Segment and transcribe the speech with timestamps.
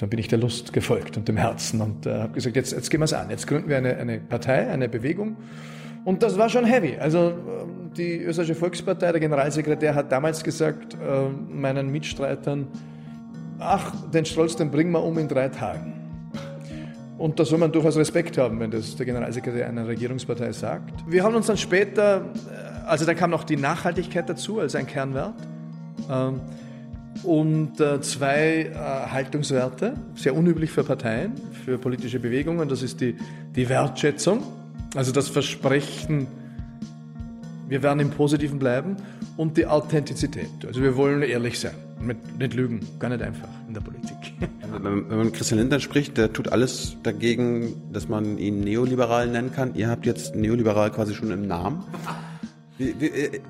[0.00, 2.88] dann bin ich der Lust gefolgt und dem Herzen und äh, habe gesagt, jetzt, jetzt
[2.88, 3.30] gehen wir es an.
[3.30, 5.36] Jetzt gründen wir eine, eine Partei, eine Bewegung.
[6.04, 6.96] Und das war schon heavy.
[6.98, 12.68] Also ähm, die österreichische Volkspartei, der Generalsekretär hat damals gesagt, äh, meinen Mitstreitern,
[13.58, 15.94] ach, den Strolz, den bringen wir um in drei Tagen.
[17.18, 20.92] Und da soll man durchaus Respekt haben, wenn das der Generalsekretär einer Regierungspartei sagt.
[21.08, 24.86] Wir haben uns dann später, äh, also da kam noch die Nachhaltigkeit dazu als ein
[24.86, 25.34] Kernwert.
[26.08, 26.40] Ähm,
[27.22, 28.74] und äh, zwei äh,
[29.10, 31.32] Haltungswerte, sehr unüblich für Parteien,
[31.64, 32.68] für politische Bewegungen.
[32.68, 33.16] Das ist die,
[33.56, 34.42] die Wertschätzung,
[34.94, 36.26] also das Versprechen,
[37.68, 38.96] wir werden im Positiven bleiben
[39.36, 40.48] und die Authentizität.
[40.66, 44.16] Also wir wollen ehrlich sein, mit, nicht lügen, gar nicht einfach in der Politik.
[44.82, 49.74] Wenn man Christian Lindner spricht, der tut alles dagegen, dass man ihn neoliberal nennen kann.
[49.74, 51.84] Ihr habt jetzt neoliberal quasi schon im Namen.
[52.78, 53.40] Äh,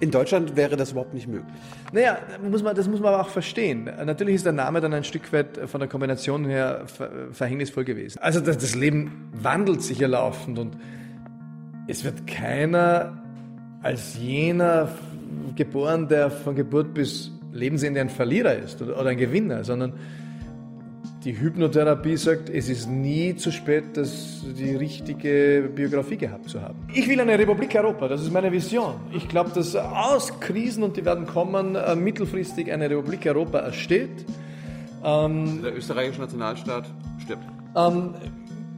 [0.00, 1.52] in Deutschland wäre das überhaupt nicht möglich.
[1.92, 3.84] Naja, muss man, das muss man aber auch verstehen.
[3.84, 6.84] Natürlich ist der Name dann ein Stück weit von der Kombination her
[7.32, 8.18] verhängnisvoll gewesen.
[8.20, 10.76] Also das, das Leben wandelt sich ja laufend und
[11.86, 13.22] es wird keiner
[13.82, 14.90] als jener
[15.56, 19.94] geboren, der von Geburt bis Lebensende ein Verlierer ist oder ein Gewinner, sondern
[21.24, 26.76] die Hypnotherapie sagt, es ist nie zu spät, das, die richtige Biografie gehabt zu haben.
[26.94, 28.94] Ich will eine Republik Europa, das ist meine Vision.
[29.12, 34.24] Ich glaube, dass aus Krisen, und die werden kommen, äh, mittelfristig eine Republik Europa ersteht.
[35.04, 36.84] Ähm, Der österreichische Nationalstaat
[37.22, 37.44] stirbt.
[37.76, 38.14] Ähm,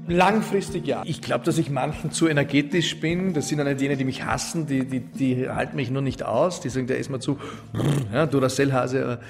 [0.09, 1.03] Langfristig ja.
[1.05, 3.33] Ich glaube, dass ich manchen zu energetisch bin.
[3.33, 6.25] Das sind dann nicht jene, die mich hassen, die, die, die halten mich nur nicht
[6.25, 6.61] aus.
[6.61, 7.39] Die sagen, der ist mir zu,
[8.13, 9.21] ja, Duracell-Hase.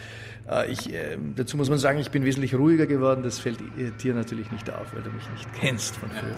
[0.50, 3.22] Äh, ich, äh, dazu muss man sagen, ich bin wesentlich ruhiger geworden.
[3.22, 3.58] Das fällt
[4.02, 6.34] dir natürlich nicht auf, weil du mich nicht kennst von früher.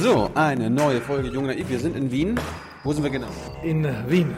[0.00, 1.68] So, eine neue Folge Jung Naiv.
[1.68, 2.38] Wir sind in Wien.
[2.84, 3.26] Wo sind wir genau?
[3.64, 4.36] In Wien.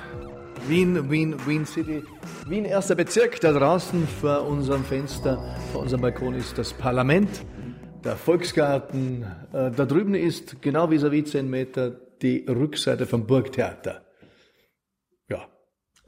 [0.68, 2.02] Wien, Wien, Wien City.
[2.46, 3.40] Wien, erster Bezirk.
[3.40, 7.28] Da draußen vor unserem Fenster, vor unserem Balkon ist das Parlament,
[8.04, 9.24] der Volksgarten.
[9.52, 11.92] Äh, da drüben ist, genau vis-à-vis -vis 10 Meter,
[12.22, 14.02] die Rückseite vom Burgtheater.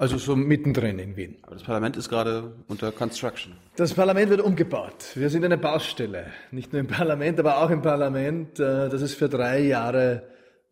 [0.02, 1.36] Also so mittendrin in Wien.
[1.42, 3.52] Aber das Parlament ist gerade unter Construction.
[3.76, 5.12] Das Parlament wird umgebaut.
[5.14, 6.26] Wir sind eine Baustelle.
[6.50, 8.58] Nicht nur im Parlament, aber auch im Parlament.
[8.58, 10.24] Äh, das ist für drei Jahre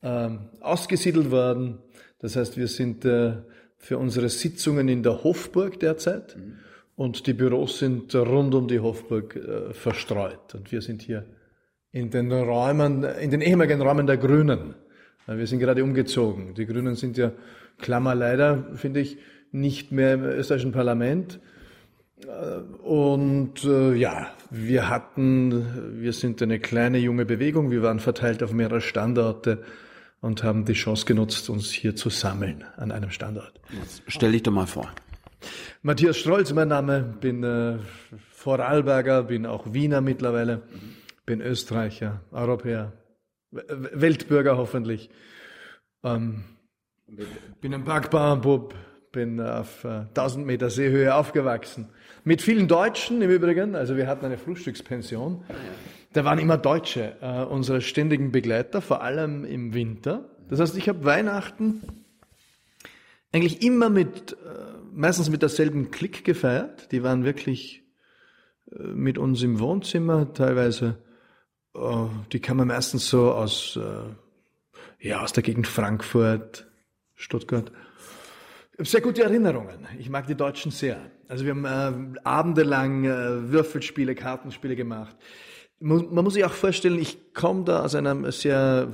[0.02, 1.78] ähm, ausgesiedelt worden.
[2.18, 3.34] Das heißt, wir sind äh,
[3.78, 6.36] für unsere Sitzungen in der Hofburg derzeit.
[6.36, 6.56] Mhm.
[6.96, 10.56] Und die Büros sind rund um die Hofburg äh, verstreut.
[10.56, 11.24] Und wir sind hier
[11.92, 14.74] in den Räumen, in den ehemaligen Räumen der Grünen.
[15.28, 16.54] Wir sind gerade umgezogen.
[16.54, 17.30] Die Grünen sind ja
[17.80, 19.18] Klammer leider, finde ich,
[19.52, 21.40] nicht mehr im österreichischen Parlament.
[22.82, 28.52] Und äh, ja, wir hatten, wir sind eine kleine junge Bewegung, wir waren verteilt auf
[28.52, 29.62] mehrere Standorte
[30.20, 33.60] und haben die Chance genutzt, uns hier zu sammeln an einem Standort.
[33.72, 34.90] Jetzt stell dich doch mal vor.
[35.82, 37.78] Matthias Strolz, mein Name, bin äh,
[38.32, 40.62] Vorarlberger, bin auch Wiener mittlerweile,
[41.24, 42.92] bin Österreicher, Europäer,
[43.50, 45.08] Weltbürger hoffentlich.
[46.04, 46.44] Ähm,
[47.60, 48.74] bin ein Bergbauernbub,
[49.12, 51.88] bin auf 1000 äh, Meter Seehöhe aufgewachsen.
[52.24, 55.44] Mit vielen Deutschen im Übrigen, also wir hatten eine Frühstückspension.
[56.12, 60.28] Da waren immer Deutsche, äh, unsere ständigen Begleiter, vor allem im Winter.
[60.48, 61.82] Das heißt, ich habe Weihnachten
[63.32, 64.36] eigentlich immer mit, äh,
[64.92, 66.92] meistens mit derselben Klick gefeiert.
[66.92, 67.82] Die waren wirklich
[68.72, 70.98] äh, mit uns im Wohnzimmer, teilweise,
[71.74, 76.69] äh, die kamen meistens so aus, äh, ja, aus der Gegend Frankfurt,
[77.20, 77.70] Stuttgart.
[78.78, 79.86] Sehr gute Erinnerungen.
[79.98, 81.10] Ich mag die Deutschen sehr.
[81.28, 85.14] Also wir haben äh, abendelang äh, Würfelspiele, Kartenspiele gemacht.
[85.80, 88.92] Man, muss sich auch vorstellen, ich komme da aus einem sehr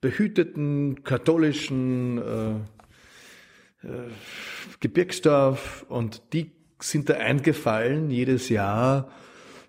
[0.00, 4.10] behüteten, katholischen äh, äh,
[4.80, 6.50] Gebirgsdorf und die
[6.80, 9.10] sind da eingefallen jedes Jahr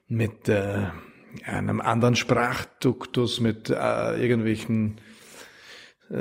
[0.08, 0.88] mit äh,
[1.46, 5.00] einem anderen Sprachduktus, mit äh, irgendwelchen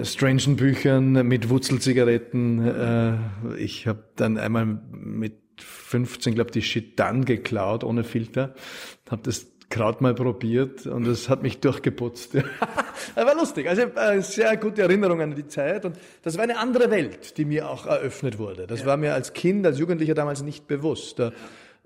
[0.02, 2.66] strangen Büchern mit Wurzelzigaretten.
[2.66, 8.54] Äh, ich habe dann einmal mit 15, glaube die Shit dann geklaut, ohne Filter.
[9.10, 12.34] Habe das Kraut mal probiert und es hat mich durchgeputzt.
[13.14, 13.68] war lustig.
[13.68, 17.44] Also äh, sehr gute Erinnerungen an die Zeit und das war eine andere Welt, die
[17.44, 18.66] mir auch eröffnet wurde.
[18.66, 18.86] Das ja.
[18.86, 21.20] war mir als Kind, als Jugendlicher damals nicht bewusst.
[21.20, 21.32] Ähm,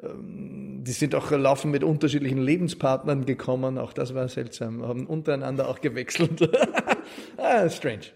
[0.01, 5.81] die sind auch laufen mit unterschiedlichen Lebenspartnern gekommen, auch das war seltsam, haben untereinander auch
[5.81, 6.49] gewechselt.
[7.37, 8.13] ah, strange.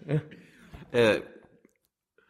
[0.91, 1.19] Äh,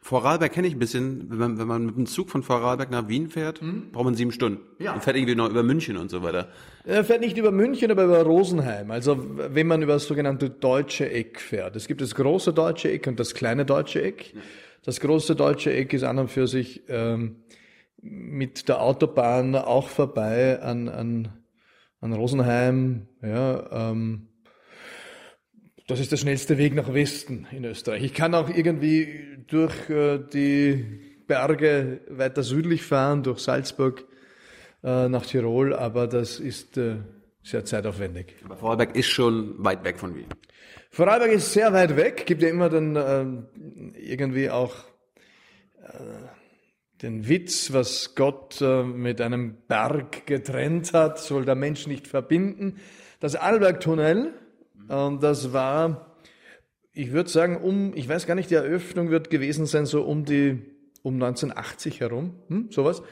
[0.04, 1.30] Vorarlberg kenne ich ein bisschen.
[1.30, 3.90] Wenn man, wenn man mit dem Zug von Vorarlberg nach Wien fährt, mhm.
[3.90, 4.60] braucht man sieben Stunden.
[4.78, 4.92] Ja.
[4.92, 6.48] Und fährt irgendwie noch über München und so weiter.
[6.84, 8.90] Er fährt nicht über München, aber über Rosenheim.
[8.90, 11.74] Also wenn man über das sogenannte deutsche Eck fährt.
[11.76, 14.34] Es gibt das große deutsche Eck und das kleine deutsche Eck.
[14.34, 14.40] Ja.
[14.84, 17.36] Das große deutsche Eck ist an und für sich ähm,
[18.04, 21.32] mit der Autobahn auch vorbei an, an,
[22.00, 23.08] an Rosenheim.
[23.22, 24.28] Ja, ähm,
[25.86, 28.02] das ist der schnellste Weg nach Westen in Österreich.
[28.04, 30.84] Ich kann auch irgendwie durch äh, die
[31.26, 34.04] Berge weiter südlich fahren, durch Salzburg
[34.82, 36.96] äh, nach Tirol, aber das ist äh,
[37.42, 38.34] sehr zeitaufwendig.
[38.44, 40.28] Aber Vorarlberg ist schon weit weg von Wien.
[40.90, 44.74] Vorarlberg ist sehr weit weg, gibt ja immer dann äh, irgendwie auch
[45.82, 46.33] äh,
[47.04, 52.78] den Witz, was Gott äh, mit einem Berg getrennt hat, soll der Mensch nicht verbinden.
[53.20, 54.32] Das Arlbergtunnel,
[54.88, 56.16] und das war,
[56.92, 60.24] ich würde sagen, um, ich weiß gar nicht, die Eröffnung wird gewesen sein, so um
[60.24, 60.62] die,
[61.02, 63.02] um 1980 herum, hm, sowas.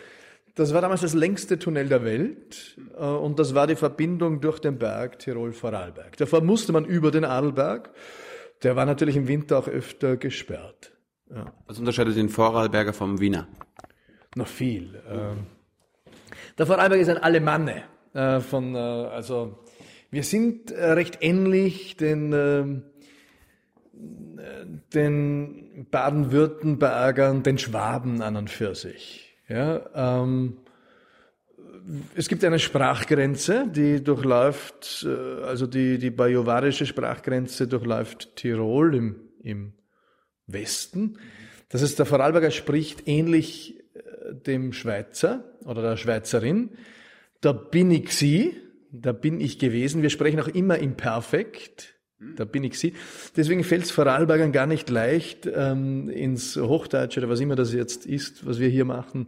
[0.55, 4.59] Das war damals das längste Tunnel der Welt äh, und das war die Verbindung durch
[4.59, 6.17] den Berg Tirol-Vorarlberg.
[6.17, 7.91] Davor musste man über den Adelberg.
[8.63, 10.93] Der war natürlich im Winter auch öfter gesperrt.
[11.35, 11.53] Ja.
[11.67, 13.47] Was unterscheidet den Vorarlberger vom Wiener?
[14.35, 15.01] Noch viel.
[15.09, 15.47] Ähm,
[16.59, 17.85] der Vorarlberg ist ein Alemanne.
[18.13, 19.59] Äh, von, äh, also
[20.11, 22.83] wir sind recht ähnlich den,
[24.93, 29.39] den Baden-Württembergern, den Schwaben an und für sich.
[29.49, 30.59] Ja, ähm,
[32.15, 39.17] es gibt eine Sprachgrenze, die durchläuft, äh, also die, die bajuwarische Sprachgrenze durchläuft Tirol im,
[39.43, 39.73] im
[40.47, 41.19] Westen.
[41.69, 46.71] Das heißt, der Vorarlberger spricht ähnlich äh, dem Schweizer oder der Schweizerin.
[47.41, 48.57] Da bin ich sie,
[48.91, 50.03] da bin ich gewesen.
[50.03, 51.95] Wir sprechen auch immer im Perfekt.
[52.37, 52.95] Da bin ich sie.
[53.37, 58.07] Deswegen fällt es Vorarlbergern gar nicht leicht, ähm, ins Hochdeutsche oder was immer das jetzt
[58.07, 59.27] ist, was wir hier machen,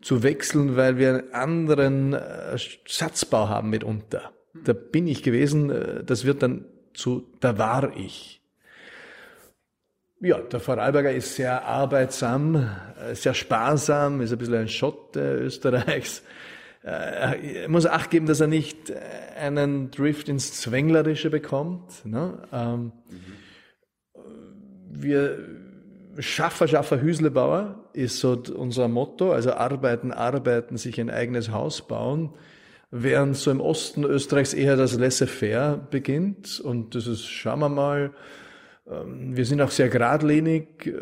[0.00, 2.58] zu wechseln, weil wir einen anderen äh,
[2.88, 4.32] Satzbau haben mitunter.
[4.64, 8.41] Da bin ich gewesen, äh, das wird dann zu da war ich.
[10.22, 16.22] Ja, der Vorarlberger ist sehr arbeitsam, äh, sehr sparsam, ist ein bisschen ein Schott Österreichs
[16.84, 18.96] äh, er muss Acht geben, dass er nicht äh,
[19.38, 22.04] einen Drift ins Zwänglerische bekommt.
[22.04, 22.38] Ne?
[22.52, 22.92] Ähm,
[24.90, 25.38] Wir
[26.18, 29.32] Schaffer, Schaffer, Hüslebauer ist so unser Motto.
[29.32, 32.34] Also arbeiten, arbeiten, sich ein eigenes Haus bauen.
[32.90, 36.60] Während so im Osten Österreichs eher das Laissez-faire beginnt.
[36.60, 38.10] Und das ist, schauen wir mal,
[38.84, 40.86] wir sind auch sehr geradlinig.
[40.86, 40.92] Äh,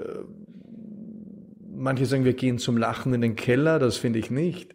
[1.75, 3.79] manche sagen, wir gehen zum Lachen in den Keller.
[3.79, 4.75] Das finde ich nicht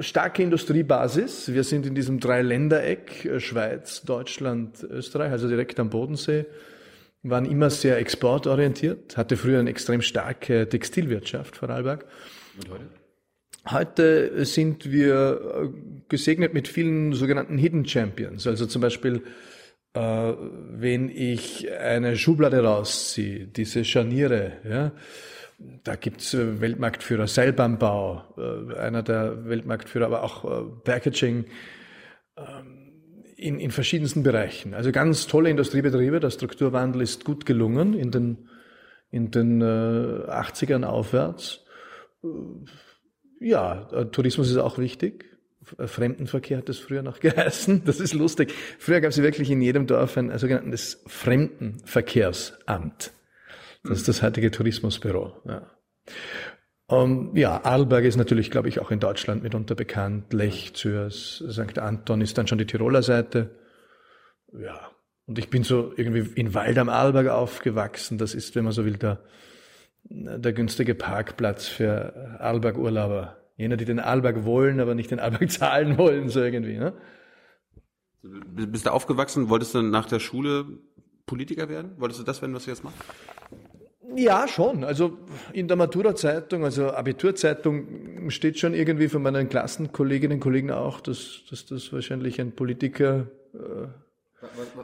[0.00, 1.52] starke Industriebasis.
[1.52, 6.46] Wir sind in diesem Dreiländereck, äh, Schweiz, Deutschland, Österreich, also direkt am Bodensee,
[7.22, 12.04] waren immer sehr exportorientiert, hatte früher eine extrem starke Textilwirtschaft, Vorarlberg.
[12.58, 12.84] Und heute?
[13.68, 15.68] Heute sind wir äh,
[16.08, 18.46] gesegnet mit vielen sogenannten Hidden Champions.
[18.46, 19.22] Also zum Beispiel,
[19.96, 24.92] wenn ich eine Schublade rausziehe, diese Scharniere, ja,
[25.58, 31.46] da gibt's äh, Weltmarktführer, Seilbahnbau, äh, einer der Weltmarktführer, aber auch äh, Packaging
[32.36, 32.92] ähm,
[33.36, 34.74] in, in verschiedensten Bereichen.
[34.74, 36.20] Also ganz tolle Industriebetriebe.
[36.20, 38.48] Der Strukturwandel ist gut gelungen in den,
[39.10, 41.60] in den 80ern aufwärts.
[43.38, 45.35] Ja, Tourismus ist auch wichtig.
[45.78, 47.84] Fremdenverkehr hat das früher noch geheißen.
[47.84, 48.54] Das ist lustig.
[48.78, 53.12] Früher gab es wirklich in jedem Dorf ein sogenanntes Fremdenverkehrsamt.
[53.84, 55.34] Das ist das heutige Tourismusbüro.
[55.44, 55.70] Ja.
[56.88, 60.32] Um, ja, Arlberg ist natürlich, glaube ich, auch in Deutschland mitunter bekannt.
[60.32, 61.78] Lech, Zürs, St.
[61.78, 63.50] Anton ist dann schon die Tiroler Seite.
[64.52, 64.92] Ja.
[65.26, 68.18] Und ich bin so irgendwie in Wald am Arlberg aufgewachsen.
[68.18, 69.18] Das ist, wenn man so will, der,
[70.04, 73.36] der günstige Parkplatz für Arlberg-Urlauber.
[73.56, 76.78] Jener, die den Arlberg wollen, aber nicht den Arlberg zahlen wollen, so irgendwie.
[76.78, 76.92] Ne?
[78.22, 79.48] Bist du aufgewachsen?
[79.48, 80.66] Wolltest du nach der Schule
[81.26, 81.92] Politiker werden?
[81.98, 82.98] Wolltest du das werden, was du jetzt machst?
[84.14, 84.84] Ja, schon.
[84.84, 85.18] Also
[85.52, 91.42] in der Matura-Zeitung, also Abiturzeitung, steht schon irgendwie von meinen Klassenkolleginnen und Kollegen auch, dass,
[91.50, 93.88] dass das wahrscheinlich ein Politiker äh,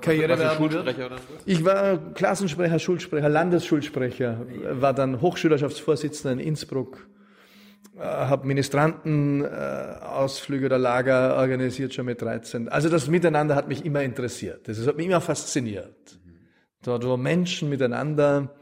[0.01, 0.99] Karriere werden wird.
[1.47, 7.07] Ich war Klassensprecher, Schulsprecher, Landesschulsprecher, war dann Hochschülerschaftsvorsitzender in Innsbruck,
[7.99, 12.69] habe Ministrantenausflüge äh, oder Lager organisiert schon mit 13.
[12.69, 14.67] Also das Miteinander hat mich immer interessiert.
[14.69, 16.19] Das hat mich immer fasziniert.
[16.83, 18.57] Dort, wo Menschen miteinander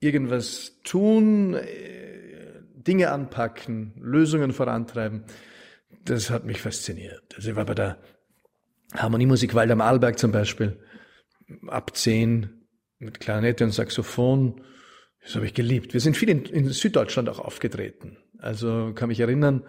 [0.00, 5.24] irgendwas tun, äh, Dinge anpacken, Lösungen vorantreiben,
[6.04, 7.34] das hat mich fasziniert.
[7.36, 7.98] Also ich war bei der
[8.94, 10.78] Harmoniemusik Wald am Arlberg zum Beispiel,
[11.66, 12.66] ab zehn,
[12.98, 14.62] mit Klarinette und Saxophon.
[15.22, 15.94] Das habe ich geliebt.
[15.94, 18.18] Wir sind viel in, in Süddeutschland auch aufgetreten.
[18.44, 19.64] Also kann mich erinnern,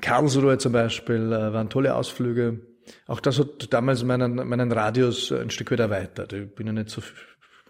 [0.00, 2.60] Karlsruhe zum Beispiel äh, waren tolle Ausflüge.
[3.06, 6.32] Auch das hat damals meinen, meinen Radius ein Stück weit erweitert.
[6.32, 7.02] Ich bin ja nicht so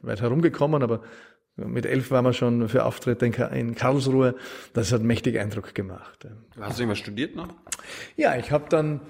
[0.03, 1.03] weit herumgekommen, aber
[1.57, 4.35] Mit elf waren wir schon für Auftritte in Karlsruhe.
[4.75, 6.27] Das hat mächtig Eindruck gemacht.
[6.61, 7.49] Hast du irgendwas studiert noch?
[8.17, 9.01] Ja, ich habe dann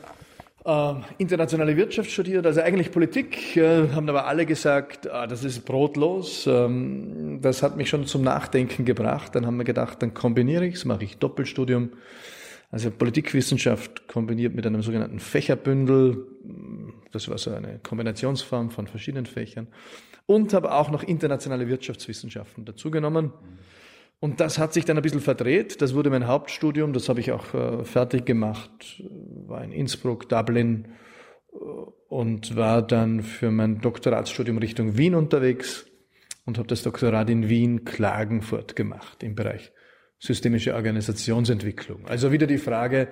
[0.66, 5.64] äh, internationale Wirtschaft studiert, also eigentlich Politik, äh, haben aber alle gesagt, ah, das ist
[5.64, 6.46] brotlos.
[6.46, 9.34] Ähm, das hat mich schon zum Nachdenken gebracht.
[9.34, 11.92] Dann haben wir gedacht, dann kombiniere ich es, mache ich Doppelstudium.
[12.72, 16.26] Also Politikwissenschaft kombiniert mit einem sogenannten Fächerbündel.
[17.12, 19.68] Das war so eine Kombinationsform von verschiedenen Fächern
[20.26, 23.32] und habe auch noch internationale Wirtschaftswissenschaften dazugenommen.
[24.18, 25.82] Und das hat sich dann ein bisschen verdreht.
[25.82, 26.92] Das wurde mein Hauptstudium.
[26.92, 29.02] Das habe ich auch äh, fertig gemacht.
[29.46, 30.88] War in Innsbruck, Dublin
[31.52, 31.56] äh,
[32.08, 35.86] und war dann für mein Doktoratsstudium Richtung Wien unterwegs
[36.46, 39.72] und habe das Doktorat in Wien Klagenfurt gemacht im Bereich
[40.18, 42.06] systemische Organisationsentwicklung.
[42.06, 43.08] Also wieder die Frage,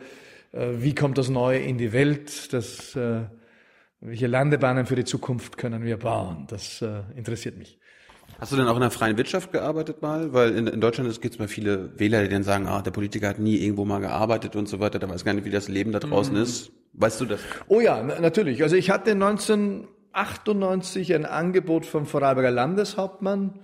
[0.52, 2.52] äh, wie kommt das Neue in die Welt?
[2.52, 3.24] Das äh,
[4.04, 6.46] welche Landebahnen für die Zukunft können wir bauen?
[6.48, 7.78] Das äh, interessiert mich.
[8.38, 10.32] Hast du denn auch in der freien Wirtschaft gearbeitet mal?
[10.32, 13.28] Weil in, in Deutschland gibt es mal viele Wähler, die dann sagen, ah, der Politiker
[13.28, 15.92] hat nie irgendwo mal gearbeitet und so weiter, der weiß gar nicht, wie das Leben
[15.92, 16.42] da draußen mhm.
[16.42, 16.72] ist.
[16.94, 17.40] Weißt du das?
[17.68, 18.62] Oh ja, natürlich.
[18.62, 23.60] Also ich hatte 1998 ein Angebot vom Vorarlberger Landeshauptmann,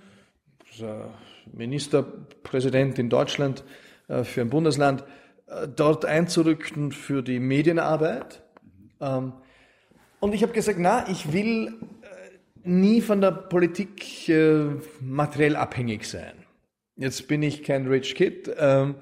[1.53, 3.63] Ministerpräsident in Deutschland
[4.07, 5.03] äh, für ein Bundesland,
[5.47, 8.41] äh, dort einzurücken für die Medienarbeit.
[8.99, 9.33] Mhm.
[10.19, 11.73] Und ich habe gesagt, na, ich will
[12.63, 14.65] nie von der Politik äh,
[14.99, 16.45] materiell abhängig sein.
[16.95, 18.51] Jetzt bin ich kein Rich Kid.
[18.57, 18.95] Ähm,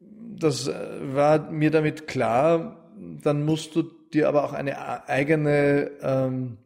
[0.00, 0.74] das äh,
[1.14, 2.92] war mir damit klar.
[3.22, 6.58] Dann musst du dir aber auch eine eigene ähm,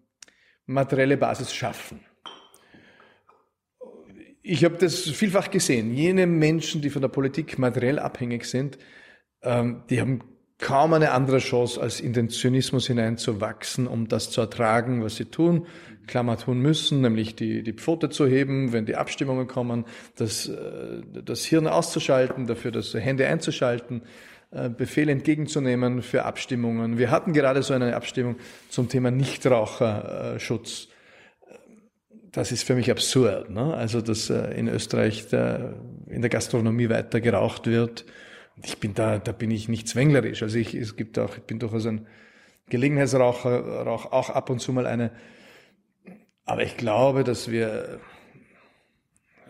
[0.66, 2.00] materielle Basis schaffen.
[4.42, 5.94] Ich habe das vielfach gesehen.
[5.94, 8.78] Jene Menschen, die von der Politik materiell abhängig sind,
[9.42, 10.20] ähm, die haben
[10.62, 15.26] kaum eine andere Chance, als in den Zynismus hineinzuwachsen, um das zu ertragen, was sie
[15.26, 15.66] tun,
[16.06, 19.84] Klammer tun müssen, nämlich die, die Pfote zu heben, wenn die Abstimmungen kommen,
[20.16, 24.02] das, äh, das Hirn auszuschalten, dafür das Hände einzuschalten,
[24.52, 26.96] äh, Befehle entgegenzunehmen für Abstimmungen.
[26.96, 28.36] Wir hatten gerade so eine Abstimmung
[28.68, 30.88] zum Thema Nichtraucherschutz.
[32.30, 33.50] Das ist für mich absurd.
[33.50, 33.74] Ne?
[33.74, 35.74] Also, dass äh, in Österreich der,
[36.08, 38.06] in der Gastronomie weiter geraucht wird
[38.64, 40.42] ich bin da, da bin ich nicht zwänglerisch.
[40.42, 42.06] Also ich, es gibt auch, ich bin durchaus ein
[42.68, 45.10] Gelegenheitsraucher, rauch auch ab und zu mal eine.
[46.44, 48.00] Aber ich glaube, dass wir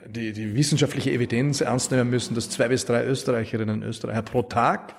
[0.07, 4.43] die, die wissenschaftliche Evidenz ernst nehmen müssen, dass zwei bis drei Österreicherinnen und Österreicher pro
[4.43, 4.97] Tag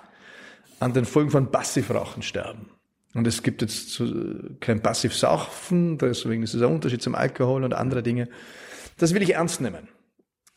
[0.80, 2.70] an den Folgen von Passivrauchen sterben.
[3.14, 4.02] Und es gibt jetzt
[4.60, 8.28] kein Passivsaufen, deswegen ist es ein Unterschied zum Alkohol und andere Dinge.
[8.98, 9.88] Das will ich ernst nehmen.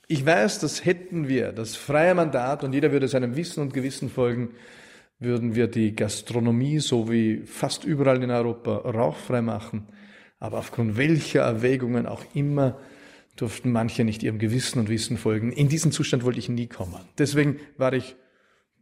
[0.08, 4.08] Ich weiß, dass hätten wir das freie Mandat und jeder würde seinem Wissen und Gewissen
[4.08, 4.50] folgen,
[5.18, 9.88] würden wir die Gastronomie so wie fast überall in Europa rauchfrei machen.
[10.38, 12.78] Aber aufgrund welcher Erwägungen auch immer
[13.34, 15.50] durften manche nicht ihrem Gewissen und Wissen folgen.
[15.50, 17.00] In diesen Zustand wollte ich nie kommen.
[17.18, 18.16] Deswegen war ich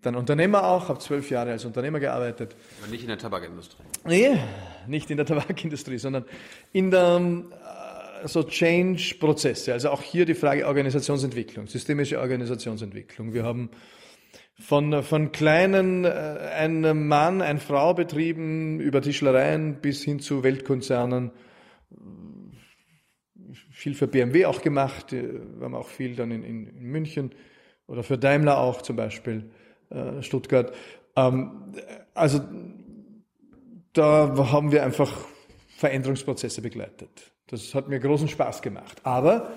[0.03, 2.55] dann Unternehmer auch, habe zwölf Jahre als Unternehmer gearbeitet.
[2.83, 3.83] Aber nicht in der Tabakindustrie.
[4.05, 4.39] Nee,
[4.87, 6.27] nicht in der Tabakindustrie, sondern
[6.73, 7.21] in der
[8.25, 9.73] so Change-Prozesse.
[9.73, 13.35] Also auch hier die Frage Organisationsentwicklung, systemische Organisationsentwicklung.
[13.35, 13.71] Wir haben
[14.59, 21.33] von, von kleinen, äh, ein Mann, ein Frau Betrieben über Tischlereien bis hin zu Weltkonzernen
[23.75, 25.13] viel für BMW auch gemacht.
[25.13, 27.33] Wir haben auch viel dann in, in, in München
[27.87, 29.51] oder für Daimler auch zum Beispiel,
[29.91, 30.75] äh, Stuttgart.
[31.17, 31.75] Ähm,
[32.15, 32.41] also
[33.93, 35.13] da haben wir einfach
[35.77, 37.34] Veränderungsprozesse begleitet.
[37.49, 39.01] Das hat mir großen Spaß gemacht.
[39.05, 39.53] Aber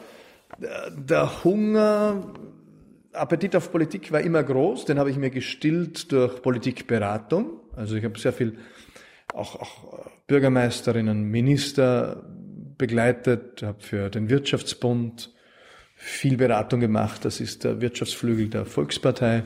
[0.61, 2.33] äh, der Hunger,
[3.13, 4.85] Appetit auf Politik war immer groß.
[4.85, 7.61] Den habe ich mir gestillt durch Politikberatung.
[7.75, 8.57] Also ich habe sehr viel
[9.33, 12.23] auch, auch äh, Bürgermeisterinnen, Minister
[12.77, 15.33] begleitet, habe für den Wirtschaftsbund
[15.95, 17.25] viel Beratung gemacht.
[17.25, 19.43] Das ist der Wirtschaftsflügel der Volkspartei.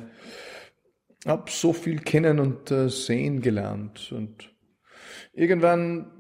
[1.26, 4.52] Hab so viel kennen und äh, sehen gelernt und
[5.34, 6.12] irgendwann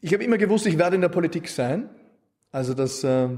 [0.00, 1.90] ich habe immer gewusst, ich werde in der Politik sein.
[2.50, 3.28] Also das äh,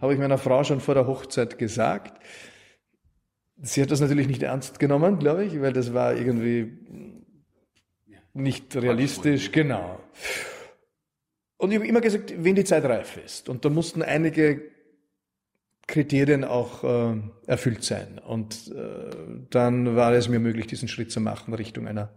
[0.00, 2.22] habe ich meiner Frau schon vor der Hochzeit gesagt.
[3.60, 6.78] Sie hat das natürlich nicht ernst genommen, glaube ich, weil das war irgendwie
[8.32, 9.52] nicht realistisch.
[9.52, 10.00] Genau.
[11.56, 13.48] Und ich habe immer gesagt, wenn die Zeit reif ist.
[13.48, 14.62] Und da mussten einige
[15.86, 18.18] Kriterien auch äh, erfüllt sein.
[18.18, 19.10] Und äh,
[19.50, 22.10] dann war es mir möglich, diesen Schritt zu machen Richtung einer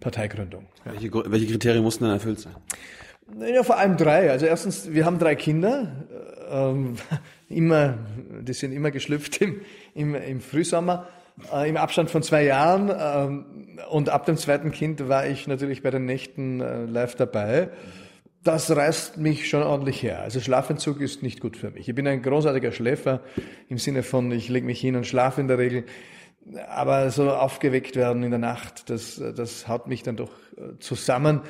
[0.00, 0.68] Parteigründung.
[0.84, 0.92] Ja.
[0.92, 2.54] Welche, welche Kriterien mussten dann erfüllt sein?
[3.38, 4.30] Ja, vor allem drei.
[4.30, 5.92] Also erstens, wir haben drei Kinder,
[6.50, 6.96] ähm,
[7.48, 7.98] immer,
[8.40, 9.60] die sind immer geschlüpft im,
[9.94, 11.06] im, im Frühsommer,
[11.52, 12.90] äh, im Abstand von zwei Jahren.
[12.90, 17.70] Ähm, und ab dem zweiten Kind war ich natürlich bei den Nächten äh, live dabei.
[18.42, 20.20] das reißt mich schon ordentlich her.
[20.22, 21.88] Also Schlafentzug ist nicht gut für mich.
[21.88, 23.20] Ich bin ein großartiger Schläfer
[23.68, 25.84] im Sinne von, ich lege mich hin und schlafe in der Regel.
[26.68, 31.42] Aber so aufgeweckt werden in der Nacht, das, das haut mich dann doch äh, zusammen.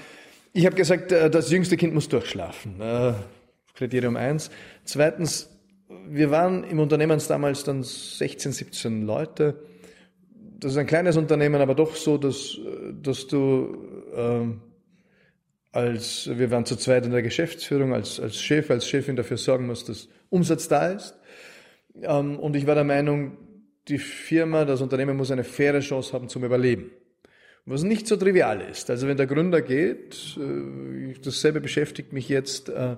[0.52, 2.80] Ich habe gesagt, äh, das jüngste Kind muss durchschlafen.
[2.80, 3.12] Äh,
[3.74, 4.50] Kriterium eins.
[4.84, 5.48] Zweitens,
[6.08, 9.62] wir waren im Unternehmen damals dann 16, 17 Leute.
[10.58, 12.58] Das ist ein kleines Unternehmen, aber doch so, dass,
[13.00, 13.76] dass du
[14.14, 14.60] ähm,
[15.72, 19.66] als, wir waren zu zweit in der Geschäftsführung, als, als Chef, als Chefin dafür sorgen
[19.66, 21.14] muss, dass Umsatz da ist.
[22.02, 23.38] Ähm, und ich war der Meinung,
[23.88, 26.90] die Firma, das Unternehmen muss eine faire Chance haben zum Überleben.
[27.66, 28.90] Was nicht so trivial ist.
[28.90, 32.96] Also wenn der Gründer geht, äh, dasselbe beschäftigt mich jetzt äh,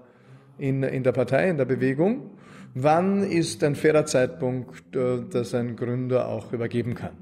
[0.59, 2.39] in, der Partei, in der Bewegung.
[2.75, 7.17] Wann ist ein fairer Zeitpunkt, äh, dass ein Gründer auch übergeben kann?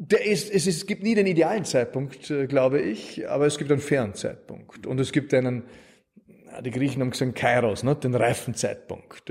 [0.00, 3.70] der ist, es, ist, es gibt nie den idealen Zeitpunkt, glaube ich, aber es gibt
[3.70, 4.86] einen fairen Zeitpunkt.
[4.86, 5.64] Und es gibt einen,
[6.64, 9.28] die Griechen haben gesagt Kairos, ne, den reifen Zeitpunkt.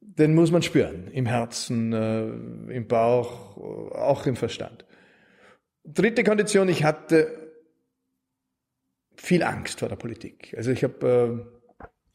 [0.00, 1.92] Den muss man spüren, im Herzen,
[2.68, 3.58] im Bauch,
[3.92, 4.86] auch im Verstand.
[5.84, 7.52] Dritte Kondition, ich hatte
[9.16, 10.54] viel Angst vor der Politik.
[10.56, 11.50] Also ich habe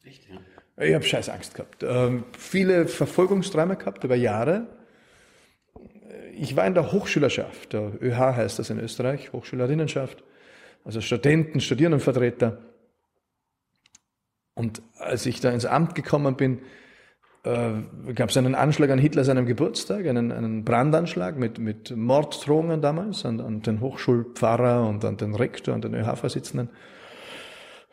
[0.04, 0.84] Echt, ja?
[0.84, 1.82] ich habe scheiß Angst gehabt.
[1.82, 4.66] Ähm, viele Verfolgungsträume gehabt über Jahre
[6.40, 10.22] ich war in der Hochschülerschaft, der ÖH heißt das in Österreich, Hochschülerinnenschaft,
[10.84, 12.58] also Studenten, Studierendenvertreter.
[14.54, 16.60] Und als ich da ins Amt gekommen bin,
[17.44, 22.80] äh, gab es einen Anschlag an Hitler seinem Geburtstag, einen, einen Brandanschlag mit, mit Morddrohungen
[22.80, 26.70] damals an, an den Hochschulpfarrer und an den Rektor und den ÖH-Vorsitzenden.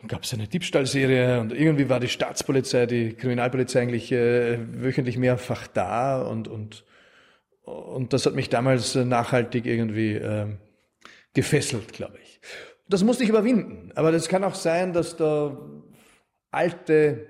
[0.07, 5.67] gab es eine Diebstahlserie und irgendwie war die Staatspolizei, die Kriminalpolizei eigentlich äh, wöchentlich mehrfach
[5.67, 6.85] da und, und
[7.65, 10.45] und das hat mich damals nachhaltig irgendwie äh,
[11.33, 12.39] gefesselt, glaube ich.
[12.87, 13.91] Das musste ich überwinden.
[13.95, 15.57] Aber das kann auch sein, dass da
[16.51, 17.27] alte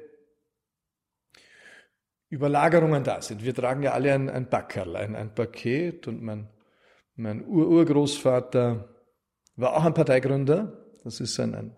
[2.35, 3.43] Überlagerungen da sind.
[3.43, 6.49] Wir tragen ja alle ein, ein Backerl, ein, ein Paket und mein,
[7.15, 8.89] mein Ur-Urgroßvater
[9.55, 10.85] war auch ein Parteigründer.
[11.03, 11.75] Das ist ein, ein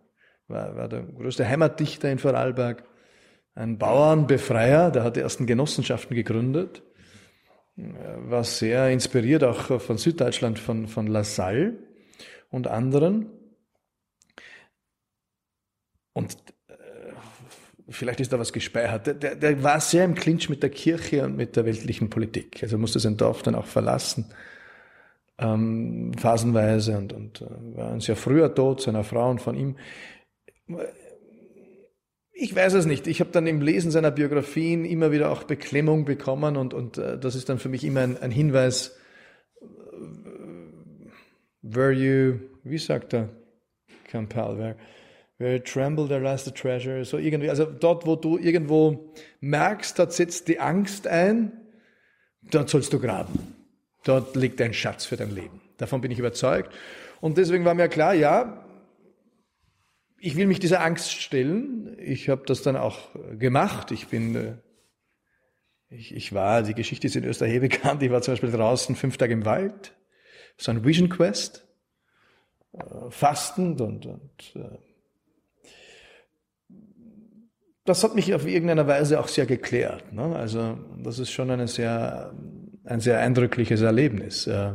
[0.48, 2.84] war, war der größte Heimatdichter in Vorarlberg,
[3.54, 6.84] ein Bauernbefreier, der hat die ersten Genossenschaften gegründet
[7.78, 11.78] war sehr inspiriert auch von Süddeutschland, von, von Lassalle
[12.50, 13.30] und anderen.
[16.14, 16.38] Und
[17.90, 19.24] vielleicht ist da was gespeichert.
[19.24, 22.62] Der, der, war sehr im Clinch mit der Kirche und mit der weltlichen Politik.
[22.62, 24.26] Also musste sein Dorf dann auch verlassen,
[25.38, 29.76] ähm, phasenweise und, und äh, war ein sehr früher Tod seiner Frau und von ihm.
[32.34, 33.08] Ich weiß es nicht.
[33.08, 37.18] Ich habe dann im Lesen seiner Biografien immer wieder auch Beklemmung bekommen und, und äh,
[37.18, 38.98] das ist dann für mich immer ein, ein Hinweis,
[39.62, 39.66] äh,
[41.62, 43.30] where you, wie sagt er,
[44.06, 44.76] Campbell, where,
[45.38, 50.14] where tremble, there lies the treasure, so irgendwie, also dort, wo du irgendwo merkst, dort
[50.14, 51.52] setzt die Angst ein,
[52.52, 53.56] dort sollst du graben.
[54.04, 55.62] Dort liegt ein Schatz für dein Leben.
[55.78, 56.74] Davon bin ich überzeugt.
[57.20, 58.66] Und deswegen war mir klar, ja,
[60.20, 61.96] ich will mich dieser Angst stellen.
[62.00, 63.92] Ich habe das dann auch gemacht.
[63.92, 64.54] Ich bin, äh,
[65.90, 68.02] ich, ich war, die Geschichte ist in Österreich bekannt.
[68.02, 69.94] Ich war zum Beispiel draußen fünf Tage im Wald,
[70.58, 71.68] so ein Vision Quest,
[72.74, 74.78] äh, fastend und, und äh,
[77.88, 80.12] das hat mich auf irgendeine Weise auch sehr geklärt.
[80.12, 80.36] Ne?
[80.36, 82.34] Also das ist schon eine sehr,
[82.84, 84.46] ein sehr eindrückliches Erlebnis.
[84.46, 84.74] Äh,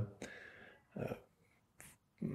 [0.94, 2.26] äh,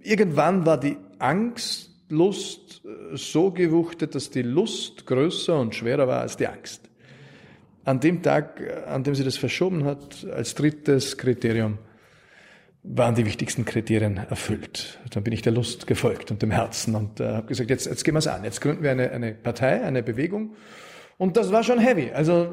[0.00, 6.20] irgendwann war die Angst Lust äh, so gewuchtet, dass die Lust größer und schwerer war
[6.20, 6.90] als die Angst.
[7.84, 11.78] An dem Tag, an dem sie das verschoben hat, als drittes Kriterium,
[12.88, 15.00] waren die wichtigsten Kriterien erfüllt.
[15.10, 18.04] Dann bin ich der Lust gefolgt und dem Herzen und äh, habe gesagt, jetzt, jetzt
[18.04, 18.44] gehen wir es an.
[18.44, 20.54] Jetzt gründen wir eine, eine Partei, eine Bewegung.
[21.18, 22.12] Und das war schon heavy.
[22.12, 22.48] Also äh,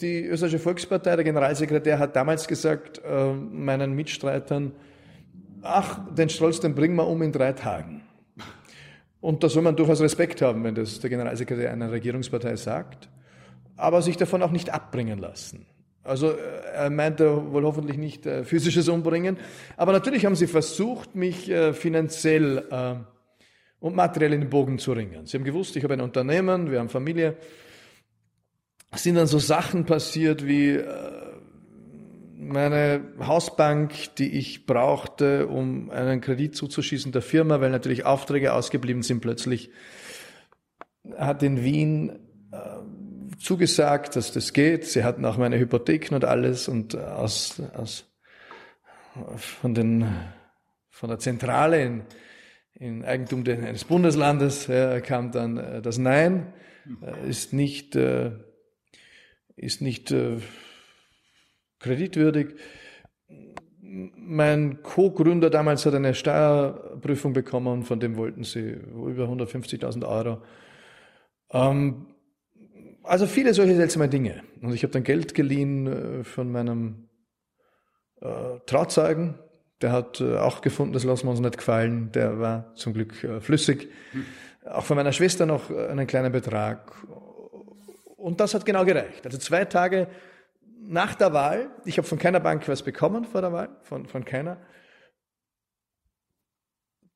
[0.00, 4.72] die österreichische Volkspartei, der Generalsekretär hat damals gesagt, äh, meinen Mitstreitern,
[5.62, 8.02] ach, den Strolz, den bringen wir um in drei Tagen.
[9.20, 13.08] Und da soll man durchaus Respekt haben, wenn das der Generalsekretär einer Regierungspartei sagt,
[13.76, 15.66] aber sich davon auch nicht abbringen lassen.
[16.06, 16.36] Also äh,
[16.74, 19.36] er meinte wohl hoffentlich nicht äh, physisches Umbringen,
[19.76, 22.94] aber natürlich haben sie versucht, mich äh, finanziell äh,
[23.80, 25.26] und materiell in den Bogen zu ringen.
[25.26, 27.36] Sie haben gewusst, ich habe ein Unternehmen, wir haben Familie.
[28.90, 30.84] Es sind dann so Sachen passiert wie äh,
[32.38, 39.02] meine Hausbank, die ich brauchte, um einen Kredit zuzuschießen der Firma, weil natürlich Aufträge ausgeblieben
[39.02, 39.70] sind plötzlich,
[41.16, 42.25] hat in Wien
[43.38, 44.86] zugesagt, dass das geht.
[44.86, 48.04] Sie hatten auch meine Hypotheken und alles und aus, aus
[49.36, 50.06] von den
[50.96, 52.02] von der Zentrale in,
[52.72, 56.54] in Eigentum eines Bundeslandes äh, kam dann äh, das Nein,
[57.02, 58.32] äh, ist nicht, äh,
[59.56, 60.38] ist nicht äh,
[61.80, 62.54] kreditwürdig.
[63.78, 70.42] Mein Co-Gründer damals hat eine Steuerprüfung bekommen, von dem wollten sie über 150.000 Euro.
[71.50, 72.06] Ähm,
[73.06, 74.42] also viele solche seltsame Dinge.
[74.60, 77.08] Und ich habe dann Geld geliehen äh, von meinem
[78.20, 79.38] äh, Trauzeugen,
[79.82, 82.10] der hat äh, auch gefunden, das lassen wir uns nicht gefallen.
[82.12, 83.90] Der war zum Glück äh, flüssig.
[84.12, 84.24] Hm.
[84.64, 86.92] Auch von meiner Schwester noch äh, einen kleinen Betrag.
[88.16, 89.24] Und das hat genau gereicht.
[89.24, 90.08] Also zwei Tage
[90.88, 94.24] nach der Wahl, ich habe von keiner Bank was bekommen vor der Wahl, von, von
[94.24, 94.58] keiner.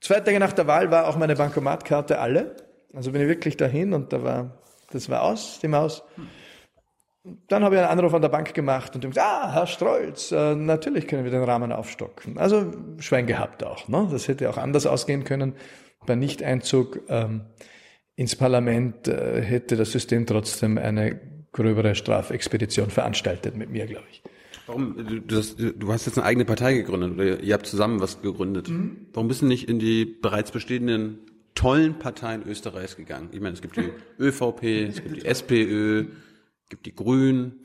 [0.00, 2.56] Zwei Tage nach der Wahl war auch meine Bankomatkarte alle.
[2.92, 6.02] Also bin ich wirklich dahin und da war, das war aus, die Maus.
[7.48, 10.54] Dann habe ich einen Anruf an der Bank gemacht und gesagt, ah, Herr Strolz, äh,
[10.54, 12.38] natürlich können wir den Rahmen aufstocken.
[12.38, 13.88] Also Schwein gehabt auch.
[13.88, 14.08] Ne?
[14.10, 15.54] Das hätte auch anders ausgehen können.
[16.06, 17.42] Bei Nichteinzug ähm,
[18.16, 21.20] ins Parlament äh, hätte das System trotzdem eine
[21.52, 24.22] gröbere Strafexpedition veranstaltet mit mir, glaube ich.
[24.66, 25.24] Warum?
[25.26, 28.68] Du, hast, du hast jetzt eine eigene Partei gegründet oder ihr habt zusammen was gegründet.
[28.68, 29.08] Mhm.
[29.12, 31.18] Warum bist du nicht in die bereits bestehenden
[31.54, 33.28] tollen Parteien Österreichs gegangen?
[33.32, 36.06] Ich meine, es gibt die ÖVP, es gibt die SPÖ,
[36.68, 37.60] gibt die Grünen,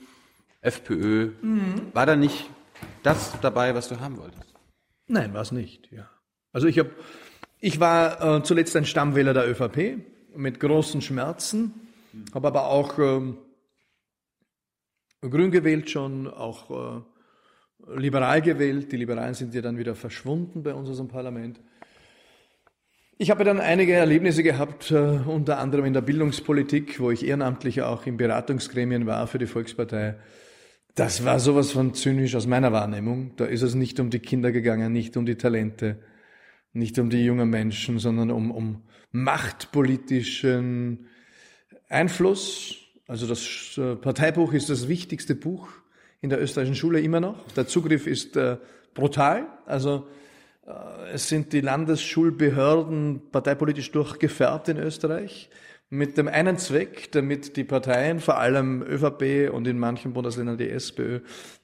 [0.62, 1.32] FPÖ.
[1.42, 1.94] Mhm.
[1.94, 2.50] War da nicht
[3.04, 4.54] das dabei, was du haben wolltest?
[5.08, 6.10] Nein, war es nicht, ja.
[6.52, 6.90] Also ich habe,
[7.60, 10.00] ich war äh, zuletzt ein Stammwähler der ÖVP
[10.36, 11.74] mit großen Schmerzen,
[12.12, 12.26] mhm.
[12.34, 13.38] habe aber auch ähm,
[15.22, 17.02] grün gewählt schon, auch äh,
[17.96, 18.92] liberal gewählt.
[18.92, 21.60] Die Liberalen sind ja dann wieder verschwunden bei uns aus dem Parlament.
[23.18, 27.82] Ich habe dann einige Erlebnisse gehabt, äh, unter anderem in der Bildungspolitik, wo ich ehrenamtlich
[27.82, 30.16] auch in Beratungsgremien war für die Volkspartei.
[30.96, 33.32] Das war sowas von zynisch aus meiner Wahrnehmung.
[33.38, 35.98] Da ist es nicht um die Kinder gegangen, nicht um die Talente,
[36.74, 41.08] nicht um die jungen Menschen, sondern um, um machtpolitischen
[41.88, 42.76] Einfluss.
[43.08, 45.70] Also das äh, Parteibuch ist das wichtigste Buch
[46.20, 47.50] in der österreichischen Schule immer noch.
[47.54, 48.58] Der Zugriff ist äh,
[48.94, 49.48] brutal.
[49.66, 50.06] Also
[51.14, 55.50] es sind die Landesschulbehörden parteipolitisch durchgefärbt in Österreich
[55.90, 60.70] mit dem einen Zweck, damit die Parteien, vor allem ÖVP und in manchen Bundesländern die
[60.70, 61.20] SPÖ,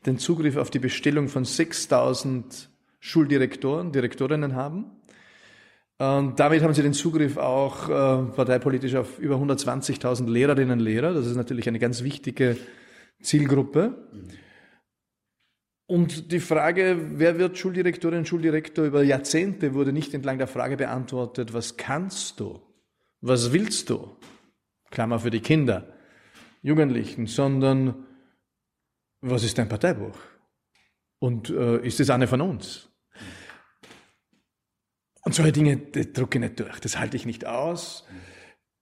[0.05, 4.85] den Zugriff auf die Bestellung von 6000 Schuldirektoren, Direktorinnen haben.
[5.97, 11.13] Und damit haben sie den Zugriff auch äh, parteipolitisch auf über 120.000 Lehrerinnen und Lehrer.
[11.13, 12.57] Das ist natürlich eine ganz wichtige
[13.21, 13.95] Zielgruppe.
[14.11, 14.40] Mhm.
[15.91, 21.53] Und die Frage, wer wird Schuldirektorin Schuldirektor über Jahrzehnte, wurde nicht entlang der Frage beantwortet,
[21.53, 22.61] was kannst du?
[23.19, 24.15] Was willst du?
[24.89, 25.93] Klammer für die Kinder,
[26.61, 28.07] Jugendlichen, sondern
[29.19, 30.17] was ist dein Parteibuch?
[31.19, 32.87] Und äh, ist es eine von uns?
[35.25, 38.07] Und solche Dinge drucke ich nicht durch, das halte ich nicht aus.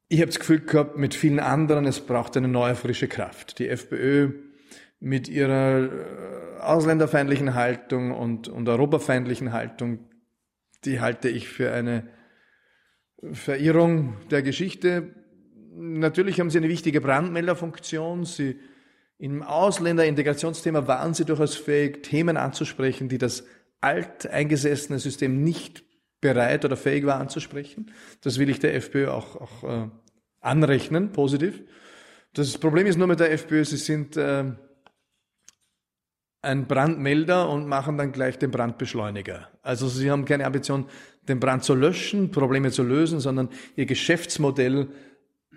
[0.09, 3.57] Ich habe das Gefühl gehabt, mit vielen anderen, es braucht eine neue, frische Kraft.
[3.57, 4.48] Die FPÖ
[4.99, 9.99] mit ihrer äh, ausländerfeindlichen Haltung und, und europafeindlichen Haltung,
[10.85, 12.07] die halte ich für eine
[13.31, 15.15] Verirrung der Geschichte.
[15.75, 18.25] Natürlich haben sie eine wichtige Brandmelderfunktion.
[18.25, 18.59] Sie,
[19.17, 23.45] im Ausländerintegrationsthema waren sie durchaus fähig, Themen anzusprechen, die das
[23.81, 25.83] alteingesessene System nicht
[26.21, 27.91] bereit oder fähig war anzusprechen.
[28.21, 29.89] Das will ich der FPÖ auch, auch äh,
[30.41, 31.63] anrechnen, positiv.
[32.33, 34.51] Das Problem ist nur mit der FPÖ, sie sind äh,
[36.41, 39.49] ein Brandmelder und machen dann gleich den Brandbeschleuniger.
[39.61, 40.85] Also sie haben keine Ambition,
[41.27, 44.89] den Brand zu löschen, Probleme zu lösen, sondern ihr Geschäftsmodell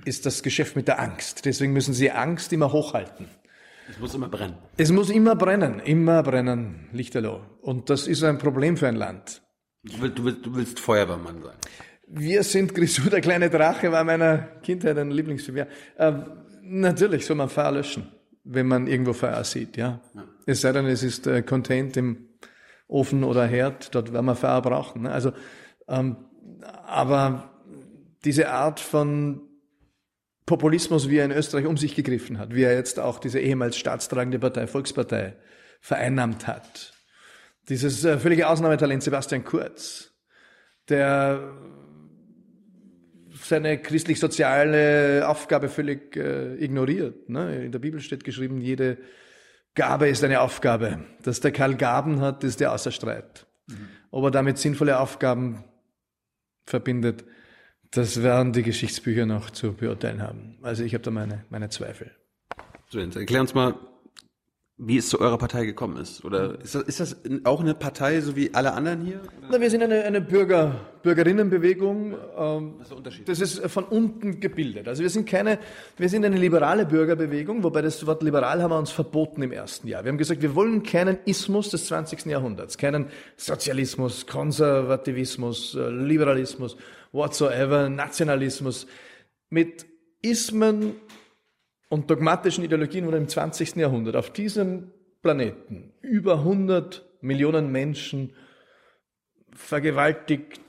[0.04, 1.44] ist das Geschäft mit der Angst.
[1.44, 3.26] Deswegen müssen sie Angst immer hochhalten.
[3.88, 4.56] Es muss immer brennen.
[4.76, 7.40] Es muss immer brennen, immer brennen, Lichterloh.
[7.60, 9.42] Und das ist ein Problem für ein Land.
[9.84, 11.56] Du willst, du willst, du willst Feuerwehrmann sein.
[12.06, 15.66] Wir sind Grisou, der kleine Drache, war meiner Kindheit ein Lieblingsfilm.
[15.96, 16.12] Äh,
[16.62, 18.08] natürlich soll man Feuer löschen
[18.44, 20.00] wenn man irgendwo Feuer sieht, ja.
[20.14, 20.24] ja.
[20.46, 22.28] Es sei denn, es ist äh, contained im
[22.88, 25.02] Ofen oder Herd, dort werden wir Feuer brauchen.
[25.02, 25.12] Ne?
[25.12, 25.32] Also,
[25.88, 26.16] ähm,
[26.86, 27.50] aber
[28.24, 29.42] diese Art von
[30.46, 33.76] Populismus, wie er in Österreich um sich gegriffen hat, wie er jetzt auch diese ehemals
[33.76, 35.36] staatstragende Partei, Volkspartei,
[35.80, 36.92] vereinnahmt hat.
[37.68, 40.10] Dieses äh, völlige Ausnahmetalent Sebastian Kurz,
[40.88, 41.54] der
[43.52, 47.28] seine christlich-soziale Aufgabe völlig äh, ignoriert.
[47.28, 47.66] Ne?
[47.66, 48.96] In der Bibel steht geschrieben, jede
[49.74, 51.04] Gabe ist eine Aufgabe.
[51.22, 53.46] Dass der Karl Gaben hat, ist der außer Streit.
[53.66, 53.88] Mhm.
[54.10, 55.64] Ob er damit sinnvolle Aufgaben
[56.64, 57.24] verbindet,
[57.90, 60.58] das werden die Geschichtsbücher noch zu beurteilen haben.
[60.62, 62.10] Also ich habe da meine, meine Zweifel.
[62.88, 63.74] So, jetzt erklär uns mal,
[64.84, 66.24] wie es zu eurer Partei gekommen ist.
[66.24, 69.20] Oder ist das, ist das auch eine Partei, so wie alle anderen hier?
[69.48, 72.14] Na, wir sind eine, eine Bürger, Bürgerinnenbewegung.
[72.36, 73.28] Ähm, Was ist der Unterschied?
[73.28, 74.88] Das ist von unten gebildet.
[74.88, 75.60] Also wir sind keine,
[75.96, 79.86] wir sind eine liberale Bürgerbewegung, wobei das Wort liberal haben wir uns verboten im ersten
[79.86, 80.02] Jahr.
[80.04, 82.26] Wir haben gesagt, wir wollen keinen Ismus des 20.
[82.26, 86.76] Jahrhunderts, keinen Sozialismus, Konservativismus, äh, Liberalismus,
[87.12, 88.88] whatsoever, Nationalismus.
[89.48, 89.86] Mit
[90.22, 90.94] Ismen
[91.92, 93.76] und dogmatischen Ideologien wurden im 20.
[93.76, 98.32] Jahrhundert auf diesem Planeten über 100 Millionen Menschen
[99.54, 100.62] vergewaltigt,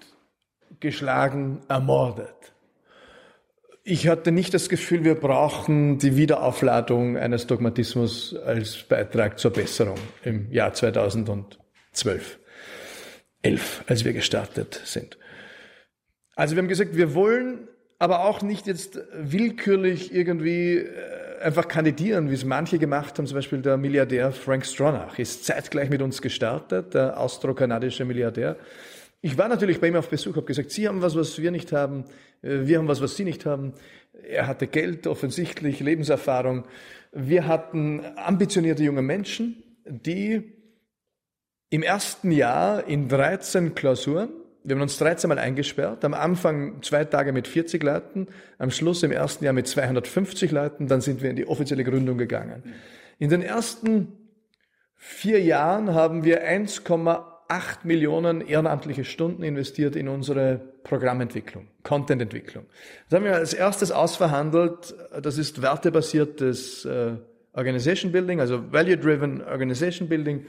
[0.82, 2.54] geschlagen, ermordet.
[3.86, 10.00] Ich hatte nicht das Gefühl, wir brauchen die Wiederaufladung eines Dogmatismus als Beitrag zur Besserung
[10.26, 12.38] im Jahr 2012,
[13.44, 15.18] 11, als wir gestartet sind.
[16.36, 17.70] Also wir haben gesagt, wir wollen
[18.04, 23.28] aber auch nicht jetzt willkürlich irgendwie äh, einfach kandidieren, wie es manche gemacht haben.
[23.28, 28.58] Zum Beispiel der Milliardär Frank Stronach ist zeitgleich mit uns gestartet, der austro-kanadische Milliardär.
[29.22, 31.72] Ich war natürlich bei ihm auf Besuch, habe gesagt, Sie haben was, was wir nicht
[31.72, 32.04] haben,
[32.42, 33.72] äh, wir haben was, was Sie nicht haben.
[34.28, 36.66] Er hatte Geld, offensichtlich, Lebenserfahrung.
[37.14, 40.52] Wir hatten ambitionierte junge Menschen, die
[41.70, 46.06] im ersten Jahr in 13 Klausuren wir haben uns 13 Mal eingesperrt.
[46.06, 50.88] Am Anfang zwei Tage mit 40 Leuten, am Schluss im ersten Jahr mit 250 Leuten.
[50.88, 52.64] Dann sind wir in die offizielle Gründung gegangen.
[53.20, 54.14] In den ersten
[54.96, 57.24] vier Jahren haben wir 1,8
[57.84, 62.66] Millionen ehrenamtliche Stunden investiert in unsere Programmentwicklung, Contententwicklung.
[63.10, 64.96] Das haben wir als erstes ausverhandelt.
[65.22, 67.16] Das ist wertebasiertes äh,
[67.54, 70.46] Organization Building, also Value-Driven Organization Building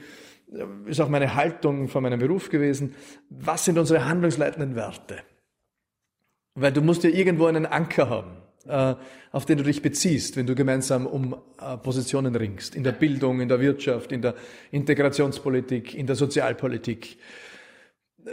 [0.85, 2.95] ist auch meine Haltung von meinem Beruf gewesen.
[3.29, 5.17] Was sind unsere handlungsleitenden Werte?
[6.55, 8.95] Weil du musst ja irgendwo einen Anker haben, äh,
[9.31, 12.75] auf den du dich beziehst, wenn du gemeinsam um äh, Positionen ringst.
[12.75, 14.35] In der Bildung, in der Wirtschaft, in der
[14.71, 17.17] Integrationspolitik, in der Sozialpolitik.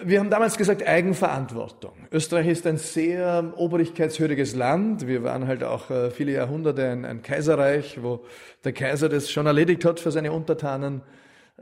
[0.04, 1.92] Wir haben damals gesagt Eigenverantwortung.
[2.10, 5.06] Österreich ist ein sehr obrigkeitshöriges Land.
[5.06, 8.24] Wir waren halt auch äh, viele Jahrhunderte ein, ein Kaiserreich, wo
[8.64, 11.02] der Kaiser das schon erledigt hat für seine Untertanen.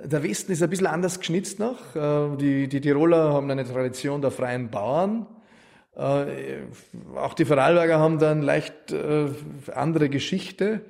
[0.05, 1.95] Der Westen ist ein bisschen anders geschnitzt noch.
[1.95, 5.27] Äh, die, die Tiroler haben eine Tradition der freien Bauern.
[5.95, 6.63] Äh,
[7.17, 9.27] auch die Vorarlberger haben dann leicht äh,
[9.75, 10.81] andere Geschichte.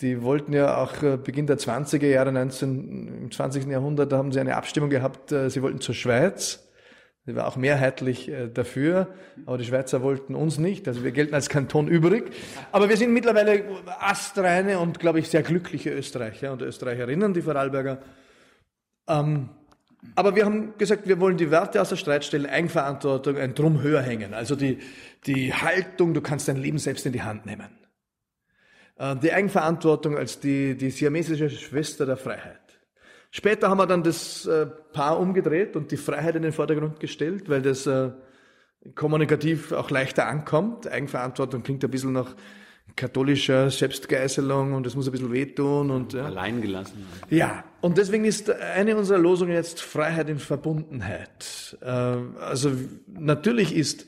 [0.00, 3.66] Die wollten ja auch Beginn der 20er Jahre, 19, im 20.
[3.66, 6.68] Jahrhundert, da haben sie eine Abstimmung gehabt, sie wollten zur Schweiz.
[7.24, 9.08] Sie war auch mehrheitlich dafür,
[9.46, 10.86] aber die Schweizer wollten uns nicht.
[10.86, 12.24] Also wir gelten als Kanton übrig.
[12.72, 13.64] Aber wir sind mittlerweile
[13.98, 18.02] astreine und, glaube ich, sehr glückliche Österreicher und Österreicherinnen, die Vorarlberger.
[19.08, 19.48] Ähm,
[20.14, 23.82] aber wir haben gesagt, wir wollen die Werte aus der Streit stellen, Eigenverantwortung, ein Drum
[23.82, 24.34] höher hängen.
[24.34, 24.78] Also die,
[25.26, 27.68] die Haltung, du kannst dein Leben selbst in die Hand nehmen.
[28.96, 32.60] Äh, die Eigenverantwortung als die, die siamesische Schwester der Freiheit.
[33.30, 37.48] Später haben wir dann das äh, Paar umgedreht und die Freiheit in den Vordergrund gestellt,
[37.48, 38.10] weil das äh,
[38.94, 40.90] kommunikativ auch leichter ankommt.
[40.90, 42.34] Eigenverantwortung klingt ein bisschen nach
[42.94, 46.24] katholischer Selbstgeißelung und es muss ein bisschen wehtun und ja.
[46.24, 47.06] allein gelassen.
[47.28, 51.78] Ja, und deswegen ist eine unserer Losungen jetzt Freiheit in Verbundenheit.
[51.82, 52.72] Ähm, also
[53.06, 54.06] natürlich ist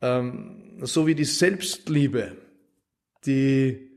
[0.00, 2.36] ähm, so wie die Selbstliebe,
[3.26, 3.90] die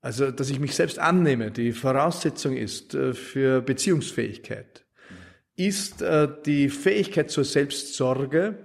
[0.00, 4.84] also dass ich mich selbst annehme, die Voraussetzung ist äh, für Beziehungsfähigkeit,
[5.56, 8.64] ist äh, die Fähigkeit zur Selbstsorge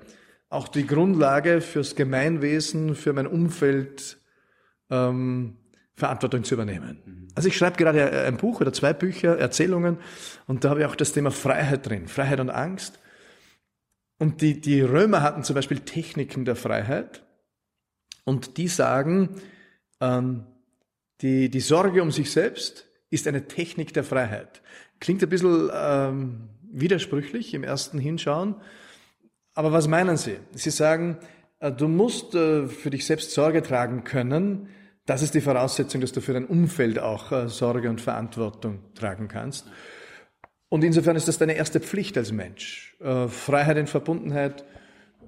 [0.49, 4.19] auch die Grundlage fürs Gemeinwesen, für mein Umfeld
[4.91, 5.57] ähm,
[5.95, 7.27] Verantwortung zu übernehmen.
[7.35, 9.97] Also ich schreibe gerade ein Buch oder zwei Bücher, Erzählungen,
[10.47, 12.99] und da habe ich auch das Thema Freiheit drin, Freiheit und Angst.
[14.17, 17.23] Und die, die Römer hatten zum Beispiel Techniken der Freiheit,
[18.25, 19.41] und die sagen,
[19.99, 20.45] ähm,
[21.21, 24.61] die, die Sorge um sich selbst ist eine Technik der Freiheit.
[24.99, 28.55] Klingt ein bisschen ähm, widersprüchlich im ersten Hinschauen,
[29.53, 30.37] aber was meinen Sie?
[30.53, 31.17] Sie sagen,
[31.59, 34.69] äh, du musst äh, für dich selbst Sorge tragen können,
[35.05, 39.27] das ist die Voraussetzung, dass du für dein Umfeld auch äh, Sorge und Verantwortung tragen
[39.27, 39.67] kannst.
[40.69, 42.95] Und insofern ist das deine erste Pflicht als Mensch.
[43.01, 44.63] Äh, Freiheit in Verbundenheit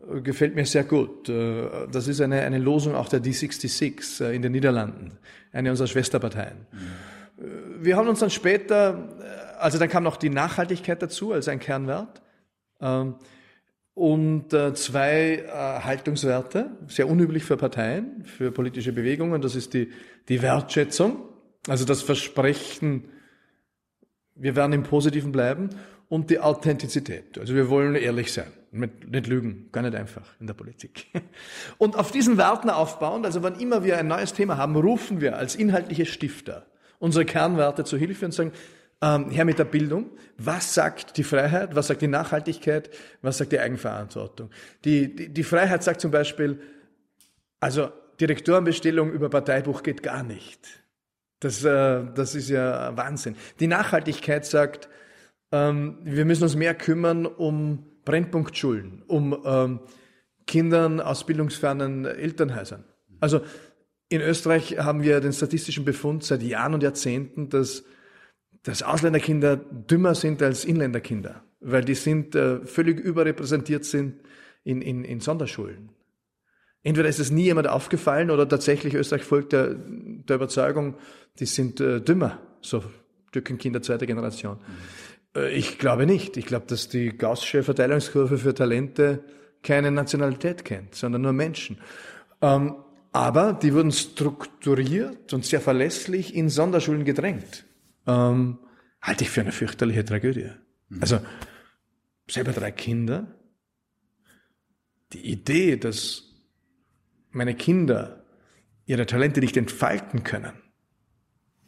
[0.09, 1.27] äh, gefällt mir sehr gut.
[1.27, 5.17] Das ist eine, eine Losung auch der D66 in den Niederlanden,
[5.51, 6.67] eine unserer Schwesterparteien.
[7.79, 9.09] Wir haben uns dann später,
[9.59, 12.21] also dann kam noch die Nachhaltigkeit dazu als ein Kernwert.
[12.79, 13.15] Ähm,
[13.95, 19.41] und äh, zwei äh, Haltungswerte, sehr unüblich für Parteien, für politische Bewegungen.
[19.41, 19.89] Das ist die,
[20.27, 21.17] die Wertschätzung,
[21.67, 23.05] also das Versprechen,
[24.35, 25.69] wir werden im Positiven bleiben
[26.09, 27.39] und die Authentizität.
[27.39, 31.07] Also wir wollen ehrlich sein, mit, nicht lügen, gar nicht einfach in der Politik.
[31.77, 35.37] Und auf diesen Werten aufbauend, also wann immer wir ein neues Thema haben, rufen wir
[35.37, 36.65] als inhaltliche Stifter
[36.99, 38.51] unsere Kernwerte zu Hilfe und sagen,
[39.01, 40.11] ähm, her mit der Bildung.
[40.37, 41.75] Was sagt die Freiheit?
[41.75, 42.89] Was sagt die Nachhaltigkeit?
[43.21, 44.49] Was sagt die Eigenverantwortung?
[44.83, 46.59] Die, die, die Freiheit sagt zum Beispiel,
[47.59, 50.59] also Direktorenbestellung über Parteibuch geht gar nicht.
[51.39, 53.35] Das, äh, das ist ja Wahnsinn.
[53.59, 54.89] Die Nachhaltigkeit sagt,
[55.51, 59.79] ähm, wir müssen uns mehr kümmern um Brennpunktschulen, um ähm,
[60.47, 62.83] Kindern aus bildungsfernen Elternhäusern.
[63.19, 63.41] Also
[64.09, 67.83] in Österreich haben wir den statistischen Befund seit Jahren und Jahrzehnten, dass,
[68.65, 74.21] dass Ausländerkinder dümmer sind als Inländerkinder, weil die sind äh, völlig überrepräsentiert sind
[74.63, 75.89] in, in, in Sonderschulen.
[76.81, 80.95] Entweder ist es nie jemand aufgefallen oder tatsächlich Österreich folgt der, der Überzeugung,
[81.39, 82.83] die sind äh, dümmer, so
[83.31, 84.57] Türkenkinder zweiter Generation.
[85.35, 86.35] Äh, ich glaube nicht.
[86.35, 89.23] Ich glaube, dass die Gaußsche Verteilungskurve für Talente
[89.61, 91.77] keine Nationalität kennt, sondern nur Menschen.
[92.41, 92.75] Ähm,
[93.11, 97.64] aber die wurden strukturiert und sehr verlässlich in Sonderschulen gedrängt.
[98.07, 98.59] Ähm,
[99.01, 100.51] halte ich für eine fürchterliche Tragödie.
[100.89, 101.01] Mhm.
[101.01, 101.19] Also
[102.27, 103.27] selber drei Kinder.
[105.13, 106.23] Die Idee, dass
[107.31, 108.25] meine Kinder
[108.85, 110.53] ihre Talente nicht entfalten können,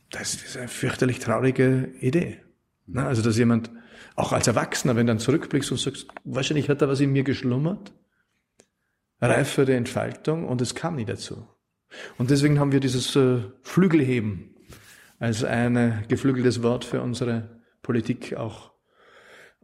[0.10, 2.42] das ist eine fürchterlich traurige Idee.
[2.96, 3.70] Also, dass jemand,
[4.16, 7.24] auch als Erwachsener, wenn du dann zurückblickst und sagst, wahrscheinlich hat da was in mir
[7.24, 7.94] geschlummert,
[9.20, 11.48] reif für die Entfaltung und es kam nie dazu.
[12.18, 14.56] Und deswegen haben wir dieses äh, Flügelheben
[15.20, 18.72] als ein geflügeltes Wort für unsere Politik auch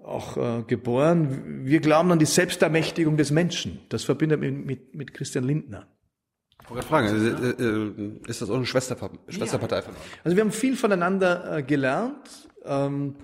[0.03, 1.65] auch äh, geboren.
[1.65, 3.79] Wir glauben an die Selbstermächtigung des Menschen.
[3.89, 5.87] Das verbindet mit, mit, mit Christian Lindner.
[6.61, 9.99] Ich wollte fragen, also, äh, äh, ist das auch eine Schwesterpa Schwesterpartei von euch?
[10.23, 12.49] Also wir haben viel voneinander äh, gelernt.
[12.63, 13.15] Ähm,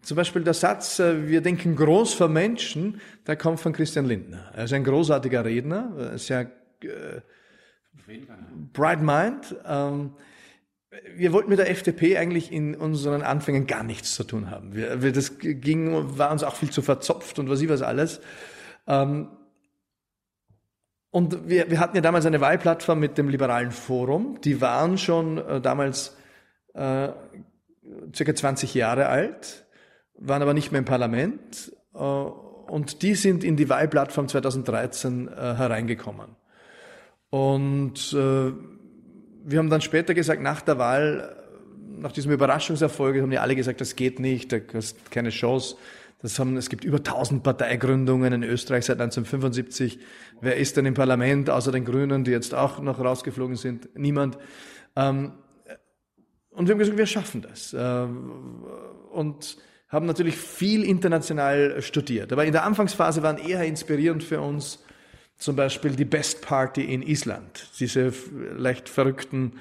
[0.00, 4.52] zum Beispiel der Satz, äh, wir denken groß für Menschen, der kommt von Christian Lindner.
[4.54, 6.50] Er ist ein großartiger Redner, äh, sehr
[6.82, 7.20] äh,
[8.72, 9.54] bright mind.
[9.66, 10.12] Ähm,
[11.16, 14.74] wir wollten mit der FDP eigentlich in unseren Anfängen gar nichts zu tun haben.
[14.74, 18.20] Wir, wir, das ging, war uns auch viel zu verzopft und was ich was alles.
[18.86, 19.28] Ähm,
[21.10, 24.40] und wir, wir hatten ja damals eine Wahlplattform mit dem Liberalen Forum.
[24.42, 26.16] Die waren schon äh, damals
[26.74, 27.08] äh,
[28.14, 29.66] circa 20 Jahre alt,
[30.14, 31.72] waren aber nicht mehr im Parlament.
[31.94, 36.36] Äh, und die sind in die Wahlplattform 2013 äh, hereingekommen.
[37.30, 38.52] Und äh,
[39.50, 41.36] wir haben dann später gesagt, nach der Wahl,
[41.98, 45.76] nach diesem Überraschungserfolg, haben ja alle gesagt, das geht nicht, da hast keine Chance.
[46.20, 50.00] Das haben, es gibt über 1000 Parteigründungen in Österreich seit 1975.
[50.40, 53.88] Wer ist denn im Parlament, außer den Grünen, die jetzt auch noch rausgeflogen sind?
[53.96, 54.36] Niemand.
[54.96, 55.32] Ähm,
[56.50, 57.72] und wir haben gesagt, wir schaffen das.
[57.72, 58.06] Äh,
[59.12, 59.56] und
[59.88, 62.32] haben natürlich viel international studiert.
[62.32, 64.84] Aber in der Anfangsphase waren eher inspirierend für uns
[65.38, 67.70] zum Beispiel die Best Party in Island.
[67.78, 68.12] Diese
[68.56, 69.52] leicht verrückten,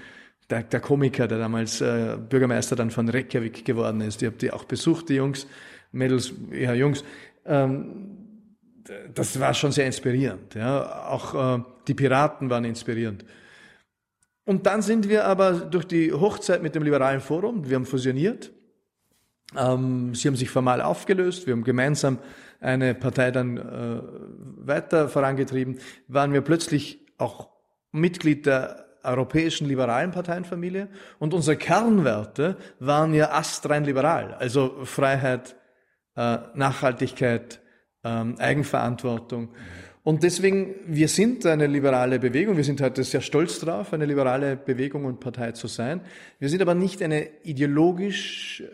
[0.50, 4.22] der, der Komiker, der damals äh, Bürgermeister dann von Reykjavik geworden ist.
[4.22, 5.48] Ich habe die auch besucht, die Jungs,
[5.92, 7.04] Mädels, eher Jungs.
[7.46, 8.18] Ähm,
[9.14, 10.56] das war schon sehr inspirierend.
[10.56, 11.08] Ja.
[11.10, 13.26] Auch äh, die Piraten waren inspirierend.
[14.46, 18.52] Und dann sind wir aber durch die Hochzeit mit dem Liberalen Forum, wir haben fusioniert.
[19.56, 22.20] Ähm, sie haben sich formal aufgelöst, wir haben gemeinsam
[22.60, 24.02] eine Partei dann äh,
[24.66, 27.50] weiter vorangetrieben, waren wir plötzlich auch
[27.92, 30.90] Mitglied der europäischen liberalen Parteienfamilie
[31.20, 35.56] und unsere Kernwerte waren ja astrein liberal, also Freiheit,
[36.16, 37.62] äh, Nachhaltigkeit,
[38.04, 39.50] ähm, Eigenverantwortung.
[40.04, 44.56] Und deswegen, wir sind eine liberale Bewegung, wir sind heute sehr stolz drauf, eine liberale
[44.56, 46.00] Bewegung und Partei zu sein.
[46.40, 48.66] Wir sind aber nicht eine ideologisch äh,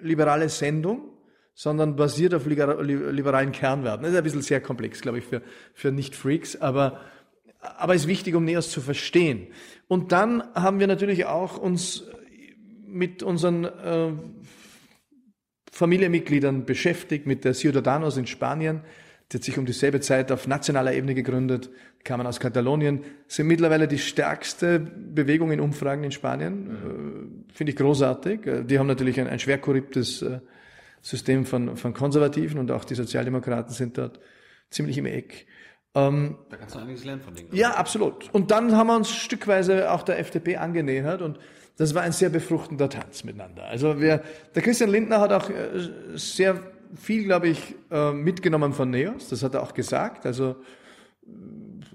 [0.00, 1.17] liberale Sendung,
[1.58, 4.04] sondern basiert auf liberalen Kernwerten.
[4.04, 5.42] Das ist ein bisschen sehr komplex, glaube ich, für,
[5.74, 7.00] für Nicht-Freaks, aber,
[7.58, 9.48] aber ist wichtig, um Neos zu verstehen.
[9.88, 12.04] Und dann haben wir natürlich auch uns
[12.86, 14.12] mit unseren äh,
[15.72, 18.82] Familienmitgliedern beschäftigt, mit der Ciudadanos in Spanien,
[19.32, 21.70] die hat sich um dieselbe Zeit auf nationaler Ebene gegründet,
[22.04, 26.70] kamen aus Katalonien, sind mittlerweile die stärkste Bewegung in Umfragen in Spanien.
[27.50, 28.46] Äh, Finde ich großartig.
[28.46, 30.38] Äh, die haben natürlich ein, ein schwer korruptes äh,
[31.02, 34.20] System von, von Konservativen und auch die Sozialdemokraten sind dort
[34.70, 35.46] ziemlich im Eck.
[35.94, 37.54] Ähm, da kannst du einiges lernen von denen.
[37.54, 38.28] Ja, absolut.
[38.32, 41.38] Und dann haben wir uns stückweise auch der FDP angenähert und
[41.76, 43.64] das war ein sehr befruchtender Tanz miteinander.
[43.64, 44.22] Also wir,
[44.54, 46.60] der Christian Lindner hat auch äh, sehr
[46.94, 49.28] viel, glaube ich, äh, mitgenommen von Neos.
[49.28, 50.26] Das hat er auch gesagt.
[50.26, 50.56] Also
[51.22, 51.28] äh,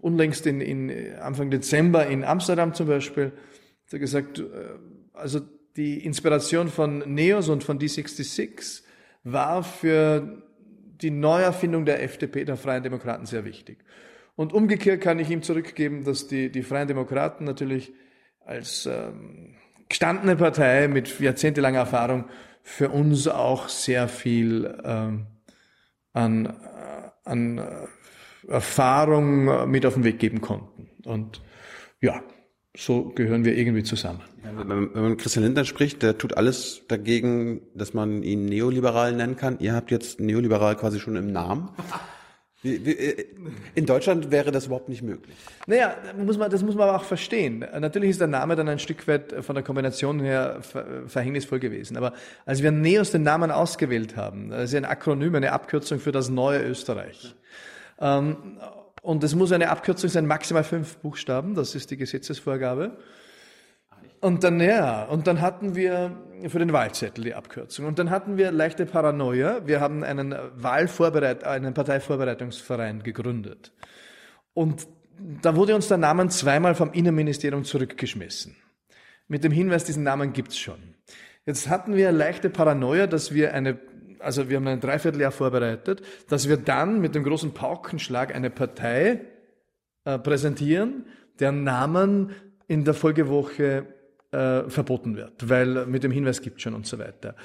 [0.01, 3.25] unlängst in, in Anfang Dezember in Amsterdam zum Beispiel
[3.85, 4.41] hat er gesagt,
[5.13, 5.41] also
[5.75, 8.82] die Inspiration von Neos und von D66
[9.23, 10.43] war für
[11.01, 13.83] die Neuerfindung der FDP, der Freien Demokraten, sehr wichtig.
[14.35, 17.93] Und umgekehrt kann ich ihm zurückgeben, dass die, die Freien Demokraten natürlich
[18.39, 19.55] als ähm,
[19.89, 22.25] gestandene Partei mit jahrzehntelanger Erfahrung
[22.63, 25.27] für uns auch sehr viel ähm,
[26.13, 26.47] an,
[27.25, 27.61] an
[28.47, 30.89] Erfahrung mit auf den Weg geben konnten.
[31.05, 31.41] Und
[32.01, 32.23] ja,
[32.75, 34.21] so gehören wir irgendwie zusammen.
[34.43, 39.57] Wenn man Christian Lindner spricht, der tut alles dagegen, dass man ihn neoliberal nennen kann.
[39.59, 41.69] Ihr habt jetzt neoliberal quasi schon im Namen.
[42.63, 43.25] Äh,
[43.75, 45.35] in Deutschland wäre das überhaupt nicht möglich.
[45.67, 47.65] Naja, muss man, das muss man aber auch verstehen.
[47.79, 50.61] Natürlich ist der Name dann ein Stück weit von der Kombination her
[51.07, 51.97] verhängnisvoll gewesen.
[51.97, 52.13] Aber
[52.45, 56.29] als wir Neos den Namen ausgewählt haben, das ist ein Akronym, eine Abkürzung für das
[56.29, 57.35] neue Österreich.
[57.99, 58.57] Ähm,
[59.03, 62.97] und es muss eine Abkürzung sein, maximal fünf Buchstaben, das ist die Gesetzesvorgabe.
[64.21, 67.85] Und dann, ja, und dann hatten wir für den Wahlzettel die Abkürzung.
[67.85, 69.67] Und dann hatten wir leichte Paranoia.
[69.67, 73.73] Wir haben einen Wahlvorbereit, einen Parteivorbereitungsverein gegründet.
[74.53, 74.87] Und
[75.19, 78.55] da wurde uns der Name zweimal vom Innenministerium zurückgeschmissen.
[79.27, 80.95] Mit dem Hinweis, diesen Namen gibt's schon.
[81.45, 83.77] Jetzt hatten wir leichte Paranoia, dass wir eine,
[84.23, 89.21] also wir haben ein Dreivierteljahr vorbereitet, dass wir dann mit dem großen Paukenschlag eine Partei
[90.05, 91.05] äh, präsentieren,
[91.39, 92.31] deren Namen
[92.67, 93.85] in der Folgewoche
[94.31, 97.35] äh, verboten wird, weil mit dem Hinweis gibt schon und so weiter.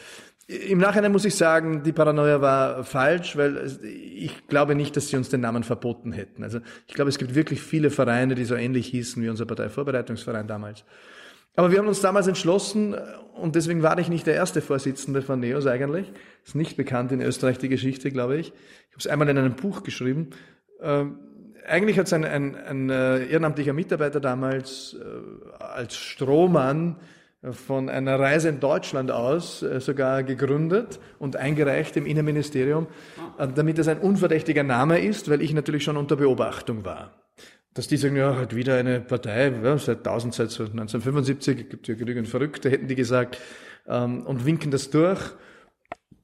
[0.47, 5.17] Im Nachhinein muss ich sagen, die Paranoia war falsch, weil ich glaube nicht, dass sie
[5.19, 6.43] uns den Namen verboten hätten.
[6.43, 10.49] Also ich glaube, es gibt wirklich viele Vereine, die so ähnlich hießen wie unser Parteivorbereitungsverein
[10.49, 10.85] damals.
[11.59, 12.95] Aber wir haben uns damals entschlossen,
[13.35, 16.13] und deswegen war ich nicht der erste Vorsitzende von NEOS eigentlich,
[16.45, 18.51] ist nicht bekannt in Österreich die Geschichte, glaube ich.
[18.51, 20.31] Ich habe es einmal in einem Buch geschrieben.
[20.81, 21.19] Ähm,
[21.67, 26.95] eigentlich hat es ein, ein, ein äh, ehrenamtlicher Mitarbeiter damals äh, als Strohmann
[27.43, 32.87] äh, von einer Reise in Deutschland aus äh, sogar gegründet und eingereicht im Innenministerium,
[33.37, 37.11] äh, damit es ein unverdächtiger Name ist, weil ich natürlich schon unter Beobachtung war.
[37.79, 41.95] Dass die sagen, ja, hat wieder eine Partei, ja, seit 1000, seit 1975, gibt ja
[41.95, 43.39] genügend Verrückte, hätten die gesagt,
[43.87, 45.21] ähm, und winken das durch.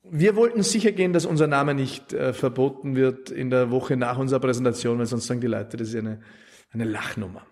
[0.02, 4.18] Wir wollten sicher gehen, dass unser Name nicht äh, verboten wird in der Woche nach
[4.18, 6.22] unserer Präsentation, weil sonst sagen die Leute, das ist eine,
[6.72, 7.46] eine Lachnummer.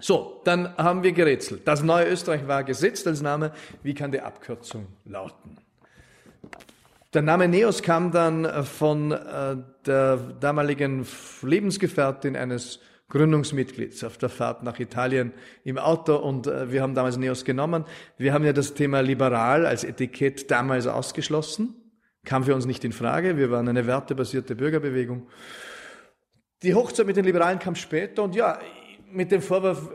[0.00, 1.68] So, dann haben wir gerätselt.
[1.68, 3.52] Das neue Österreich war gesetzt als Name.
[3.84, 5.56] Wie kann die Abkürzung lauten?
[7.12, 9.56] Der Name Neos kam dann von äh,
[9.86, 11.06] der damaligen
[11.42, 12.80] Lebensgefährtin eines
[13.14, 17.84] Gründungsmitglieds auf der Fahrt nach Italien im Auto und äh, wir haben damals Neos genommen.
[18.18, 21.76] Wir haben ja das Thema liberal als Etikett damals ausgeschlossen,
[22.24, 23.36] kam für uns nicht in Frage.
[23.36, 25.28] Wir waren eine wertebasierte Bürgerbewegung.
[26.64, 28.58] Die Hochzeit mit den Liberalen kam später und ja,
[29.12, 29.90] mit dem Vorwurf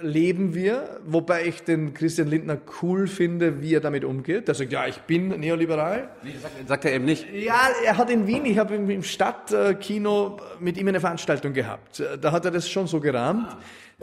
[0.00, 4.48] leben wir, wobei ich den Christian Lindner cool finde, wie er damit umgeht.
[4.48, 6.10] Er sagt, ja, ich bin neoliberal.
[6.22, 7.26] Nee, sagt, sagt, er eben nicht.
[7.32, 12.02] Ja, er hat in Wien, ich habe im Stadtkino mit ihm eine Veranstaltung gehabt.
[12.20, 13.56] Da hat er das schon so gerahmt.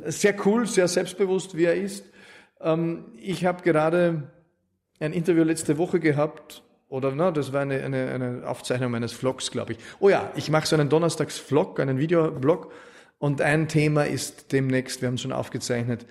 [0.05, 2.05] Sehr cool, sehr selbstbewusst, wie er ist.
[2.59, 4.23] Ähm, ich habe gerade
[4.99, 9.51] ein Interview letzte Woche gehabt, oder na, das war eine, eine, eine Aufzeichnung meines Vlogs,
[9.51, 9.79] glaube ich.
[9.99, 12.71] Oh ja, ich mache so einen Donnerstags-Vlog, einen Videoblog
[13.24, 16.05] und ein Thema ist demnächst, wir haben es schon aufgezeichnet,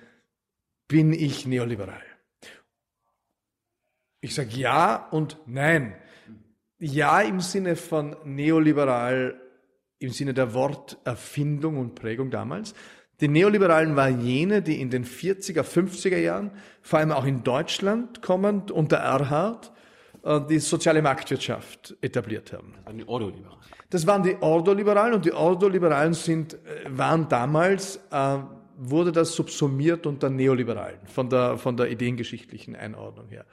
[0.87, 2.01] bin ich neoliberal?
[4.19, 5.95] Ich sage ja und nein.
[6.79, 9.39] Ja im Sinne von neoliberal,
[9.99, 12.73] im Sinne der Worterfindung und Prägung damals.
[13.21, 16.49] Die Neoliberalen waren jene, die in den 40er, 50er Jahren,
[16.81, 19.71] vor allem auch in Deutschland kommend, unter Erhard,
[20.23, 22.73] die soziale Marktwirtschaft etabliert haben.
[22.75, 23.59] Das waren die Ordoliberalen.
[23.89, 26.57] Das waren die Ordoliberalen und die Ordoliberalen sind, äh,
[26.89, 28.37] waren damals, äh,
[28.77, 33.45] wurde das subsumiert unter Neoliberalen von der, von der ideengeschichtlichen Einordnung her.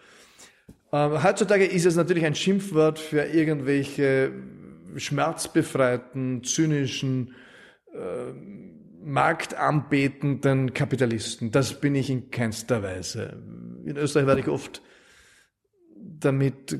[0.92, 4.32] Äh, heutzutage ist es natürlich ein Schimpfwort für irgendwelche
[4.96, 7.34] schmerzbefreiten, zynischen,
[7.92, 8.32] äh,
[9.04, 11.50] marktanbetenden Kapitalisten.
[11.50, 13.42] Das bin ich in keinster Weise.
[13.84, 14.82] In Österreich werde ich oft
[16.00, 16.78] damit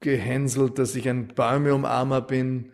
[0.00, 2.72] gehänselt, dass ich ein Bäumeumarmer bin,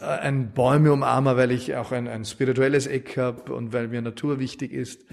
[0.00, 4.02] äh, ein Bäume umarmer, weil ich auch ein, ein spirituelles Eck habe und weil mir
[4.02, 5.04] Natur wichtig ist.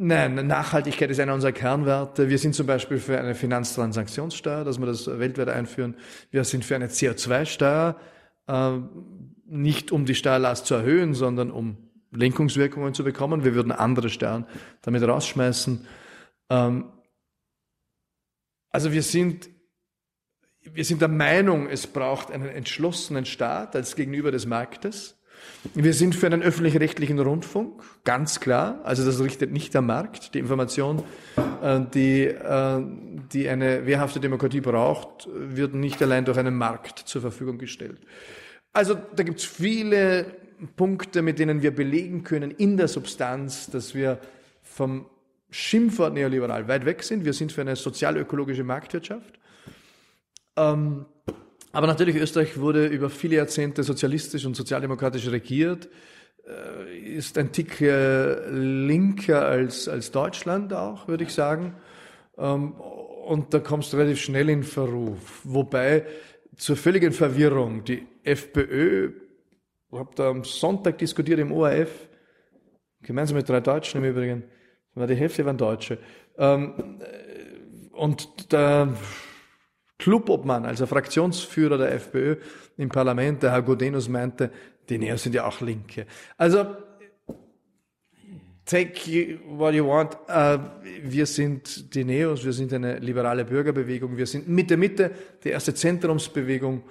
[0.00, 2.28] Nein, Nachhaltigkeit ist einer unserer Kernwerte.
[2.28, 5.96] Wir sind zum Beispiel für eine Finanztransaktionssteuer, dass wir das weltweit einführen.
[6.30, 7.96] Wir sind für eine CO2-Steuer,
[8.46, 8.70] äh,
[9.46, 11.78] nicht um die Steuerlast zu erhöhen, sondern um
[12.12, 13.44] Lenkungswirkungen zu bekommen.
[13.44, 14.46] Wir würden andere Steuern
[14.82, 15.84] damit rausschmeißen.
[16.50, 16.84] Ähm,
[18.70, 19.48] also wir sind
[20.74, 25.16] wir sind der Meinung, es braucht einen entschlossenen Staat als gegenüber des Marktes.
[25.74, 28.80] Wir sind für einen öffentlich-rechtlichen Rundfunk, ganz klar.
[28.84, 30.34] Also das richtet nicht der Markt.
[30.34, 31.02] Die Information,
[31.62, 32.84] äh, die, äh,
[33.32, 38.00] die eine wehrhafte Demokratie braucht, wird nicht allein durch einen Markt zur Verfügung gestellt.
[38.72, 40.26] Also da gibt es viele
[40.76, 44.18] Punkte, mit denen wir belegen können in der Substanz, dass wir
[44.62, 45.06] vom
[45.50, 47.24] Schimpfwort neoliberal weit weg sind.
[47.24, 49.38] Wir sind für eine sozial-ökologische Marktwirtschaft.
[50.56, 51.06] Ähm,
[51.72, 55.88] aber natürlich, Österreich wurde über viele Jahrzehnte sozialistisch und sozialdemokratisch regiert,
[56.46, 61.74] äh, ist ein Tick äh, linker als, als Deutschland auch, würde ich sagen.
[62.36, 65.42] Ähm, und da kommst du relativ schnell in Verruf.
[65.44, 66.06] Wobei
[66.56, 69.12] zur völligen Verwirrung die FPÖ,
[69.90, 72.08] ich habe da am Sonntag diskutiert im ORF,
[73.02, 74.44] gemeinsam mit drei Deutschen im Übrigen,
[75.06, 75.98] die Hälfte waren Deutsche.
[76.36, 77.00] Ähm,
[77.92, 78.94] und der
[79.98, 82.36] Clubobmann, also Fraktionsführer der FPÖ
[82.76, 84.50] im Parlament, der Herr Godenus meinte,
[84.88, 86.06] die Neos sind ja auch Linke.
[86.36, 86.64] Also,
[88.64, 90.16] take what you want.
[90.28, 90.58] Uh,
[91.02, 95.10] wir sind die Neos, wir sind eine liberale Bürgerbewegung, wir sind Mitte Mitte,
[95.42, 96.84] die erste Zentrumsbewegung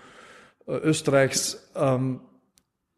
[0.68, 1.72] uh, Österreichs.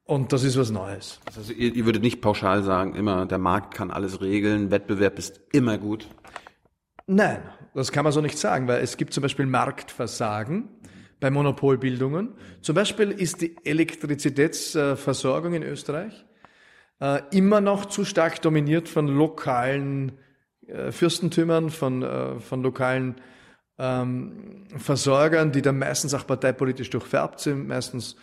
[0.10, 1.20] Und das ist was Neues.
[1.38, 5.40] Also ihr, ihr würdet nicht pauschal sagen, immer der Markt kann alles regeln, Wettbewerb ist
[5.52, 6.08] immer gut.
[7.06, 7.44] Nein,
[7.76, 10.68] das kann man so nicht sagen, weil es gibt zum Beispiel Marktversagen
[11.20, 12.34] bei Monopolbildungen.
[12.62, 16.26] Zum Beispiel ist die Elektrizitätsversorgung in Österreich
[17.00, 20.14] äh, immer noch zu stark dominiert von lokalen
[20.66, 23.22] äh, Fürstentümern, von, äh, von lokalen
[23.78, 28.16] ähm, Versorgern, die dann meistens auch parteipolitisch durchfärbt sind, meistens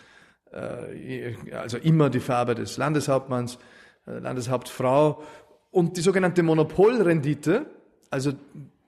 [1.51, 3.57] also immer die Farbe des Landeshauptmanns,
[4.05, 5.23] äh, Landeshauptfrau
[5.71, 7.65] und die sogenannte Monopolrendite,
[8.09, 8.33] also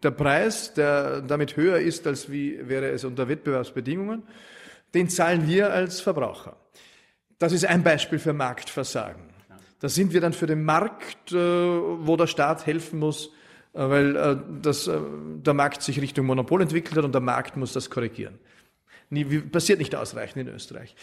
[0.01, 4.24] der Preis, der damit höher ist, als wie wäre es unter Wettbewerbsbedingungen,
[4.93, 6.55] den zahlen wir als Verbraucher.
[7.38, 9.24] Das ist ein Beispiel für Marktversagen.
[9.82, 13.32] Da sind wir dann für den Markt, äh, wo der Staat helfen muss,
[13.72, 18.39] weil das, der Markt sich Richtung Monopol entwickelt hat und der Markt muss das korrigieren.
[19.10, 20.95] Nie, passiert nicht ausreichend in Österreich.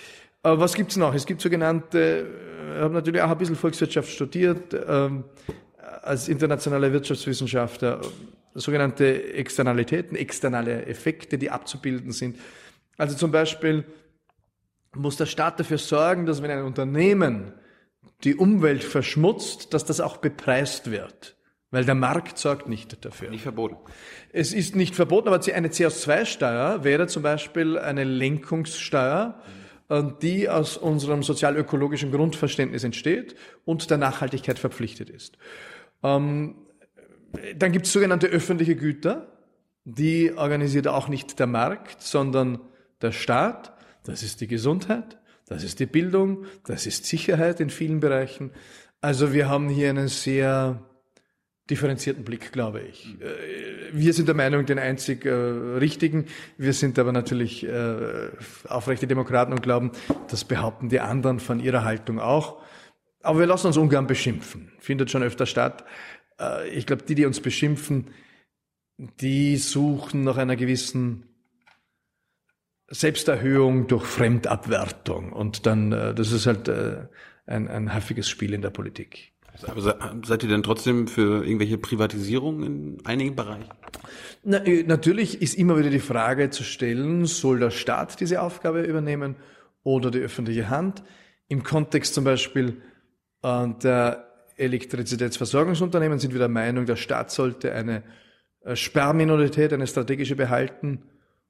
[0.42, 1.14] Aber was gibt's noch?
[1.14, 2.26] Es gibt sogenannte,
[2.74, 5.24] ich habe natürlich auch ein bisschen Volkswirtschaft studiert, ähm,
[6.02, 8.00] als internationaler Wirtschaftswissenschaftler,
[8.54, 12.38] sogenannte Externalitäten, externe Effekte, die abzubilden sind.
[12.96, 13.84] Also zum Beispiel
[14.94, 17.52] muss der Staat dafür sorgen, dass wenn ein Unternehmen
[18.24, 21.36] die Umwelt verschmutzt, dass das auch bepreist wird.
[21.70, 23.28] Weil der Markt sorgt nicht dafür.
[23.28, 23.76] Nicht verboten.
[24.32, 29.65] Es ist nicht verboten, aber eine CO2-Steuer wäre zum Beispiel eine Lenkungssteuer, mhm
[30.22, 35.38] die aus unserem sozial-ökologischen Grundverständnis entsteht und der Nachhaltigkeit verpflichtet ist.
[36.02, 36.56] Ähm,
[37.56, 39.28] dann gibt es sogenannte öffentliche Güter,
[39.84, 42.60] die organisiert auch nicht der Markt, sondern
[43.00, 43.72] der Staat.
[44.04, 48.52] Das ist die Gesundheit, das ist die Bildung, das ist Sicherheit in vielen Bereichen.
[49.00, 50.82] Also wir haben hier einen sehr
[51.70, 53.16] differenzierten Blick, glaube ich.
[53.20, 56.26] Äh, wir sind der Meinung, den einzig äh, richtigen.
[56.58, 58.30] Wir sind aber natürlich äh,
[58.68, 59.92] aufrechte Demokraten und glauben,
[60.28, 62.62] das behaupten die anderen von ihrer Haltung auch.
[63.22, 64.70] Aber wir lassen uns ungern beschimpfen.
[64.78, 65.84] Findet schon öfter statt.
[66.40, 68.10] Äh, ich glaube, die, die uns beschimpfen,
[68.98, 71.24] die suchen nach einer gewissen
[72.88, 75.32] Selbsterhöhung durch Fremdabwertung.
[75.32, 77.08] Und dann, äh, das ist halt äh,
[77.46, 79.32] ein, ein häufiges Spiel in der Politik.
[79.64, 79.80] Aber
[80.24, 83.68] seid ihr denn trotzdem für irgendwelche Privatisierungen in einigen Bereichen?
[84.42, 88.82] Na, äh, natürlich ist immer wieder die Frage zu stellen, soll der Staat diese Aufgabe
[88.82, 89.36] übernehmen
[89.82, 91.02] oder die öffentliche Hand?
[91.48, 92.82] Im Kontext zum Beispiel
[93.42, 94.26] äh, der
[94.56, 98.02] Elektrizitätsversorgungsunternehmen sind wir der Meinung, der Staat sollte eine
[98.60, 101.02] äh, Sperrminorität, eine strategische behalten,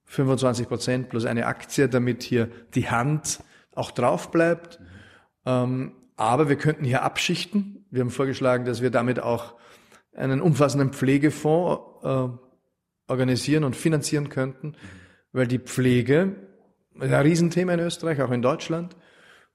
[0.05, 3.39] 25 Prozent plus eine Aktie, damit hier die Hand
[3.73, 4.79] auch drauf bleibt.
[5.45, 7.76] Ähm, aber wir könnten hier abschichten.
[7.89, 9.55] Wir haben vorgeschlagen, dass wir damit auch
[10.15, 12.27] einen umfassenden Pflegefonds äh,
[13.07, 14.75] organisieren und finanzieren könnten,
[15.31, 16.35] weil die Pflege
[16.95, 18.95] ist ein Riesenthema in Österreich, auch in Deutschland.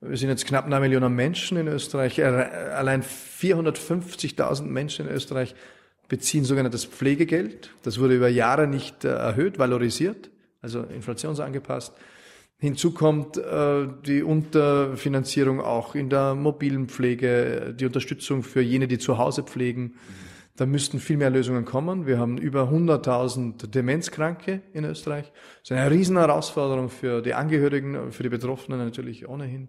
[0.00, 2.18] Wir sind jetzt knapp eine Million Menschen in Österreich.
[2.18, 5.54] Äh, allein 450.000 Menschen in Österreich
[6.08, 7.70] beziehen sogenanntes Pflegegeld.
[7.82, 10.30] Das wurde über Jahre nicht äh, erhöht, valorisiert,
[10.60, 11.92] also inflationsangepasst.
[12.62, 18.98] Hinzu kommt äh, die Unterfinanzierung auch in der mobilen Pflege, die Unterstützung für jene, die
[18.98, 19.96] zu Hause pflegen.
[20.54, 22.06] Da müssten viel mehr Lösungen kommen.
[22.06, 25.32] Wir haben über 100.000 Demenzkranke in Österreich.
[25.62, 29.66] Das ist eine riesen Herausforderung für die Angehörigen, für die Betroffenen natürlich ohnehin.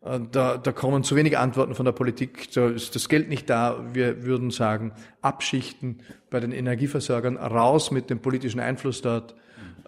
[0.00, 2.52] Äh, da, da kommen zu wenige Antworten von der Politik.
[2.52, 3.84] Da ist das Geld nicht da.
[3.94, 4.92] Wir würden sagen,
[5.22, 5.98] abschichten
[6.30, 9.34] bei den Energieversorgern, raus mit dem politischen Einfluss dort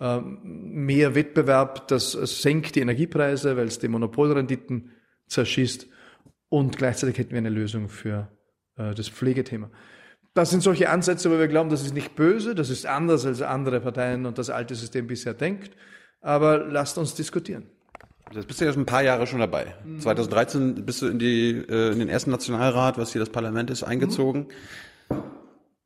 [0.00, 4.90] mehr Wettbewerb, das senkt die Energiepreise, weil es die Monopolrenditen
[5.28, 5.86] zerschießt
[6.48, 8.28] und gleichzeitig hätten wir eine Lösung für
[8.76, 9.70] äh, das Pflegethema.
[10.34, 13.40] Das sind solche Ansätze, wo wir glauben, das ist nicht böse, das ist anders als
[13.40, 15.76] andere Parteien und das alte System bisher denkt,
[16.20, 17.66] aber lasst uns diskutieren.
[18.32, 19.74] Jetzt bist du ja schon ein paar Jahre schon dabei.
[19.84, 20.00] Mhm.
[20.00, 23.84] 2013 bist du in, die, äh, in den ersten Nationalrat, was hier das Parlament ist,
[23.84, 24.48] eingezogen.
[25.08, 25.16] Mhm.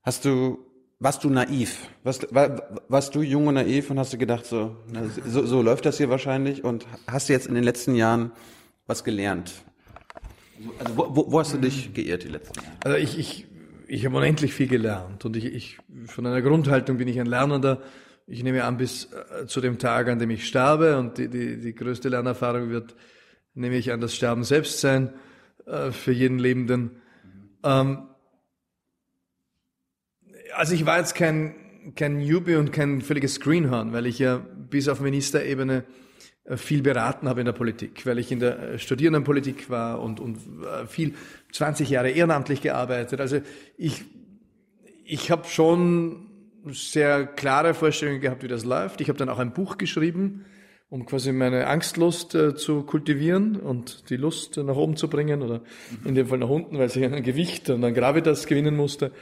[0.02, 0.58] Hast du,
[1.00, 1.88] warst du naiv?
[2.02, 4.76] Warst, war, warst du jung und naiv und hast du gedacht, so,
[5.26, 8.32] so, so läuft das hier wahrscheinlich und hast du jetzt in den letzten Jahren
[8.86, 9.64] was gelernt?
[10.80, 12.76] Also wo, wo, wo hast du dich geirrt die letzten Jahre?
[12.82, 13.46] Also ich, ich,
[13.86, 17.80] ich habe unendlich viel gelernt und ich, ich, von einer Grundhaltung bin ich ein Lernender.
[18.26, 21.58] Ich nehme an, bis äh, zu dem Tag, an dem ich sterbe und die, die,
[21.58, 22.96] die größte Lernerfahrung wird,
[23.54, 25.12] nehme ich an, das Sterben selbst sein
[25.66, 27.00] äh, für jeden Lebenden.
[27.62, 28.08] Ähm,
[30.58, 31.54] also ich war jetzt kein,
[31.94, 35.84] kein Newbie und kein völliges Greenhorn, weil ich ja bis auf Ministerebene
[36.44, 40.18] äh, viel beraten habe in der Politik, weil ich in der äh, Studierendenpolitik war und,
[40.18, 41.14] und äh, viel
[41.52, 43.20] 20 Jahre ehrenamtlich gearbeitet.
[43.20, 43.40] Also
[43.76, 44.04] ich,
[45.04, 46.26] ich habe schon
[46.70, 49.00] sehr klare Vorstellungen gehabt, wie das läuft.
[49.00, 50.44] Ich habe dann auch ein Buch geschrieben,
[50.90, 55.60] um quasi meine Angstlust äh, zu kultivieren und die Lust nach oben zu bringen oder
[56.04, 59.12] in dem Fall nach unten, weil ich ein Gewicht und ein Gravitas gewinnen musste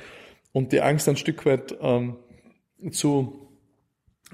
[0.56, 2.16] und die Angst ein Stück weit ähm,
[2.90, 3.46] zu,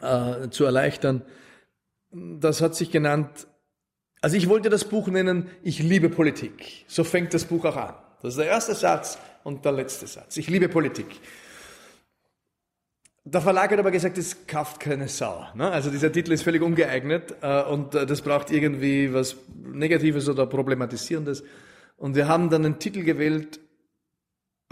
[0.00, 1.22] äh, zu erleichtern.
[2.12, 3.48] Das hat sich genannt,
[4.20, 6.84] also ich wollte das Buch nennen, ich liebe Politik.
[6.86, 7.94] So fängt das Buch auch an.
[8.22, 10.36] Das ist der erste Satz und der letzte Satz.
[10.36, 11.08] Ich liebe Politik.
[13.24, 15.44] Der Verlag hat aber gesagt, es kauft keine Sau.
[15.56, 15.72] Ne?
[15.72, 20.46] Also dieser Titel ist völlig ungeeignet äh, und äh, das braucht irgendwie was Negatives oder
[20.46, 21.42] Problematisierendes.
[21.96, 23.58] Und wir haben dann einen Titel gewählt,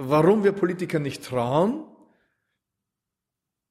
[0.08, 1.84] warum wir Politiker nicht trauen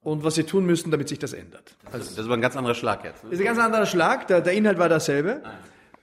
[0.02, 1.76] und was sie tun müssen, damit sich das ändert.
[1.86, 3.24] Also, das ist aber ein ganz anderer Schlag jetzt.
[3.24, 5.44] Das ist ein ganz anderer Schlag, der, der Inhalt war derselbe.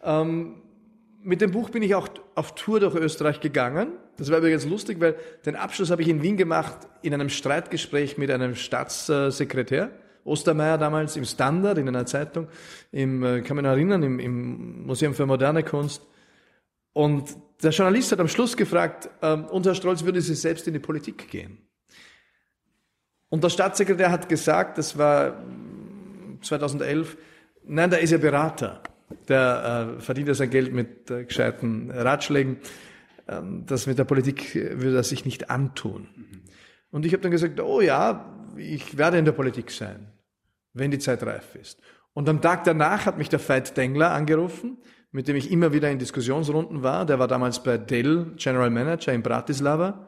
[0.03, 0.63] Ähm,
[1.23, 3.93] mit dem Buch bin ich auch auf Tour durch Österreich gegangen.
[4.17, 8.17] Das war übrigens lustig, weil den Abschluss habe ich in Wien gemacht in einem Streitgespräch
[8.17, 9.91] mit einem Staatssekretär.
[10.25, 12.49] Ostermeier damals im Standard, in einer Zeitung,
[12.91, 16.03] im, äh, kann man erinnern, im, im Museum für moderne Kunst.
[16.93, 20.75] Und der Journalist hat am Schluss gefragt, ähm, und Herr Strolz, würde Sie selbst in
[20.75, 21.59] die Politik gehen?
[23.29, 25.43] Und der Staatssekretär hat gesagt, das war
[26.43, 27.17] 2011,
[27.65, 28.83] nein, da ist er Berater
[29.29, 32.59] der äh, verdient ja sein Geld mit äh, gescheiten Ratschlägen.
[33.29, 36.09] Ähm, das mit der Politik würde er sich nicht antun.
[36.91, 40.13] Und ich habe dann gesagt, oh ja, ich werde in der Politik sein,
[40.73, 41.81] wenn die Zeit reif ist.
[42.15, 44.79] Und am Tag danach hat mich der Veit Dengler angerufen,
[45.17, 47.07] mit dem ich immer wieder in Diskussionsrunden war.
[47.07, 50.07] Der war damals bei Dell General Manager in Bratislava,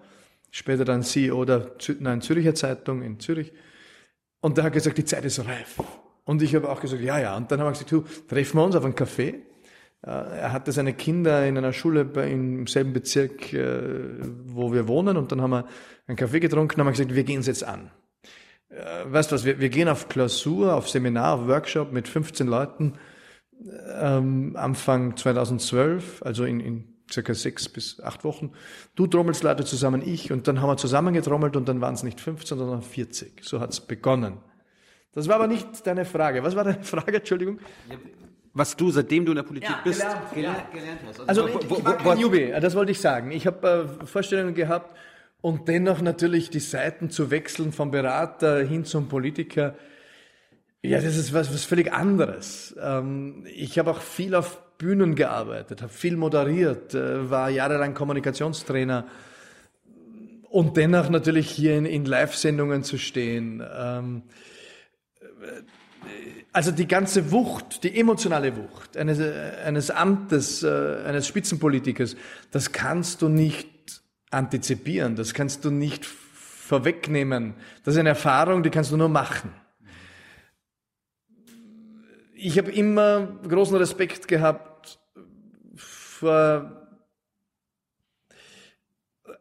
[0.51, 3.55] später dann CEO der nein, Züricher Zeitung in Zürich.
[4.41, 5.81] Und der hat gesagt, die Zeit ist reif.
[6.25, 7.39] Und ich habe auch gesagt, ja, ja.
[7.39, 9.29] Und dann haben wir gesagt, du, treffen wir uns auf einen Café.
[9.29, 9.39] Äh,
[10.03, 13.81] er hatte seine Kinder in einer Schule im selben Bezirk, äh,
[14.45, 15.17] wo wir wohnen.
[15.17, 15.65] Und dann haben wir
[16.07, 17.91] einen Kaffee getrunken und haben gesagt, wir gehen es jetzt an.
[18.69, 22.47] Äh, weißt du was, wir, wir gehen auf Klausur, auf Seminar, auf Workshop mit 15
[22.47, 22.93] Leuten
[24.01, 28.53] ähm, Anfang 2012, also in, in circa sechs bis acht Wochen.
[28.95, 30.33] Du trommelst Leute zusammen, ich.
[30.33, 33.41] Und dann haben wir zusammen getrommelt und dann waren es nicht 15, sondern 40.
[33.43, 34.39] So hat's begonnen.
[35.13, 36.43] Das war aber nicht deine Frage.
[36.43, 37.59] Was war deine Frage, Entschuldigung?
[38.55, 41.21] Was du, seitdem du in der Politik ja, bist, gelernt, gelernt, gelernt hast.
[41.29, 43.31] Also, also ich war kein Newbie, das wollte ich sagen.
[43.31, 44.97] Ich habe äh, Vorstellungen gehabt
[45.41, 49.75] und dennoch natürlich die Seiten zu wechseln vom Berater hin zum Politiker.
[50.83, 52.75] Ja, das ist was, was völlig anderes.
[52.81, 59.07] Ähm, ich habe auch viel auf Bühnen gearbeitet, habe viel moderiert, äh, war jahrelang Kommunikationstrainer
[60.51, 63.61] und dennoch natürlich hier in, in Live-Sendungen zu stehen.
[63.77, 64.23] Ähm,
[66.53, 72.17] also die ganze Wucht, die emotionale Wucht eines, eines Amtes, äh, eines Spitzenpolitikers,
[72.53, 73.69] das kannst du nicht
[74.31, 77.55] antizipieren, das kannst du nicht vorwegnehmen.
[77.85, 79.53] Das ist eine Erfahrung, die kannst du nur machen.
[82.41, 85.01] Ich habe immer großen Respekt gehabt
[85.75, 86.89] vor,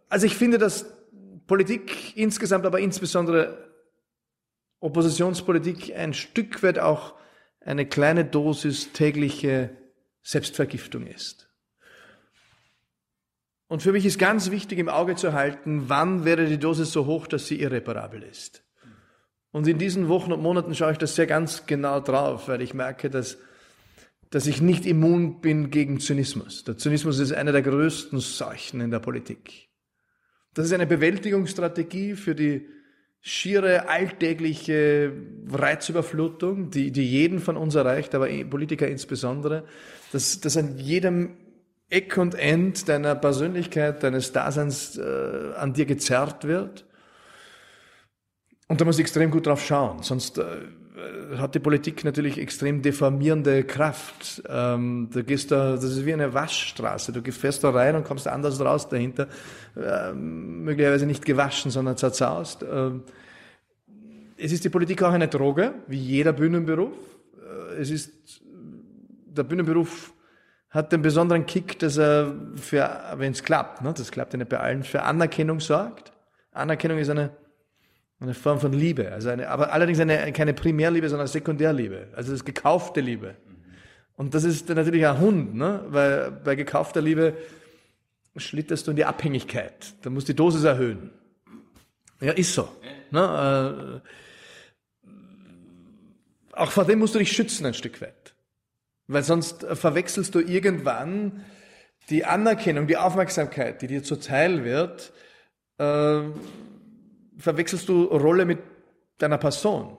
[0.09, 0.91] also ich finde, dass
[1.45, 3.71] Politik insgesamt, aber insbesondere
[4.79, 7.13] Oppositionspolitik ein Stück weit auch
[7.59, 9.77] eine kleine Dosis tägliche
[10.23, 11.53] Selbstvergiftung ist.
[13.67, 17.05] Und für mich ist ganz wichtig im Auge zu halten, wann wäre die Dosis so
[17.05, 18.63] hoch, dass sie irreparabel ist.
[19.57, 22.75] Und in diesen Wochen und Monaten schaue ich das sehr ganz genau drauf, weil ich
[22.75, 23.39] merke, dass,
[24.29, 26.63] dass ich nicht immun bin gegen Zynismus.
[26.63, 29.69] Der Zynismus ist eine der größten Seuchen in der Politik.
[30.53, 32.67] Das ist eine Bewältigungsstrategie für die
[33.19, 35.11] schiere alltägliche
[35.49, 39.63] Reizüberflutung, die, die jeden von uns erreicht, aber Politiker insbesondere,
[40.11, 41.35] dass, dass an jedem
[41.89, 46.86] Eck und End deiner Persönlichkeit, deines Daseins äh, an dir gezerrt wird.
[48.67, 50.43] Und da muss ich extrem gut drauf schauen, sonst äh,
[51.37, 54.41] hat die Politik natürlich extrem deformierende Kraft.
[54.49, 57.11] Ähm, du gehst da, das ist wie eine Waschstraße.
[57.13, 59.27] Du fährst da rein und kommst anders raus dahinter.
[59.75, 62.65] Ähm, möglicherweise nicht gewaschen, sondern zerzaust.
[62.69, 63.03] Ähm,
[64.37, 66.95] es ist die Politik auch eine Droge, wie jeder Bühnenberuf.
[67.37, 68.41] Äh, es ist,
[69.27, 70.13] der Bühnenberuf
[70.69, 74.49] hat den besonderen Kick, dass er für, wenn es klappt, ne, das klappt ja nicht
[74.49, 76.11] bei allen, für Anerkennung sorgt.
[76.51, 77.31] Anerkennung ist eine
[78.19, 82.43] eine Form von Liebe, also eine, aber allerdings eine, keine Primärliebe, sondern Sekundärliebe, also das
[82.43, 83.35] gekaufte Liebe.
[84.15, 85.85] Und das ist natürlich ein Hund, ne?
[85.89, 87.37] weil bei gekaufter Liebe
[88.35, 89.93] schlitterst du in die Abhängigkeit.
[90.01, 91.11] Da musst du die Dosis erhöhen.
[92.19, 92.67] Ja, ist so.
[93.11, 94.01] Ne?
[95.03, 95.09] Äh,
[96.53, 98.33] auch vor dem musst du dich schützen ein Stück weit.
[99.05, 101.45] Weil sonst verwechselst du irgendwann
[102.09, 105.13] die Anerkennung, die Aufmerksamkeit, die dir zuteil wird,
[105.77, 106.21] äh,
[107.37, 108.59] verwechselst du Rolle mit
[109.17, 109.97] deiner Person.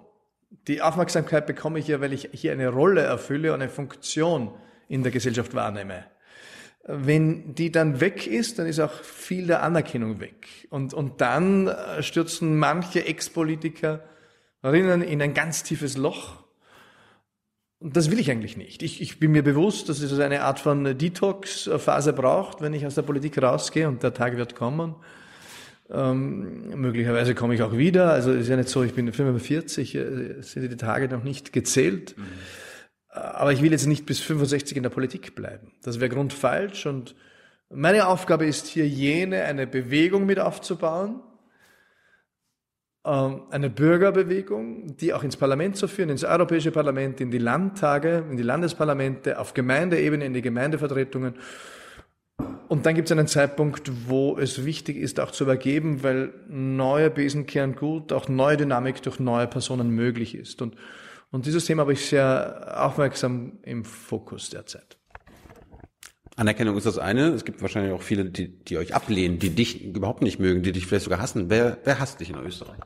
[0.67, 4.53] Die Aufmerksamkeit bekomme ich ja, weil ich hier eine Rolle erfülle und eine Funktion
[4.89, 6.05] in der Gesellschaft wahrnehme.
[6.85, 10.67] Wenn die dann weg ist, dann ist auch viel der Anerkennung weg.
[10.71, 11.71] Und, und dann
[12.01, 16.45] stürzen manche Ex-Politikerinnen in ein ganz tiefes Loch.
[17.81, 18.83] Und das will ich eigentlich nicht.
[18.83, 22.95] Ich, ich bin mir bewusst, dass es eine Art von Detox-Phase braucht, wenn ich aus
[22.95, 24.97] der Politik rausgehe und der Tag wird kommen.
[25.91, 28.13] Ähm, möglicherweise komme ich auch wieder.
[28.13, 32.17] Also ist ja nicht so, ich bin 45, äh, sind die Tage noch nicht gezählt.
[32.17, 32.25] Mhm.
[33.09, 35.73] Aber ich will jetzt nicht bis 65 in der Politik bleiben.
[35.83, 36.87] Das wäre grundfalsch.
[36.87, 37.15] Und
[37.71, 41.21] meine Aufgabe ist hier jene, eine Bewegung mit aufzubauen,
[43.05, 48.25] ähm, eine Bürgerbewegung, die auch ins Parlament zu führen, ins Europäische Parlament, in die Landtage,
[48.31, 51.35] in die Landesparlamente, auf Gemeindeebene, in die Gemeindevertretungen
[52.69, 57.11] und dann gibt es einen Zeitpunkt, wo es wichtig ist, auch zu übergeben, weil neue
[57.11, 60.61] Besen kehren gut, auch neue Dynamik durch neue Personen möglich ist.
[60.61, 60.77] Und,
[61.31, 64.99] und dieses Thema habe ich sehr aufmerksam im Fokus derzeit.
[66.37, 67.29] Anerkennung ist das eine.
[67.29, 70.71] Es gibt wahrscheinlich auch viele, die, die euch ablehnen, die dich überhaupt nicht mögen, die
[70.71, 71.51] dich vielleicht sogar hassen.
[71.51, 72.79] Wer, wer hasst dich in Österreich?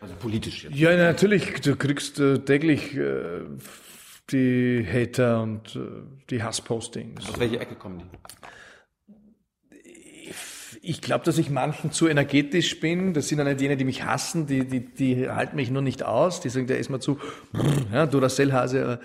[0.00, 0.76] Also politisch jetzt.
[0.76, 1.60] Ja, natürlich.
[1.60, 3.42] Du kriegst äh, täglich äh,
[4.32, 5.80] die Hater und äh,
[6.30, 7.28] die Hasspostings.
[7.28, 8.04] Aus welcher Ecke kommen die?
[10.82, 13.12] Ich glaube, dass ich manchen zu energetisch bin.
[13.12, 16.02] Das sind ja nicht jene, die mich hassen, die, die, die halten mich nur nicht
[16.02, 16.40] aus.
[16.40, 17.18] Die sagen, der ist mir zu,
[17.92, 19.00] ja, Duracell-Hase.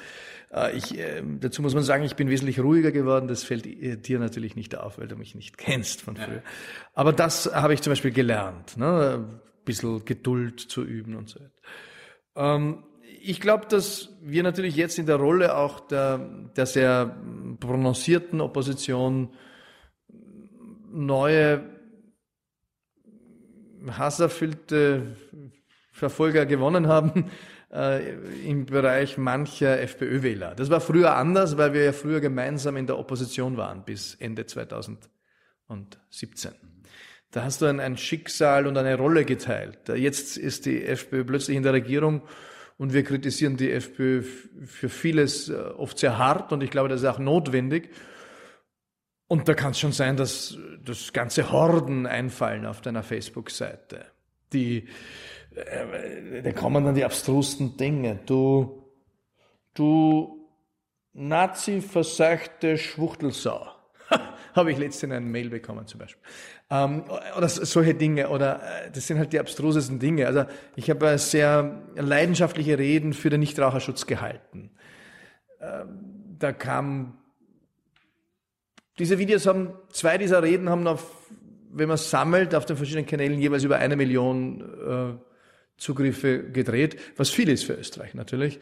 [0.54, 3.28] Äh, ich, äh, dazu muss man sagen, ich bin wesentlich ruhiger geworden.
[3.28, 6.36] Das fällt dir natürlich nicht auf, weil du mich nicht kennst von früher.
[6.36, 6.42] Ja.
[6.94, 9.26] Aber das habe ich zum Beispiel gelernt, ne?
[9.26, 11.52] ein bisschen Geduld zu üben und so weiter.
[12.36, 12.84] Ähm,
[13.22, 16.18] ich glaube, dass wir natürlich jetzt in der Rolle auch der,
[16.56, 17.16] der sehr
[17.60, 19.34] prononcierten Opposition
[20.92, 21.64] neue
[23.88, 25.16] hasserfüllte
[25.92, 27.30] Verfolger gewonnen haben
[27.74, 28.14] äh,
[28.48, 30.56] im Bereich mancher FPÖ-Wähler.
[30.56, 34.46] Das war früher anders, weil wir ja früher gemeinsam in der Opposition waren bis Ende
[34.46, 36.52] 2017.
[37.32, 39.90] Da hast du ein, ein Schicksal und eine Rolle geteilt.
[39.90, 42.22] Jetzt ist die FPÖ plötzlich in der Regierung
[42.78, 47.02] und wir kritisieren die FPÖ für vieles äh, oft sehr hart und ich glaube, das
[47.02, 47.90] ist auch notwendig.
[49.28, 54.06] Und da kann es schon sein, dass das ganze Horden einfallen auf deiner Facebook-Seite.
[54.54, 54.88] Die,
[55.56, 58.20] äh, da kommen dann die abstrusten Dinge.
[58.26, 58.84] Du,
[59.74, 60.48] du
[61.14, 63.75] Nazi-verseuchte Schwuchtelsau.
[64.56, 66.22] Habe ich letztens eine Mail bekommen zum Beispiel.
[66.70, 67.04] Ähm,
[67.38, 70.28] oder solche Dinge, oder äh, das sind halt die abstrusesten Dinge.
[70.28, 70.46] Also
[70.78, 74.72] ich habe äh, sehr leidenschaftliche Reden für den Nichtraucherschutz gehalten.
[75.60, 77.18] Ähm, da kam,
[78.98, 81.06] diese Videos haben, zwei dieser Reden haben auf,
[81.72, 85.20] wenn man sammelt, auf den verschiedenen Kanälen jeweils über eine Million äh,
[85.78, 88.60] Zugriffe gedreht, was viel ist für Österreich natürlich.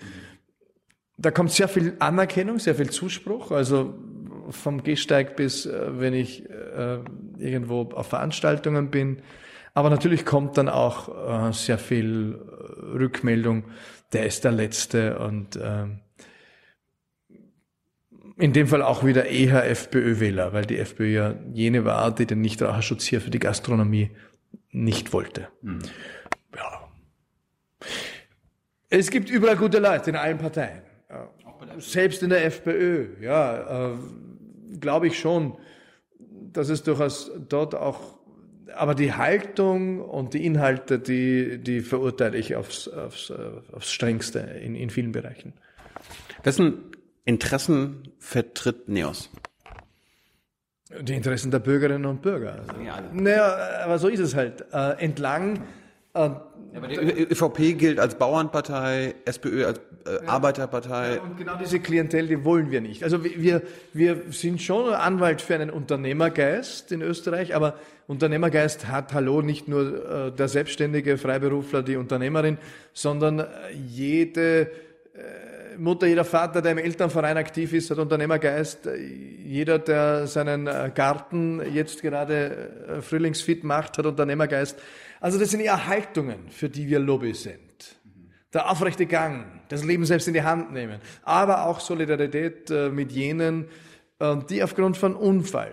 [1.17, 3.51] Da kommt sehr viel Anerkennung, sehr viel Zuspruch.
[3.51, 3.93] Also
[4.49, 6.99] vom Gehsteig bis, äh, wenn ich äh,
[7.37, 9.21] irgendwo auf Veranstaltungen bin.
[9.73, 12.39] Aber natürlich kommt dann auch äh, sehr viel
[12.93, 13.65] Rückmeldung,
[14.11, 15.57] der ist der Letzte und
[18.37, 22.41] in dem Fall auch wieder eher FPÖ-Wähler, weil die FPÖ ja jene war, die den
[22.41, 24.11] Nichtraucherschutz hier für die Gastronomie
[24.69, 25.47] nicht wollte.
[25.61, 25.79] Mhm.
[26.55, 26.87] Ja.
[28.89, 30.83] Es gibt überall gute Leute in allen Parteien.
[31.79, 33.97] Selbst in der FPÖ, ja
[34.79, 35.57] glaube ich schon,
[36.51, 38.17] dass es durchaus dort auch,
[38.75, 43.31] aber die Haltung und die Inhalte, die, die verurteile ich aufs, aufs,
[43.71, 45.53] aufs strengste in, in vielen Bereichen.
[46.43, 46.91] Wessen
[47.25, 49.29] Interessen vertritt NEOS?
[51.01, 52.59] Die Interessen der Bürgerinnen und Bürger.
[52.59, 54.65] Also, ja, naja, aber so ist es halt.
[54.71, 55.63] Äh, entlang
[56.13, 56.29] äh,
[56.75, 61.15] Aber die ÖVP gilt als Bauernpartei, SPÖ als äh, Arbeiterpartei.
[61.15, 63.03] Ja, und genau diese Klientel, die wollen wir nicht.
[63.03, 63.61] Also wir,
[63.93, 67.75] wir sind schon Anwalt für einen Unternehmergeist in Österreich, aber
[68.07, 72.57] Unternehmergeist hat, hallo, nicht nur äh, der selbstständige Freiberufler, die Unternehmerin,
[72.93, 78.87] sondern äh, jede äh, Mutter, jeder Vater, der im Elternverein aktiv ist, hat Unternehmergeist.
[79.43, 84.77] Jeder, der seinen äh, Garten jetzt gerade äh, frühlingsfit macht, hat Unternehmergeist.
[85.19, 87.72] Also das sind eher Haltungen, für die wir Lobby sind.
[88.53, 93.11] Der aufrechte Gang, das Leben selbst in die Hand nehmen, aber auch Solidarität äh, mit
[93.11, 93.67] jenen,
[94.19, 95.71] äh, die aufgrund von Unfall,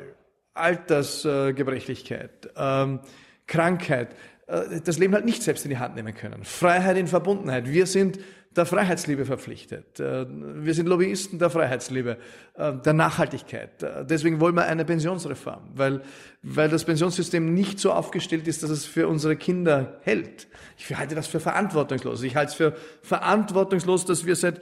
[0.55, 3.01] Altersgebrechlichkeit, ähm,
[3.47, 4.15] Krankheit,
[4.47, 6.45] äh, das Leben halt nicht selbst in die Hand nehmen können.
[6.45, 7.69] Freiheit in Verbundenheit.
[7.69, 8.19] Wir sind
[8.51, 10.01] der Freiheitsliebe verpflichtet.
[10.01, 12.19] Äh, wir sind Lobbyisten der Freiheitsliebe,
[12.55, 13.83] äh, der Nachhaltigkeit.
[13.83, 16.03] Äh, deswegen wollen wir eine Pensionsreform, weil,
[16.43, 20.49] weil das Pensionssystem nicht so aufgestellt ist, dass es für unsere Kinder hält.
[20.77, 22.23] Ich halte das für verantwortungslos.
[22.23, 24.61] Ich halte es für verantwortungslos, dass wir seit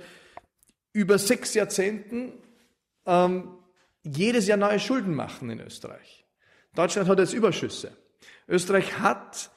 [0.93, 2.33] über sechs Jahrzehnten
[3.07, 3.55] ähm,
[4.03, 6.27] jedes Jahr neue Schulden machen in Österreich.
[6.75, 7.93] Deutschland hat jetzt Überschüsse.
[8.47, 9.51] Österreich hat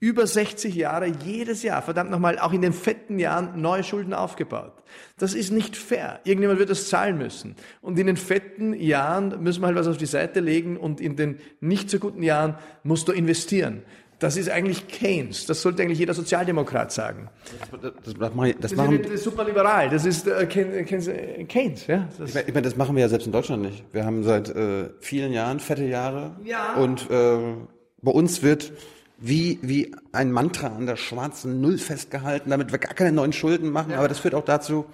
[0.00, 4.72] über 60 Jahre jedes Jahr, verdammt nochmal, auch in den fetten Jahren neue Schulden aufgebaut.
[5.18, 6.20] Das ist nicht fair.
[6.24, 7.56] Irgendjemand wird das zahlen müssen.
[7.80, 11.16] Und in den fetten Jahren müssen wir halt was auf die Seite legen und in
[11.16, 13.82] den nicht so guten Jahren musst du investieren.
[14.20, 15.46] Das ist eigentlich Keynes.
[15.46, 17.28] Das sollte eigentlich jeder Sozialdemokrat sagen.
[17.60, 19.90] Das, das, das, das, machen, das machen, ist super liberal.
[19.90, 21.86] Das ist äh, Keynes.
[21.86, 22.08] Ja?
[22.18, 23.84] Das ich meine, ich mein, das machen wir ja selbst in Deutschland nicht.
[23.92, 26.36] Wir haben seit äh, vielen Jahren fette Jahre.
[26.44, 26.74] Ja.
[26.74, 27.38] Und äh,
[28.02, 28.72] bei uns wird
[29.18, 33.70] wie, wie ein Mantra an der schwarzen Null festgehalten, damit wir gar keine neuen Schulden
[33.70, 33.90] machen.
[33.90, 33.98] Ja.
[33.98, 34.86] Aber das führt auch dazu,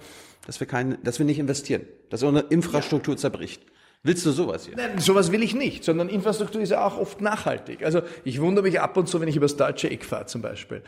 [0.45, 3.19] dass wir, keine, dass wir nicht investieren, dass unsere Infrastruktur ja.
[3.19, 3.61] zerbricht.
[4.05, 4.75] Willst du sowas hier?
[4.77, 7.83] Nein, sowas will ich nicht, sondern Infrastruktur ist ja auch oft nachhaltig.
[7.83, 10.83] Also ich wundere mich ab und zu, wenn ich übers deutsche Eck fahre zum Beispiel,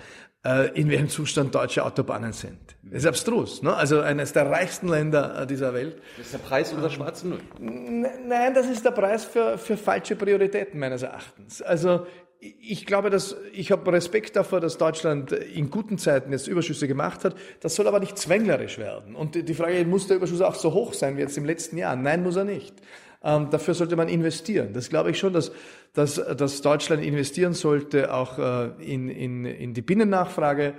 [0.45, 2.59] äh, in welchem Zustand deutsche Autobahnen sind.
[2.83, 3.63] Das ist abstrus.
[3.63, 3.75] Ne?
[3.75, 5.99] Also eines der reichsten Länder äh, dieser Welt.
[6.17, 7.39] Das ist der Preis unserer schwarzen Null.
[7.59, 11.63] Nein, das ist der Preis für, für falsche Prioritäten meines Erachtens.
[11.63, 12.05] Also
[12.39, 17.23] ich glaube, dass ich habe Respekt davor, dass Deutschland in guten Zeiten jetzt Überschüsse gemacht
[17.23, 17.35] hat.
[17.61, 19.15] Das soll aber nicht zwänglerisch werden.
[19.15, 21.95] Und die Frage, muss der Überschuss auch so hoch sein wie jetzt im letzten Jahr?
[21.95, 22.75] Nein, muss er nicht.
[23.23, 24.73] Ähm, dafür sollte man investieren.
[24.73, 25.51] Das glaube ich schon, dass,
[25.93, 30.75] dass, dass Deutschland investieren sollte, auch äh, in, in, in die Binnennachfrage.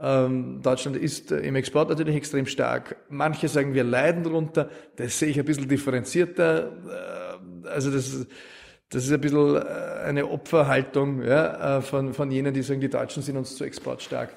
[0.00, 2.96] Ähm, Deutschland ist äh, im Export natürlich extrem stark.
[3.10, 4.70] Manche sagen, wir leiden darunter.
[4.96, 6.72] Das sehe ich ein bisschen differenzierter.
[7.64, 8.26] Äh, also das
[8.92, 9.60] das ist ein bisschen äh,
[10.04, 14.34] eine Opferhaltung ja, äh, von, von jenen, die sagen, die Deutschen sind uns zu exportstark.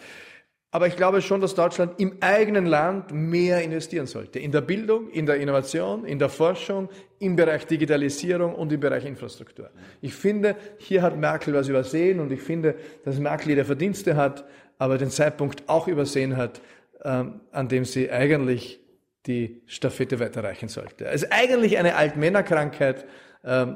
[0.71, 4.39] Aber ich glaube schon, dass Deutschland im eigenen Land mehr investieren sollte.
[4.39, 6.89] In der Bildung, in der Innovation, in der Forschung,
[7.19, 9.69] im Bereich Digitalisierung und im Bereich Infrastruktur.
[10.01, 12.75] Ich finde, hier hat Merkel was übersehen und ich finde,
[13.05, 14.43] dass Merkel ihre Verdienste hat,
[14.77, 16.59] aber den Zeitpunkt auch übersehen hat,
[17.05, 18.81] ähm, an dem sie eigentlich
[19.27, 21.05] die Staffette weiterreichen sollte.
[21.05, 23.05] Es ist eigentlich eine Altmännerkrankheit,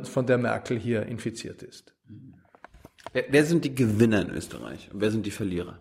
[0.04, 1.94] von der Merkel hier infiziert ist.
[3.14, 5.80] Wer, wer sind die Gewinner in Österreich und wer sind die Verlierer?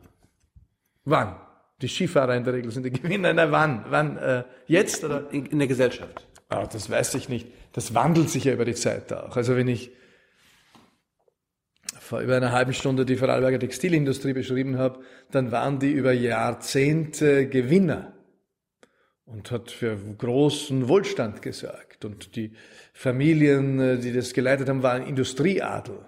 [1.05, 1.37] Wann?
[1.81, 3.33] Die Skifahrer in der Regel sind die Gewinner.
[3.33, 3.85] Na, wann?
[3.89, 4.17] Wann?
[4.19, 5.31] Äh, jetzt oder?
[5.31, 6.27] In, in der Gesellschaft.
[6.49, 7.47] Ah, das weiß ich nicht.
[7.73, 9.37] Das wandelt sich ja über die Zeit auch.
[9.37, 9.91] Also wenn ich
[12.01, 17.49] vor über einer halben Stunde die Vorarlberger Textilindustrie beschrieben habe, dann waren die über Jahrzehnte
[17.49, 18.18] Gewinner
[19.31, 22.05] und hat für großen Wohlstand gesorgt.
[22.05, 22.53] Und die
[22.93, 25.99] Familien, äh, die das geleitet haben, waren Industrieadel.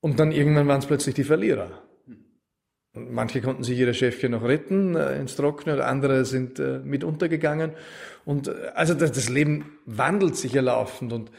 [0.00, 1.82] Und dann irgendwann waren es plötzlich die Verlierer.
[2.94, 6.78] Und manche konnten sich ihre Chefchen noch retten äh, ins Trockene, oder andere sind äh,
[6.80, 7.72] mit untergegangen.
[8.24, 11.30] Und äh, also das, das Leben wandelt sich ja laufend und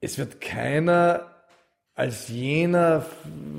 [0.00, 1.30] es wird keiner
[1.94, 3.06] als jener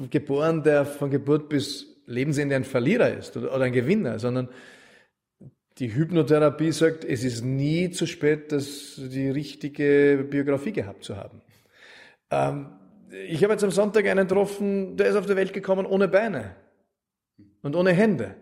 [0.10, 4.50] geboren, der von Geburt bis Lebensende ein Verlierer ist oder, oder ein Gewinner, sondern
[5.80, 11.42] die Hypnotherapie sagt, es ist nie zu spät, das, die richtige Biografie gehabt zu haben.
[12.30, 12.68] Ähm,
[13.28, 16.56] ich habe jetzt am Sonntag einen getroffen, der ist auf die Welt gekommen ohne Beine
[17.62, 18.36] und ohne Hände.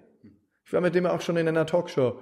[0.66, 2.20] Ich war mit dem auch schon in einer Talkshow.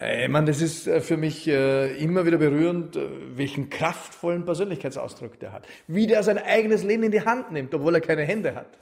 [0.00, 5.38] Ich meine, das ist äh, für mich äh, immer wieder berührend, äh, welchen kraftvollen Persönlichkeitsausdruck
[5.38, 5.66] der hat.
[5.86, 8.78] Wie der sein eigenes Leben in die Hand nimmt, obwohl er keine Hände hat.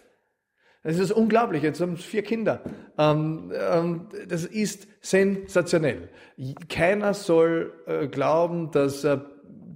[0.82, 1.62] Das ist unglaublich.
[1.62, 2.62] Jetzt haben vier Kinder.
[2.96, 6.08] Ähm, ähm, das ist sensationell.
[6.68, 9.18] Keiner soll äh, glauben, dass er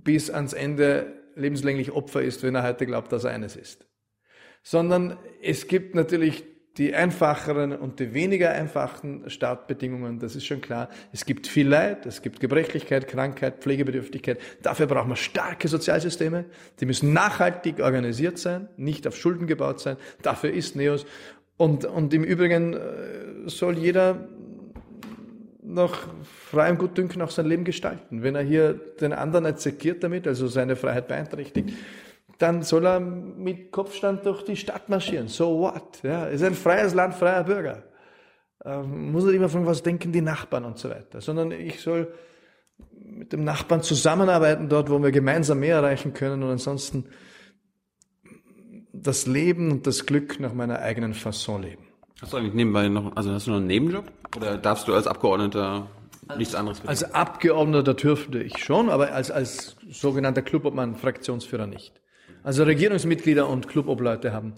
[0.03, 3.87] bis ans Ende lebenslänglich Opfer ist, wenn er heute glaubt, dass er eines ist.
[4.63, 6.45] Sondern es gibt natürlich
[6.77, 10.89] die einfacheren und die weniger einfachen Startbedingungen, das ist schon klar.
[11.13, 14.41] Es gibt viel Leid, es gibt Gebrechlichkeit, Krankheit, Pflegebedürftigkeit.
[14.63, 16.47] Dafür brauchen wir starke Sozialsysteme.
[16.81, 19.97] Die müssen nachhaltig organisiert sein, nicht auf Schulden gebaut sein.
[20.23, 21.07] Dafür ist NEOS.
[21.57, 22.79] Und, und im Übrigen äh,
[23.47, 24.27] soll jeder
[25.63, 26.09] nach
[26.51, 28.23] freiem Gutdünken auch sein Leben gestalten.
[28.23, 31.71] Wenn er hier den anderen exekiert damit, also seine Freiheit beeinträchtigt,
[32.39, 35.29] dann soll er mit Kopfstand durch die Stadt marschieren.
[35.29, 36.03] So what?
[36.03, 37.85] Ja, ist ein freies Land, freier Bürger.
[38.65, 42.13] Ähm, muss nicht immer von was denken die Nachbarn und so weiter, sondern ich soll
[42.91, 47.07] mit dem Nachbarn zusammenarbeiten dort, wo wir gemeinsam mehr erreichen können und ansonsten
[48.93, 51.85] das Leben und das Glück nach meiner eigenen Fasson leben.
[52.21, 54.11] Hast du eigentlich nebenbei noch, also hast du noch einen Nebenjob?
[54.37, 55.89] Oder darfst du als Abgeordneter
[56.39, 56.91] nichts anderes verdienen?
[56.91, 61.93] Als Abgeordneter dürfte ich schon, aber als, als sogenannter Clubobmann, Fraktionsführer nicht.
[62.45, 64.53] Also Regierungsmitglieder und Clubobleute haben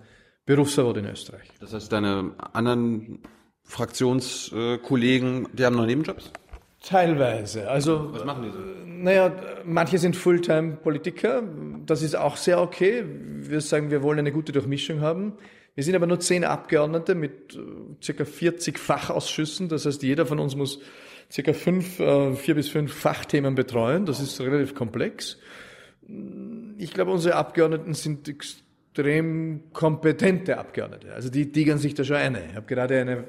[0.45, 1.49] Berufsverbot in Österreich.
[1.61, 3.21] Das heißt, deine anderen
[3.63, 6.33] Fraktionskollegen, die haben noch Nebenjobs?
[6.83, 7.71] Teilweise.
[7.71, 8.59] Also, Was machen die so?
[8.87, 9.33] Naja,
[9.65, 11.45] manche sind Fulltime-Politiker.
[11.87, 13.05] Das ist auch sehr okay.
[13.07, 15.35] Wir sagen, wir wollen eine gute Durchmischung haben.
[15.77, 17.59] Wir sind aber nur zehn Abgeordnete mit äh,
[18.03, 19.69] circa 40 Fachausschüssen.
[19.69, 20.81] Das heißt, jeder von uns muss
[21.31, 24.07] circa fünf, äh, vier bis fünf Fachthemen betreuen.
[24.07, 25.39] Das ist relativ komplex
[26.79, 31.13] ich glaube, unsere Abgeordneten sind extrem kompetente Abgeordnete.
[31.13, 32.45] Also die tigern sich da schon eine.
[32.47, 33.25] Ich habe gerade eine,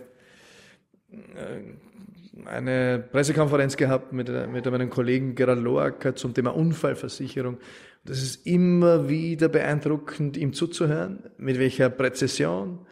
[1.11, 7.57] äh, eine Pressekonferenz gehabt mit, mit meinem Kollegen Gerald Loacker zum Thema Unfallversicherung.
[8.05, 12.85] Das ist immer wieder beeindruckend, ihm zuzuhören, mit welcher Präzision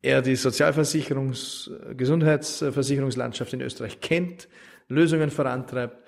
[0.00, 4.48] er die Sozialversicherungs-, Gesundheitsversicherungslandschaft in Österreich kennt,
[4.88, 6.03] Lösungen vorantreibt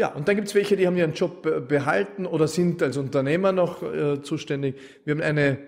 [0.00, 3.82] ja, und dann gibt's welche, die haben ihren Job behalten oder sind als Unternehmer noch
[3.82, 4.76] äh, zuständig.
[5.04, 5.58] Wir haben eine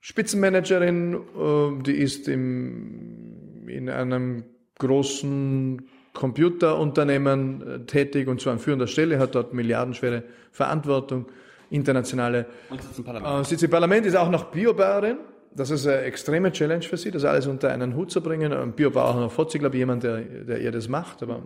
[0.00, 4.44] Spitzenmanagerin, äh, die ist im, in einem
[4.78, 5.82] großen
[6.14, 11.26] Computerunternehmen äh, tätig und zwar an führender Stelle, hat dort milliardenschwere Verantwortung,
[11.68, 12.46] internationale.
[12.70, 13.40] Und sitzt im Parlament.
[13.42, 15.18] Äh, sitzt im Parlament, ist auch noch Biobauerin
[15.52, 18.52] das ist eine extreme Challenge für sie, das alles unter einen Hut zu bringen.
[18.52, 21.22] Ein Biobauer noch vor glaube ich, jemand, der, der eher das macht.
[21.22, 21.42] Aber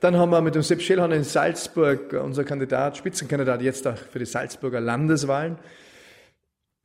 [0.00, 4.18] dann haben wir mit dem Sepp Schellhorn in Salzburg, unser Kandidat, Spitzenkandidat jetzt auch für
[4.18, 5.58] die Salzburger Landeswahlen.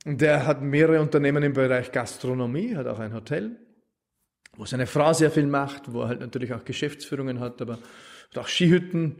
[0.04, 3.56] Der hat mehrere Unternehmen im Bereich Gastronomie, hat auch ein Hotel,
[4.56, 7.78] wo seine Frau sehr viel macht, wo er halt natürlich auch Geschäftsführungen hat, aber
[8.30, 9.16] hat auch Skihütten.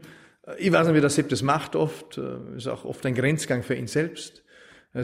[0.57, 2.17] Ich weiß nicht, wie der Sepp das macht oft,
[2.55, 4.44] ist auch oft ein Grenzgang für ihn selbst.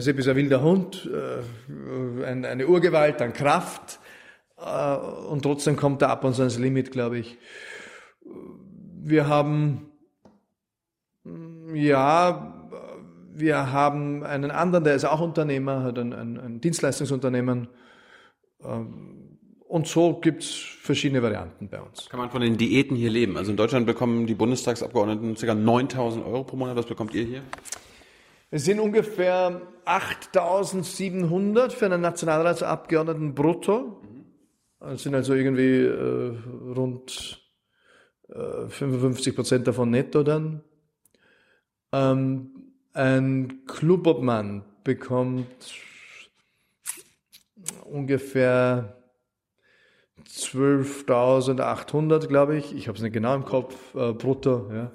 [0.00, 4.00] Sepp ist ein wilder Hund, äh, eine Urgewalt an Kraft
[4.58, 7.38] äh, und trotzdem kommt er ab und zu ans Limit, glaube ich.
[9.04, 9.90] Wir haben,
[11.74, 12.70] ja,
[13.34, 17.68] wir haben einen anderen, der ist auch Unternehmer, hat ein, ein, ein Dienstleistungsunternehmen.
[18.64, 19.38] Ähm,
[19.68, 22.08] und so gibt's verschiedene Varianten bei uns.
[22.10, 23.38] Kann man von den Diäten hier leben?
[23.38, 25.54] Also in Deutschland bekommen die Bundestagsabgeordneten ca.
[25.54, 26.76] 9000 Euro pro Monat.
[26.76, 27.42] Was bekommt ihr hier?
[28.54, 34.02] Es sind ungefähr 8700 für einen Nationalratsabgeordneten brutto.
[34.78, 36.36] Das sind also irgendwie äh,
[36.76, 37.40] rund
[38.28, 40.60] äh, 55 Prozent davon netto dann.
[41.92, 45.46] Ähm, ein Clubobmann bekommt
[47.86, 48.98] ungefähr
[50.28, 52.76] 12.800, glaube ich.
[52.76, 54.70] Ich habe es nicht genau im Kopf, äh, brutto.
[54.70, 54.92] Ja.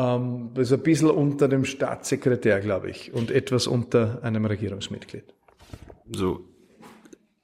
[0.00, 5.24] Ähm, das ist ein bisschen unter dem Staatssekretär, glaube ich, und etwas unter einem Regierungsmitglied.
[6.14, 6.46] So.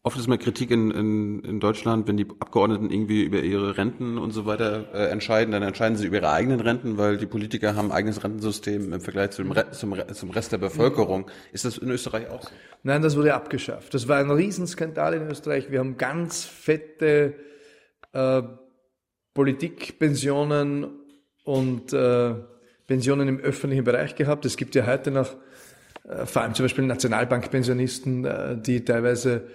[0.03, 4.19] Oft ist mal Kritik in, in, in Deutschland, wenn die Abgeordneten irgendwie über ihre Renten
[4.19, 7.75] und so weiter äh, entscheiden, dann entscheiden sie über ihre eigenen Renten, weil die Politiker
[7.75, 11.29] haben ein eigenes Rentensystem im Vergleich zum, Re zum, zum Rest der Bevölkerung.
[11.53, 12.51] Ist das in Österreich auch so?
[12.85, 13.95] Nein, das wurde abgeschafft.
[13.95, 15.73] Das war ein Riesenskandal in Österreich.
[15.73, 17.35] Wir haben ganz fette
[18.13, 18.43] äh,
[19.35, 21.06] Politikpensionen
[21.47, 22.35] und äh,
[22.87, 24.45] Pensionen im öffentlichen Bereich gehabt.
[24.45, 25.35] Es gibt ja heute noch
[26.09, 29.47] äh, vor allem zum Beispiel Nationalbankpensionisten, äh, die teilweise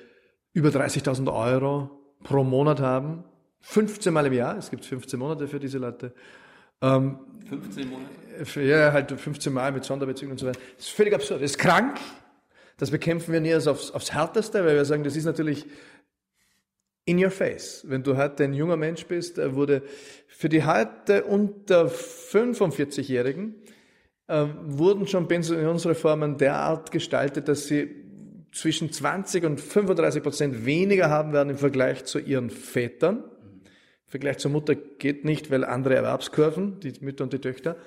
[0.53, 1.91] über 30.000 Euro
[2.23, 3.25] pro Monat haben.
[3.59, 4.57] 15 Mal im Jahr.
[4.57, 6.13] Es gibt 15 Monate für diese Leute.
[6.81, 7.19] Ähm,
[7.49, 8.61] 15 Monate?
[8.61, 10.59] Ja, halt 15 Mal mit Sonderbezügen und so weiter.
[10.77, 11.41] Das ist völlig absurd.
[11.41, 11.99] Das ist krank.
[12.77, 15.67] Das bekämpfen wir nie aufs, aufs Härteste, weil wir sagen, das ist natürlich
[17.05, 17.83] in your face.
[17.87, 19.83] Wenn du heute ein junger Mensch bist, wurde
[20.27, 23.55] für die heute unter 45-Jährigen
[24.27, 27.89] äh, wurden schon Pensionsreformen derart gestaltet, dass sie
[28.53, 33.17] zwischen 20 und 35 Prozent weniger haben werden im Vergleich zu ihren Vätern.
[33.17, 37.77] Im Vergleich zur Mutter geht nicht, weil andere Erwerbskurven, die Mütter und die Töchter.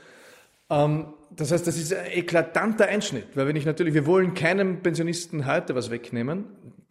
[0.71, 4.83] Ähm, das heißt, das ist ein eklatanter Einschnitt, weil wenn ich natürlich, wir wollen keinem
[4.83, 6.45] Pensionisten heute was wegnehmen,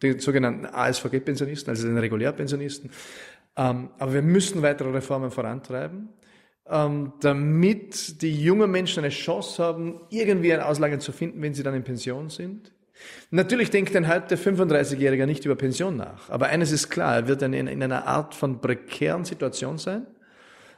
[0.04, 2.90] den sogenannten ASVG-Pensionisten, also den Regulärpensionisten.
[3.56, 6.08] Ähm, aber wir müssen weitere Reformen vorantreiben,
[6.68, 11.62] ähm, damit die jungen Menschen eine Chance haben, irgendwie ein Auslagen zu finden, wenn sie
[11.62, 12.72] dann in Pension sind.
[13.30, 16.30] Natürlich denkt ein heute 35-Jähriger nicht über Pension nach.
[16.30, 20.06] Aber eines ist klar, er wird in, in einer Art von prekären Situation sein.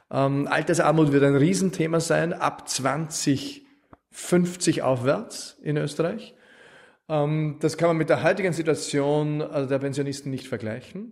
[0.09, 6.33] Ähm, Altersarmut wird ein Riesenthema sein, ab 2050 aufwärts in Österreich.
[7.09, 11.11] Ähm, das kann man mit der heutigen Situation also der Pensionisten nicht vergleichen.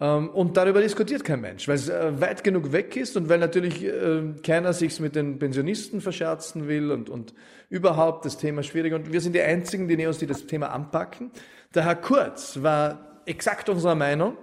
[0.00, 3.38] Ähm, und darüber diskutiert kein Mensch, weil es äh, weit genug weg ist und weil
[3.38, 7.34] natürlich äh, keiner sich mit den Pensionisten verscherzen will und, und
[7.68, 8.94] überhaupt das Thema schwierig.
[8.94, 11.30] Und wir sind die Einzigen, die Neos, die das Thema anpacken.
[11.74, 14.36] Der Herr Kurz war exakt unserer Meinung,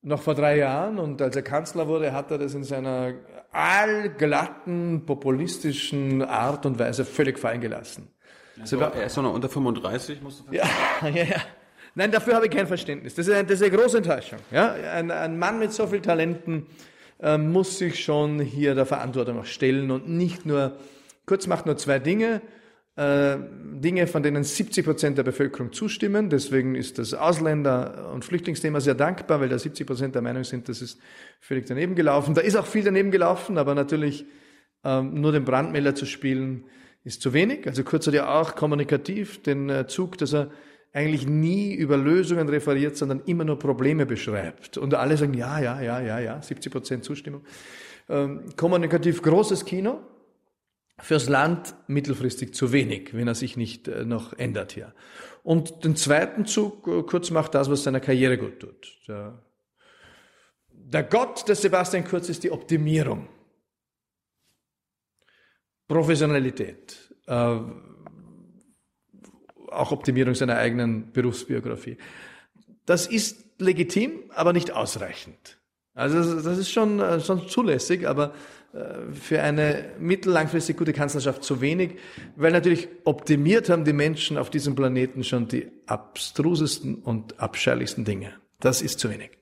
[0.00, 3.14] noch vor drei Jahren und als er Kanzler wurde, hat er das in seiner
[3.50, 8.08] allglatten, populistischen Art und Weise völlig fallen gelassen.
[8.60, 10.68] Also, er ist doch noch unter 35, musst du Ja,
[11.02, 11.42] ja, ja.
[11.94, 13.14] Nein, dafür habe ich kein Verständnis.
[13.14, 14.38] Das ist eine, das ist eine große Enttäuschung.
[14.50, 14.72] Ja?
[14.72, 16.66] Ein, ein Mann mit so viel Talenten
[17.20, 20.76] äh, muss sich schon hier der Verantwortung auch stellen und nicht nur,
[21.26, 22.40] kurz macht nur zwei Dinge,
[22.94, 23.36] äh,
[23.80, 26.30] Dinge, von denen 70 Prozent der Bevölkerung zustimmen.
[26.30, 30.68] Deswegen ist das Ausländer- und Flüchtlingsthema sehr dankbar, weil da 70 Prozent der Meinung sind,
[30.68, 31.00] das ist
[31.40, 32.34] völlig daneben gelaufen.
[32.34, 34.24] Da ist auch viel daneben gelaufen, aber natürlich
[34.84, 36.64] ähm, nur den Brandmelder zu spielen,
[37.08, 37.66] ist zu wenig.
[37.66, 40.50] Also Kurz hat ja auch kommunikativ den äh, Zug, dass er
[40.92, 44.78] eigentlich nie über Lösungen referiert, sondern immer nur Probleme beschreibt.
[44.78, 47.44] Und alle sagen, ja, ja, ja, ja, ja, 70 Prozent Zustimmung.
[48.08, 50.00] Ähm, kommunikativ großes Kino,
[51.00, 54.94] fürs Land mittelfristig zu wenig, wenn er sich nicht äh, noch ändert hier.
[55.42, 58.98] Und den zweiten Zug, äh, kurz macht das, was seiner Karriere gut tut.
[59.06, 59.42] Der,
[60.70, 63.28] der Gott des Sebastian Kurz ist die Optimierung.
[65.88, 67.14] Professionalität.
[67.26, 67.56] Äh,
[69.70, 71.98] auch Optimierung seiner eigenen Berufsbiografie.
[72.86, 75.58] Das ist legitim, aber nicht ausreichend.
[75.94, 78.32] Also das ist schon, äh, schon zulässig, aber
[78.72, 81.96] äh, für eine mittellangfristig gute Kanzlerschaft zu wenig,
[82.36, 88.34] weil natürlich optimiert haben die Menschen auf diesem Planeten schon die abstrusesten und abscheulichsten Dinge.
[88.60, 89.37] Das ist zu wenig.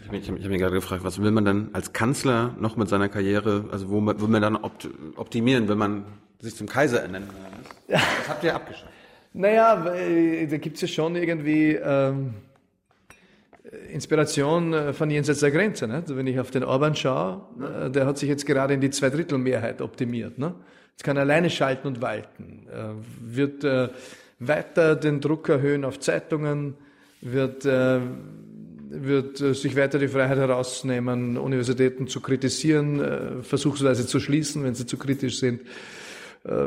[0.00, 2.88] Ich habe mich, hab mich gerade gefragt, was will man dann als Kanzler noch mit
[2.88, 6.04] seiner Karriere, also wo will man dann optimieren, wenn man
[6.40, 7.96] sich zum Kaiser ernennen will?
[7.96, 8.86] Das habt ihr abgeschafft.
[9.32, 12.34] Naja, da gibt es ja schon irgendwie ähm,
[13.92, 15.86] Inspiration äh, von jenseits der Grenze.
[15.86, 16.02] Ne?
[16.06, 19.80] Wenn ich auf den Orban schaue, äh, der hat sich jetzt gerade in die Zweidrittelmehrheit
[19.80, 20.38] optimiert.
[20.38, 20.54] Ne?
[20.90, 22.66] Jetzt kann er alleine schalten und walten.
[22.72, 23.88] Äh, wird äh,
[24.38, 26.74] weiter den Druck erhöhen auf Zeitungen,
[27.20, 28.00] wird, äh,
[28.90, 34.74] wird äh, sich weiter die Freiheit herausnehmen, Universitäten zu kritisieren, äh, versuchsweise zu schließen, wenn
[34.74, 35.62] sie zu kritisch sind.
[36.44, 36.66] Äh,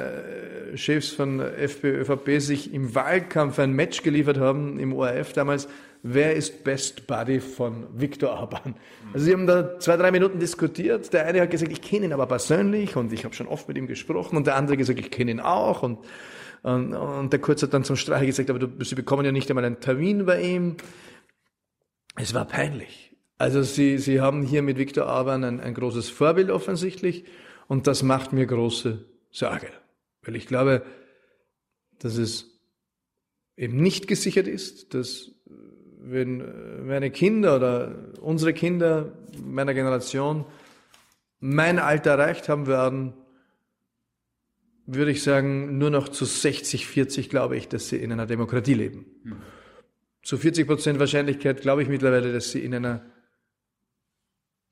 [0.75, 5.69] Chefs von FPÖ, ÖVP, sich im Wahlkampf ein Match geliefert haben im ORF damals,
[6.03, 8.75] wer ist Best Buddy von Viktor Orban.
[9.13, 11.13] Also sie haben da zwei, drei Minuten diskutiert.
[11.13, 13.77] Der eine hat gesagt, ich kenne ihn aber persönlich und ich habe schon oft mit
[13.77, 14.37] ihm gesprochen.
[14.37, 15.83] Und der andere gesagt, ich kenne ihn auch.
[15.83, 15.99] Und,
[16.63, 19.51] und, und der Kurz hat dann zum Streiche gesagt, aber du, sie bekommen ja nicht
[19.51, 20.77] einmal einen Termin bei ihm.
[22.17, 23.17] Es war peinlich.
[23.39, 27.25] Also sie, sie haben hier mit Viktor Orban ein, ein großes Vorbild offensichtlich.
[27.69, 29.69] Und das macht mir große Sorge.
[30.23, 30.83] Weil ich glaube,
[31.99, 32.61] dass es
[33.57, 35.33] eben nicht gesichert ist, dass
[35.99, 39.13] wenn äh, meine Kinder oder unsere Kinder
[39.45, 40.45] meiner Generation
[41.41, 43.15] mein Alter erreicht haben werden,
[44.87, 48.75] würde ich sagen, nur noch zu 60, 40 glaube ich, dass sie in einer Demokratie
[48.75, 49.07] leben.
[49.25, 49.37] Mhm.
[50.23, 53.05] Zu 40 Prozent Wahrscheinlichkeit glaube ich mittlerweile, dass sie in einer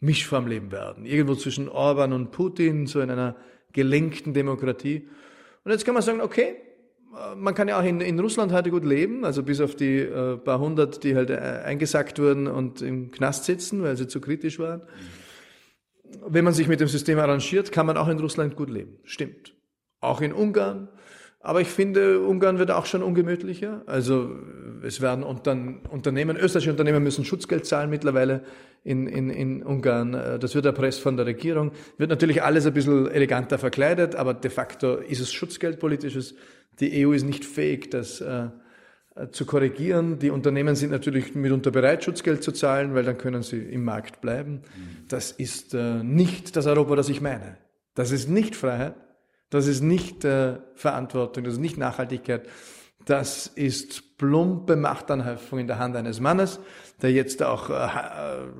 [0.04, 1.06] Mischform leben werden.
[1.06, 3.36] Irgendwo zwischen Orban und Putin, so in einer
[3.72, 5.08] gelenkten Demokratie.
[5.64, 6.56] Und jetzt kann man sagen, okay,
[7.36, 10.36] man kann ja auch in, in Russland heute gut leben, also bis auf die äh,
[10.36, 14.58] paar hundert, die halt äh, eingesackt wurden und im Knast sitzen, weil sie zu kritisch
[14.58, 14.82] waren.
[16.26, 18.98] Wenn man sich mit dem System arrangiert, kann man auch in Russland gut leben.
[19.04, 19.54] Stimmt.
[20.00, 20.88] Auch in Ungarn.
[21.44, 23.82] Aber ich finde, Ungarn wird auch schon ungemütlicher.
[23.86, 24.30] Also
[24.82, 28.42] es werden Unternehmen, österreichische Unternehmen müssen Schutzgeld zahlen mittlerweile
[28.82, 30.12] in, in, in Ungarn.
[30.40, 31.72] Das wird erpresst von der Regierung.
[31.98, 36.34] Wird natürlich alles ein bisschen eleganter verkleidet, aber de facto ist es Schutzgeld politisches
[36.80, 38.48] die EU ist nicht fähig, das äh,
[39.30, 40.18] zu korrigieren.
[40.18, 44.20] Die Unternehmen sind natürlich mitunter bereit, Schutzgeld zu zahlen, weil dann können sie im Markt
[44.20, 44.62] bleiben.
[45.08, 47.58] Das ist äh, nicht das Europa, das ich meine.
[47.94, 48.96] Das ist nicht Freiheit,
[49.50, 52.48] das ist nicht äh, Verantwortung, das ist nicht Nachhaltigkeit.
[53.04, 56.58] Das ist plumpe Machtanhäufung in der Hand eines Mannes,
[57.02, 57.88] der jetzt auch äh,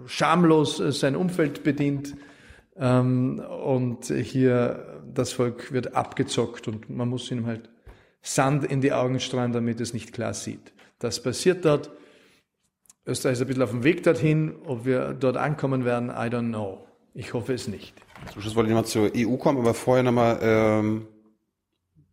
[0.07, 2.15] schamlos äh, sein Umfeld bedient.
[2.77, 7.71] Ähm, und hier das Volk wird abgezockt und man muss ihm halt
[8.21, 10.73] Sand in die Augen streuen, damit es nicht klar sieht.
[10.99, 11.91] Das passiert dort.
[13.07, 14.57] Österreich ist ein bisschen auf dem Weg dorthin.
[14.65, 16.87] Ob wir dort ankommen werden, I don't know.
[17.15, 17.95] Ich hoffe es nicht.
[18.33, 21.07] Zum Schluss wollte ich nochmal zur EU kommen, aber vorher nochmal, ähm,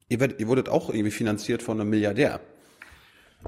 [0.10, 2.40] ihr, werdet, ihr wurdet auch irgendwie finanziert von einem Milliardär.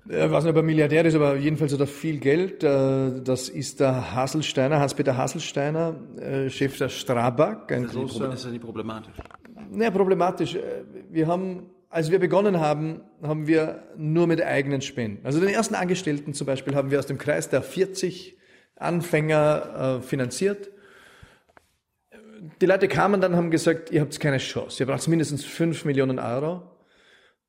[0.10, 2.64] Ich weiß nicht, ob er Milliardär ist, aber jedenfalls hat er viel Geld.
[2.64, 7.72] Äh, das ist der Haselsteiner, Hans-Peter Haselsteiner, äh, Chef der Strabag.
[7.72, 9.14] Ein ist, das großer, nicht, ist das nicht problematisch?
[9.70, 10.56] Naja, problematisch.
[10.56, 15.24] Äh, wir haben als wir begonnen haben, haben wir nur mit eigenen Spenden.
[15.24, 18.36] Also den ersten Angestellten zum Beispiel haben wir aus dem Kreis der 40
[18.76, 20.72] Anfänger äh, finanziert.
[22.62, 24.84] Die Leute kamen dann haben gesagt, ihr habt keine Chance.
[24.84, 26.64] Ihr braucht mindestens 5 Millionen Euro.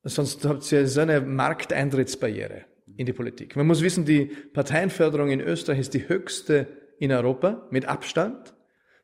[0.05, 2.65] Sonst habt ihr so eine Markteintrittsbarriere
[2.97, 3.57] in die Politik.
[3.57, 6.67] Man muss wissen, die Parteienförderung in Österreich ist die höchste
[6.99, 8.55] in Europa, mit Abstand.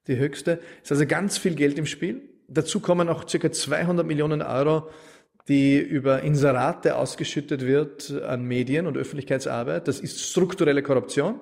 [0.06, 0.60] Die höchste.
[0.82, 2.22] Ist also ganz viel Geld im Spiel.
[2.48, 4.88] Dazu kommen auch circa 200 Millionen Euro
[5.50, 9.88] die über Inserate ausgeschüttet wird an Medien und Öffentlichkeitsarbeit.
[9.88, 11.40] Das ist strukturelle Korruption,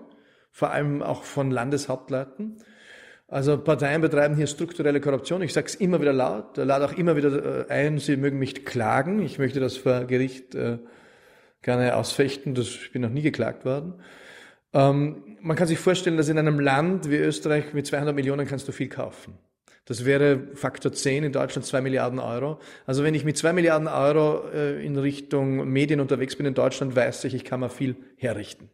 [0.50, 2.56] vor allem auch von Landeshauptleuten.
[3.30, 5.42] Also Parteien betreiben hier strukturelle Korruption.
[5.42, 8.64] Ich sage es immer wieder laut, lade auch immer wieder äh, ein, sie mögen mich
[8.64, 9.20] klagen.
[9.22, 10.78] Ich möchte das vor Gericht äh,
[11.60, 12.54] gerne ausfechten.
[12.54, 13.94] Das, ich bin noch nie geklagt worden.
[14.72, 18.66] Ähm, man kann sich vorstellen, dass in einem Land wie Österreich mit 200 Millionen kannst
[18.66, 19.34] du viel kaufen.
[19.84, 22.58] Das wäre Faktor 10 in Deutschland 2 Milliarden Euro.
[22.86, 26.96] Also wenn ich mit 2 Milliarden Euro äh, in Richtung Medien unterwegs bin in Deutschland,
[26.96, 28.70] weiß ich, ich kann mir viel herrichten.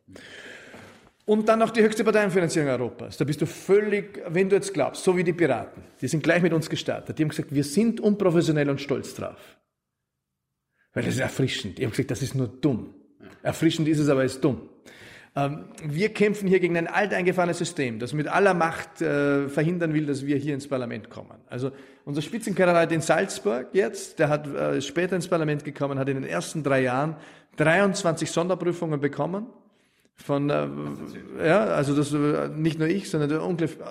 [1.26, 3.16] Und dann noch die höchste Parteienfinanzierung Europas.
[3.16, 6.42] Da bist du völlig, wenn du jetzt glaubst, so wie die Piraten, die sind gleich
[6.42, 7.18] mit uns gestartet.
[7.18, 9.56] Die haben gesagt, wir sind unprofessionell und stolz drauf.
[10.92, 11.78] Weil das ist erfrischend.
[11.78, 12.94] Die haben gesagt, das ist nur dumm.
[13.42, 14.68] Erfrischend ist es, aber ist dumm.
[15.36, 20.06] Ähm, wir kämpfen hier gegen ein alteingefahrenes System, das mit aller Macht äh, verhindern will,
[20.06, 21.38] dass wir hier ins Parlament kommen.
[21.48, 21.72] Also
[22.05, 26.24] unser Spitzenkamerad in Salzburg jetzt, der hat äh, später ins Parlament gekommen, hat in den
[26.24, 27.16] ersten drei Jahren
[27.56, 29.46] 23 Sonderprüfungen bekommen.
[30.16, 30.69] Von, äh,
[31.45, 32.12] ja, also das
[32.57, 33.41] nicht nur ich, sondern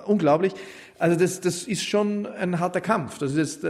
[0.06, 0.52] unglaublich.
[0.98, 3.18] Also das, das ist schon ein harter Kampf.
[3.18, 3.66] Das ist jetzt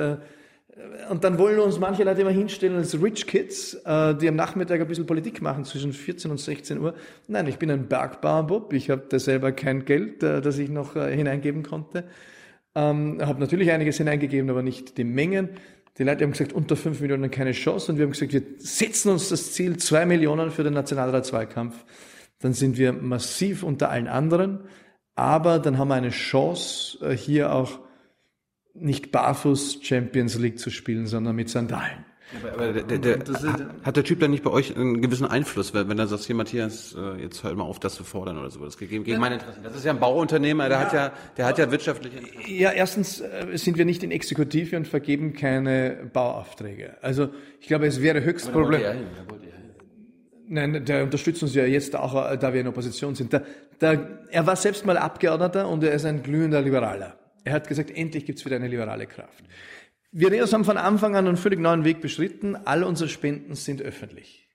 [1.10, 4.80] und dann wollen uns manche Leute immer hinstellen als Rich Kids, äh, die am Nachmittag
[4.80, 6.94] ein bisschen Politik machen zwischen 14 und 16 Uhr.
[7.28, 8.72] Nein, ich bin ein Bergbauerbub.
[8.72, 12.04] Ich habe da selber kein Geld, äh, das ich noch äh, hineingeben konnte.
[12.74, 15.50] Ähm, habe natürlich einiges hineingegeben, aber nicht die Mengen.
[15.96, 17.92] Die Leute haben gesagt, unter 5 Millionen keine Chance.
[17.92, 21.84] Und wir haben gesagt, wir setzen uns das Ziel 2 Millionen für den Nationalratszweikampf.
[22.44, 24.64] Dann sind wir massiv unter allen anderen.
[25.14, 27.78] Aber dann haben wir eine Chance, äh, hier auch
[28.74, 32.04] nicht barfuß Champions League zu spielen, sondern mit Sandalen.
[32.42, 35.72] Aber, aber der, der, der, hat der Typ dann nicht bei euch einen gewissen Einfluss,
[35.72, 38.76] wenn er sagt, hier Matthias, äh, jetzt hör mal auf, das zu fordern oder sowas,
[38.76, 39.62] gegen, gegen meine Interessen.
[39.62, 42.54] Das ist ja ein Bauunternehmer, der ja, hat ja, der hat ja wirtschaftliche Interessen.
[42.54, 46.98] Ja, erstens äh, sind wir nicht in Exekutive und vergeben keine Bauaufträge.
[47.00, 47.30] Also
[47.60, 48.82] ich glaube, es wäre höchst Problem.
[50.46, 53.32] Nein, der unterstützt uns ja jetzt auch, äh, da wir in Opposition sind.
[53.32, 53.44] Der,
[53.80, 57.18] der, er war selbst mal Abgeordneter und er ist ein glühender Liberaler.
[57.44, 59.44] Er hat gesagt, endlich gibt's wieder eine liberale Kraft.
[60.12, 62.56] Wir Reos haben von Anfang an einen völlig neuen Weg beschritten.
[62.56, 64.48] All unsere Spenden sind öffentlich.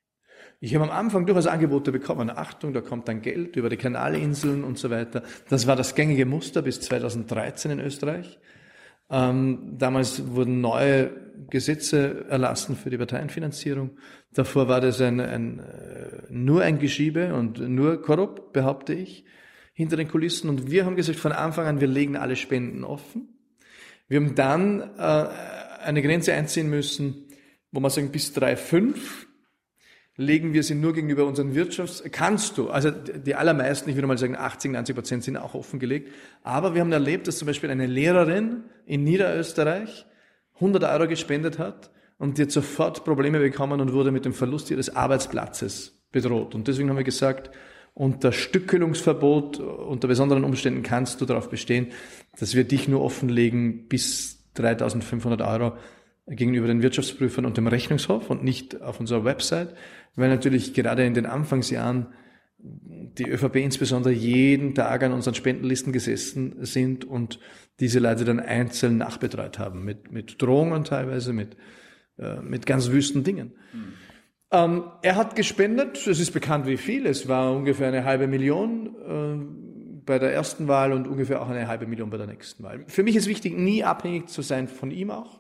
[0.61, 2.30] Ich habe am Anfang durchaus Angebote bekommen.
[2.30, 5.24] Achtung, da kommt dann Geld über die Kanalinseln und so weiter.
[5.49, 8.40] Das war das gängige Muster bis 2013 in Österreich.
[9.10, 11.11] Ähm, damals wurden neue
[11.49, 13.98] Gesetze erlassen für die Parteienfinanzierung.
[14.34, 19.26] Davor war das ein, ein, äh, nur ein Geschiebe und nur korrupt, behaupte ich
[19.73, 20.49] hinter den Kulissen.
[20.49, 23.30] Und wir haben gesagt von Anfang an, wir legen alle Spenden offen.
[24.07, 25.27] Wir haben dann äh,
[25.84, 27.27] eine Grenze einziehen müssen,
[27.72, 28.95] wo man sagen, bis 3,5
[30.20, 32.04] legen wir sie nur gegenüber unseren Wirtschafts...
[32.12, 36.14] Kannst du, also die allermeisten, ich würde mal sagen 80, 90 Prozent sind auch offengelegt.
[36.44, 40.06] Aber wir haben erlebt, dass zum Beispiel eine Lehrerin in Niederösterreich
[40.56, 44.70] 100 Euro gespendet hat und die hat sofort Probleme bekommen und wurde mit dem Verlust
[44.72, 46.54] ihres Arbeitsplatzes bedroht.
[46.54, 47.50] Und deswegen haben wir gesagt,
[47.94, 51.88] unter Stückelungsverbot, unter besonderen Umständen kannst du darauf bestehen,
[52.38, 55.78] dass wir dich nur offenlegen bis 3500 Euro
[56.36, 59.74] gegenüber den Wirtschaftsprüfern und dem Rechnungshof und nicht auf unserer Website,
[60.15, 62.07] weil natürlich gerade in den Anfangsjahren
[62.61, 67.40] die ÖVP insbesondere jeden Tag an unseren Spendenlisten gesessen sind und
[67.80, 71.56] diese Leute dann einzeln nachbetreut haben, mit, mit Drohungen teilweise, mit,
[72.18, 73.53] äh, mit ganz wüsten Dingen.
[73.73, 73.94] Mhm.
[74.52, 78.95] Ähm, er hat gespendet, es ist bekannt wie viel, es war ungefähr eine halbe Million
[79.07, 82.84] äh, bei der ersten Wahl und ungefähr auch eine halbe Million bei der nächsten Wahl.
[82.88, 85.40] Für mich ist wichtig, nie abhängig zu sein von ihm auch.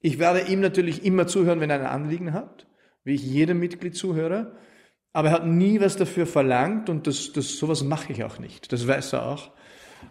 [0.00, 2.66] Ich werde ihm natürlich immer zuhören, wenn er ein Anliegen hat,
[3.06, 4.56] wie ich jedem Mitglied zuhöre.
[5.12, 8.70] Aber er hat nie was dafür verlangt und das, das, sowas mache ich auch nicht.
[8.72, 9.52] Das weiß er auch.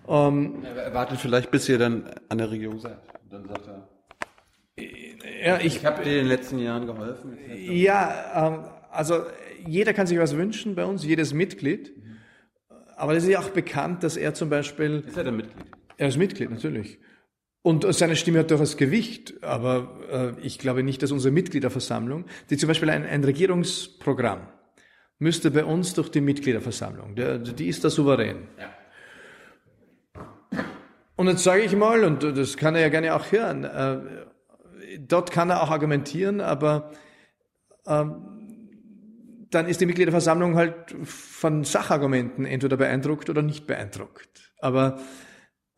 [0.08, 2.98] Ähm, er wartet vielleicht, bis ihr dann an der Regierung seid.
[3.30, 3.88] dann sagt er,
[5.44, 7.38] ja, ich, ich habe dir in den letzten Jahren geholfen.
[7.54, 9.24] Ja, ähm, also
[9.68, 11.94] jeder kann sich was wünschen bei uns, jedes Mitglied.
[12.96, 15.04] Aber es ist ja auch bekannt, dass er zum Beispiel.
[15.06, 15.66] Ist er denn Mitglied?
[15.98, 16.98] Er ist Mitglied, natürlich.
[17.66, 22.58] Und seine Stimme hat durchaus Gewicht, aber äh, ich glaube nicht, dass unsere Mitgliederversammlung, die
[22.58, 24.42] zum Beispiel ein, ein Regierungsprogramm,
[25.18, 28.50] müsste bei uns durch die Mitgliederversammlung, der, die ist da souverän.
[30.14, 30.62] Ja.
[31.16, 33.98] Und jetzt sage ich mal, und das kann er ja gerne auch hören, äh,
[35.00, 36.92] dort kann er auch argumentieren, aber
[37.88, 38.14] ähm,
[39.50, 44.54] dann ist die Mitgliederversammlung halt von Sachargumenten entweder beeindruckt oder nicht beeindruckt.
[44.60, 45.25] Aber äh,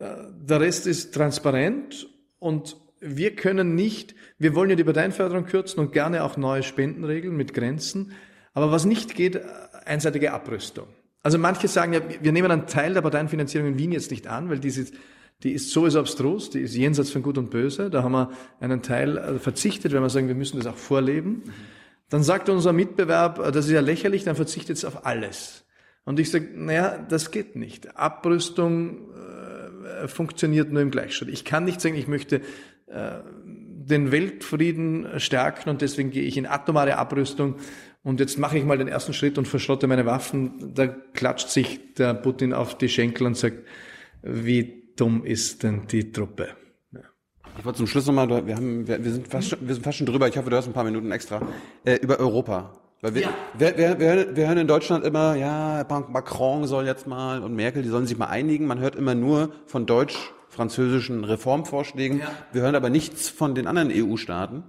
[0.00, 2.08] der Rest ist transparent
[2.38, 7.36] und wir können nicht, wir wollen ja die Parteienförderung kürzen und gerne auch neue Spendenregeln
[7.36, 8.12] mit Grenzen.
[8.54, 9.42] Aber was nicht geht, äh,
[9.84, 10.88] einseitige Abrüstung.
[11.22, 14.50] Also manche sagen ja, wir nehmen einen Teil der Parteienfinanzierung in Wien jetzt nicht an,
[14.50, 14.86] weil diese,
[15.42, 17.90] die ist sowieso abstrus, die ist jenseits von Gut und Böse.
[17.90, 18.30] Da haben wir
[18.60, 21.42] einen Teil äh, verzichtet, wenn wir sagen, wir müssen das auch vorleben.
[22.08, 25.64] Dann sagt unser Mitbewerb, äh, das ist ja lächerlich, dann verzichtet es auf alles.
[26.04, 27.96] Und ich sage, naja, das geht nicht.
[27.96, 29.47] Abrüstung äh,
[30.06, 31.28] funktioniert nur im Gleichschritt.
[31.28, 32.40] Ich kann nicht sagen, ich möchte
[32.86, 37.56] äh, den Weltfrieden stärken und deswegen gehe ich in atomare Abrüstung
[38.02, 40.72] und jetzt mache ich mal den ersten Schritt und verschrotte meine Waffen.
[40.74, 43.58] Da klatscht sich der Putin auf die Schenkel und sagt,
[44.22, 46.48] wie dumm ist denn die Truppe?
[47.58, 50.28] Ich wollte zum Schluss nochmal, wir, haben, wir, sind fast, wir sind fast schon drüber,
[50.28, 51.42] ich hoffe, du hast ein paar Minuten extra,
[51.84, 52.87] äh, über Europa.
[53.00, 53.34] Weil wir, ja.
[53.56, 57.82] wir, wir, wir, wir hören in Deutschland immer, ja, Macron soll jetzt mal und Merkel,
[57.82, 58.66] die sollen sich mal einigen.
[58.66, 62.20] Man hört immer nur von deutsch-französischen Reformvorschlägen.
[62.20, 62.30] Ja.
[62.52, 64.64] Wir hören aber nichts von den anderen EU-Staaten.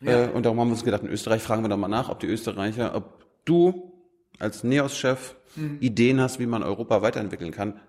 [0.00, 0.26] Ja.
[0.26, 2.20] Äh, und darum haben wir uns gedacht, in Österreich fragen wir doch mal nach, ob
[2.20, 3.92] die Österreicher, ob du
[4.38, 5.78] als NEOS-Chef mhm.
[5.80, 7.80] Ideen hast, wie man Europa weiterentwickeln kann.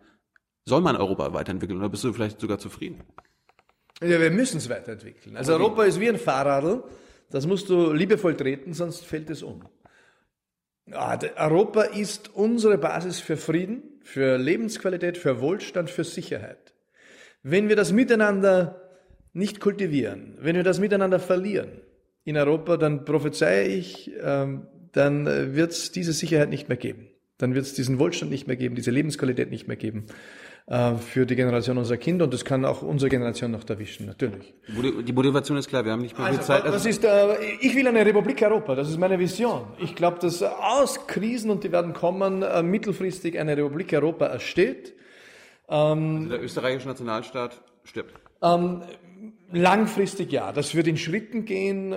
[0.66, 3.04] Soll man Europa weiterentwickeln oder bist du vielleicht sogar zufrieden?
[4.02, 5.38] Ja, wir müssen es weiterentwickeln.
[5.38, 6.84] Also Europa ist wie ein Fahrradl,
[7.30, 9.64] das musst du liebevoll treten, sonst fällt es um.
[10.86, 16.74] Ja, Europa ist unsere Basis für Frieden, für Lebensqualität, für Wohlstand, für Sicherheit.
[17.42, 18.82] Wenn wir das miteinander
[19.34, 21.82] nicht kultivieren, wenn wir das miteinander verlieren
[22.26, 27.08] in Europa, dann prophezeie ich, ähm, dann wird es diese Sicherheit nicht mehr geben.
[27.38, 30.06] Dann wird es diesen Wohlstand nicht mehr geben, diese Lebensqualität nicht mehr geben.
[30.66, 34.54] Äh, für die Generation unserer Kinder und das kann auch unsere Generation noch erwischen, natürlich.
[34.68, 36.64] Die Motivation ist klar, wir haben nicht mehr viel also, Zeit.
[36.64, 39.66] Also ist, äh, ich will eine Republik Europa, das ist meine Vision.
[39.80, 44.94] Ich glaube, dass aus Krisen, und die werden kommen, äh, mittelfristig eine Republik Europa ersteht.
[45.68, 48.14] Ähm, also der österreichische Nationalstaat stirbt.
[48.42, 48.84] Ähm,
[49.52, 51.94] langfristig ja, das wird in Schritten gehen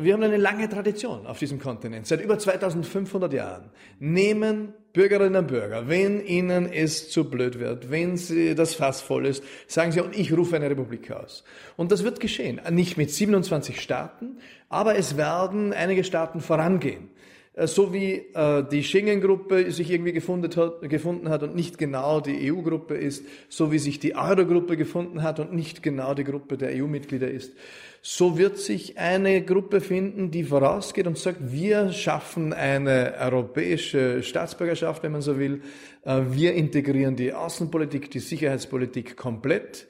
[0.00, 3.70] wir haben eine lange Tradition auf diesem Kontinent, seit über 2500 Jahren.
[3.98, 9.26] Nehmen Bürgerinnen und Bürger, wenn ihnen es zu blöd wird, wenn sie das Fass voll
[9.26, 11.44] ist, sagen sie, und ich rufe eine Republik aus.
[11.76, 12.60] Und das wird geschehen.
[12.72, 14.38] Nicht mit 27 Staaten,
[14.68, 17.10] aber es werden einige Staaten vorangehen.
[17.52, 22.20] Äh, so wie äh, die Schengen-Gruppe sich irgendwie gefunden hat, gefunden hat und nicht genau
[22.20, 26.56] die EU-Gruppe ist, so wie sich die Euro-Gruppe gefunden hat und nicht genau die Gruppe
[26.56, 27.52] der EU-Mitglieder ist
[28.00, 35.02] so wird sich eine Gruppe finden, die vorausgeht und sagt, wir schaffen eine europäische Staatsbürgerschaft,
[35.02, 35.62] wenn man so will.
[36.04, 39.88] Äh, wir integrieren die Außenpolitik, die Sicherheitspolitik komplett.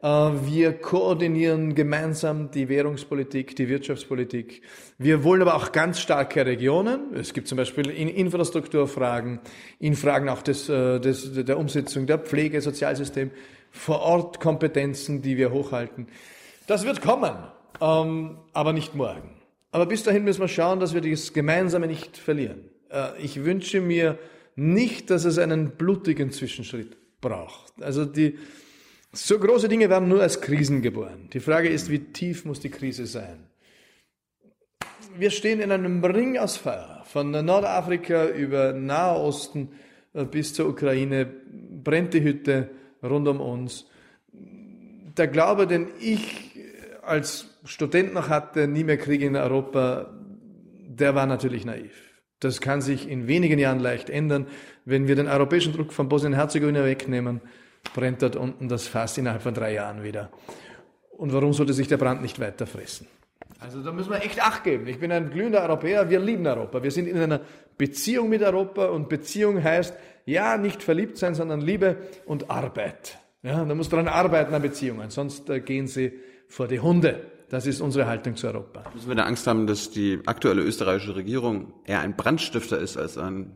[0.00, 4.62] Äh, wir koordinieren gemeinsam die Währungspolitik, die Wirtschaftspolitik.
[4.96, 7.14] Wir wollen aber auch ganz starke Regionen.
[7.14, 9.40] Es gibt zum Beispiel in Infrastrukturfragen,
[9.80, 13.32] in Fragen auch des, äh, des, der Umsetzung der Pflege, Sozialsystem,
[13.70, 16.06] vor Ort Kompetenzen, die wir hochhalten.
[16.68, 17.34] Das wird kommen,
[17.80, 19.34] ähm, aber nicht morgen.
[19.70, 22.68] Aber bis dahin müssen wir schauen, dass wir das Gemeinsame nicht verlieren.
[22.90, 24.18] Äh, ich wünsche mir
[24.54, 27.72] nicht, dass es einen blutigen Zwischenschritt braucht.
[27.80, 28.38] Also die,
[29.12, 31.30] so große Dinge werden nur als Krisen geboren.
[31.32, 33.46] Die Frage ist, wie tief muss die Krise sein?
[35.16, 37.02] Wir stehen in einem Ring aus Feuer.
[37.06, 39.70] Von Nordafrika über Nahosten
[40.12, 42.68] äh, bis zur Ukraine brennt die Hütte
[43.02, 43.86] rund um uns.
[45.16, 46.47] Der Glaube, den ich
[47.08, 50.10] als Student noch hatte, nie mehr Krieg in Europa,
[50.98, 51.92] der war natürlich naiv.
[52.40, 54.46] Das kann sich in wenigen Jahren leicht ändern.
[54.84, 57.40] Wenn wir den europäischen Druck von Bosnien-Herzegowina wegnehmen,
[57.94, 60.30] brennt dort unten das Fass innerhalb von drei Jahren wieder.
[61.10, 63.08] Und warum sollte sich der Brand nicht weiter fressen?
[63.60, 64.86] Also da müssen wir echt Acht geben.
[64.86, 66.82] Ich bin ein glühender Europäer, wir lieben Europa.
[66.82, 67.40] Wir sind in einer
[67.76, 69.94] Beziehung mit Europa und Beziehung heißt,
[70.26, 73.18] ja, nicht verliebt sein, sondern Liebe und Arbeit.
[73.42, 76.12] Ja, da muss daran arbeiten an Beziehungen, sonst äh, gehen sie
[76.48, 77.20] vor die Hunde.
[77.50, 78.84] Das ist unsere Haltung zu Europa.
[78.94, 83.16] Müssen wir da Angst haben, dass die aktuelle österreichische Regierung eher ein Brandstifter ist als
[83.16, 83.52] ein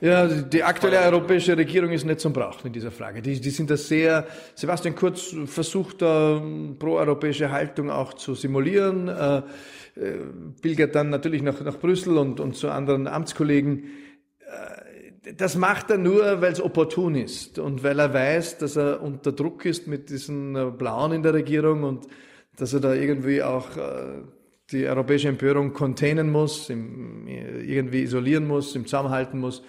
[0.00, 3.22] ja, die aktuelle europäische Regierung ist nicht zum Brauchen in dieser Frage.
[3.22, 6.42] Die, die sind da sehr, Sebastian Kurz versucht da
[6.78, 9.42] proeuropäische Haltung auch zu simulieren, äh, äh,
[10.60, 13.84] pilgert dann natürlich nach, nach Brüssel und, und zu anderen Amtskollegen.
[14.40, 14.83] Äh,
[15.36, 19.32] das macht er nur, weil es opportun ist und weil er weiß, dass er unter
[19.32, 22.06] Druck ist mit diesen äh, Blauen in der Regierung und
[22.56, 24.22] dass er da irgendwie auch äh,
[24.70, 29.62] die europäische Empörung containen muss, im, irgendwie isolieren muss, im Zaum halten muss.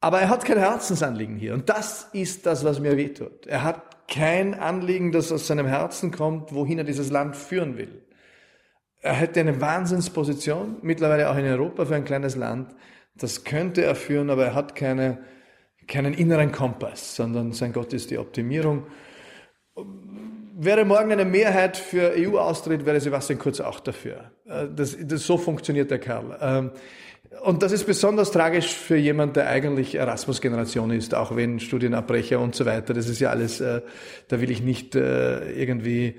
[0.00, 1.54] Aber er hat kein Herzensanliegen hier.
[1.54, 3.46] Und das ist das, was mir wehtut.
[3.46, 8.02] Er hat kein Anliegen, das aus seinem Herzen kommt, wohin er dieses Land führen will.
[9.00, 12.74] Er hätte eine Wahnsinnsposition, mittlerweile auch in Europa für ein kleines Land.
[13.16, 15.18] Das könnte er führen, aber er hat keine,
[15.86, 18.86] keinen inneren Kompass, sondern sein Gott ist die Optimierung.
[20.56, 24.32] Wäre morgen eine Mehrheit für EU-Austritt, wäre Sebastian Kurz auch dafür.
[24.46, 26.36] Äh, das, das, so funktioniert der Kerl.
[26.40, 26.70] Ähm,
[27.42, 32.54] und das ist besonders tragisch für jemand, der eigentlich Erasmus-Generation ist, auch wenn Studienabbrecher und
[32.54, 32.94] so weiter.
[32.94, 33.82] Das ist ja alles, äh,
[34.28, 36.16] da will ich nicht äh, irgendwie,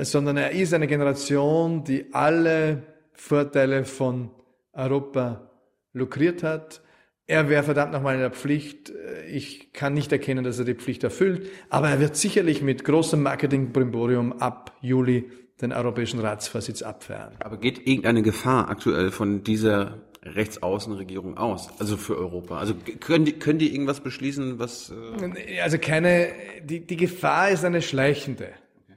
[0.00, 4.30] sondern er ist eine Generation, die alle Vorteile von
[4.72, 5.53] Europa
[5.94, 6.82] lukriert hat.
[7.26, 8.92] Er wäre verdammt nochmal in der Pflicht.
[9.32, 13.22] Ich kann nicht erkennen, dass er die Pflicht erfüllt, aber er wird sicherlich mit großem
[13.22, 15.30] Marketing-Brimborium ab Juli
[15.62, 17.36] den Europäischen Ratsvorsitz abwehren.
[17.38, 22.58] Aber geht irgendeine Gefahr aktuell von dieser Rechtsaußenregierung aus, also für Europa?
[22.58, 24.92] Also können die, können die irgendwas beschließen, was...
[25.18, 26.28] Äh also keine,
[26.62, 28.48] die, die Gefahr ist eine schleichende.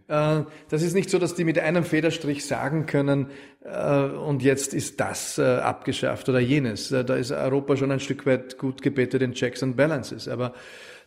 [0.07, 3.27] Äh, das ist nicht so, dass die mit einem Federstrich sagen können,
[3.63, 6.89] äh, und jetzt ist das abgeschafft oder jenes.
[6.89, 10.27] Da ist Europa schon ein Stück weit gut gebettet in Checks and Balances.
[10.27, 10.53] Aber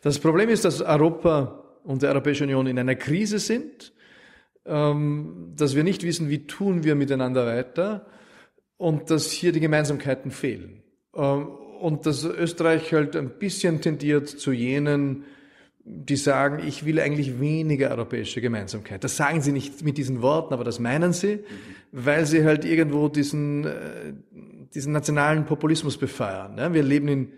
[0.02, 3.92] das Problem ist, dass Europa und die Europäische Union in einer Krise sind,
[4.66, 8.06] ähm, dass wir nicht wissen, wie tun wir miteinander weiter
[8.76, 10.82] und dass hier die Gemeinsamkeiten fehlen.
[11.14, 11.48] Ähm,
[11.80, 15.24] und dass Österreich halt ein bisschen tendiert zu jenen,
[15.84, 19.02] die sagen, ich will eigentlich weniger europäische Gemeinsamkeit.
[19.02, 21.40] Das sagen sie nicht mit diesen Worten, aber das meinen sie,
[21.90, 24.12] weil sie halt irgendwo diesen, äh,
[24.74, 26.74] diesen nationalen Populismus befeuern.
[26.74, 27.32] Wir leben in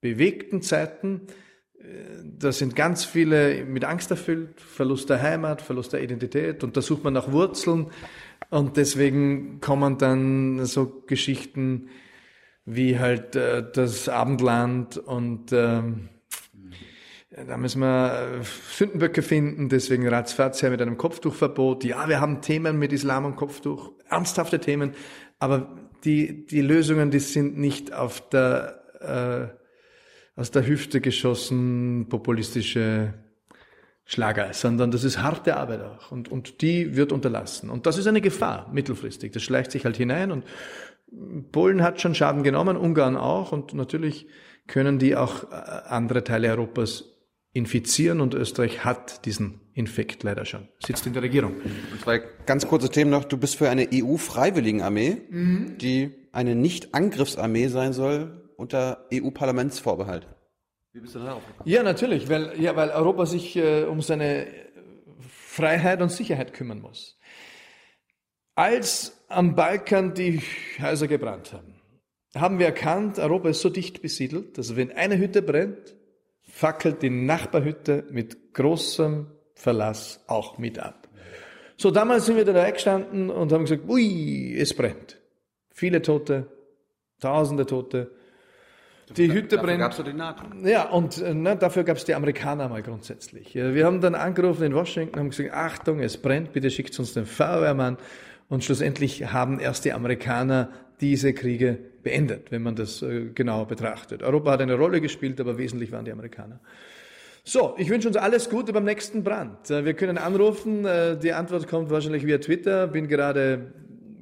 [0.00, 1.22] bewegten Zeiten.
[1.78, 1.84] Äh,
[2.38, 6.82] da sind ganz viele mit Angst erfüllt, Verlust der Heimat, Verlust der Identität und da
[6.82, 7.86] sucht man nach Wurzeln.
[8.50, 11.88] Und deswegen kommen dann so Geschichten
[12.64, 16.10] wie halt äh, das Abendland und ähm,
[17.30, 21.84] da müssen wir äh, Sündenböcke finden, deswegen ratzfatz her mit einem Kopftuchverbot.
[21.84, 24.94] Ja, wir haben Themen mit Islam und Kopftuch, ernsthafte Themen,
[25.38, 29.52] aber die, die Lösungen, die sind nicht auf der,
[30.36, 33.12] äh, aus der Hüfte geschossen populistische
[34.06, 37.68] Schlager, sondern das ist harte Arbeit auch und, und die wird unterlassen.
[37.68, 39.32] Und das ist eine Gefahr mittelfristig.
[39.32, 40.44] Das schleicht sich halt hinein und
[41.52, 44.26] Polen hat schon Schaden genommen, Ungarn auch und natürlich
[44.66, 45.56] können die auch äh,
[45.88, 47.17] andere Teile Europas
[47.58, 50.68] infizieren und Österreich hat diesen Infekt leider schon.
[50.84, 51.54] Sitzt in der Regierung.
[51.92, 53.24] Und zwei ganz kurze Themen noch.
[53.24, 55.76] Du bist für eine EU-Freiwilligenarmee, mhm.
[55.78, 60.28] die eine Nicht-Angriffsarmee sein soll unter EU-Parlamentsvorbehalt.
[60.92, 61.68] Wie bist du darauf gekommen?
[61.68, 64.46] Ja, natürlich, weil, ja, weil Europa sich äh, um seine
[65.28, 67.18] Freiheit und Sicherheit kümmern muss.
[68.54, 70.40] Als am Balkan die
[70.80, 71.74] Häuser gebrannt haben,
[72.36, 75.97] haben wir erkannt, Europa ist so dicht besiedelt, dass wenn eine Hütte brennt,
[76.58, 81.06] fackelt die Nachbarhütte mit großem Verlass auch mit ab.
[81.76, 85.20] So, damals sind wir da gestanden und haben gesagt, ui, es brennt.
[85.70, 86.48] Viele Tote,
[87.20, 88.10] tausende Tote.
[89.16, 89.80] Die Hütte dafür brennt.
[89.82, 90.42] Gab's ja, die NATO.
[90.64, 93.54] ja, und ne, dafür gab es die Amerikaner mal grundsätzlich.
[93.54, 97.26] Wir haben dann angerufen in Washington, haben gesagt, Achtung, es brennt, bitte schickt uns den
[97.26, 97.98] Feuerwehrmann.
[98.48, 100.70] Und schlussendlich haben erst die Amerikaner
[101.00, 101.78] diese Kriege
[102.08, 104.22] beendet, wenn man das äh, genau betrachtet.
[104.22, 106.58] Europa hat eine Rolle gespielt, aber wesentlich waren die Amerikaner.
[107.44, 109.70] So, ich wünsche uns alles Gute beim nächsten Brand.
[109.70, 113.72] Äh, wir können anrufen, äh, die Antwort kommt wahrscheinlich via Twitter, bin gerade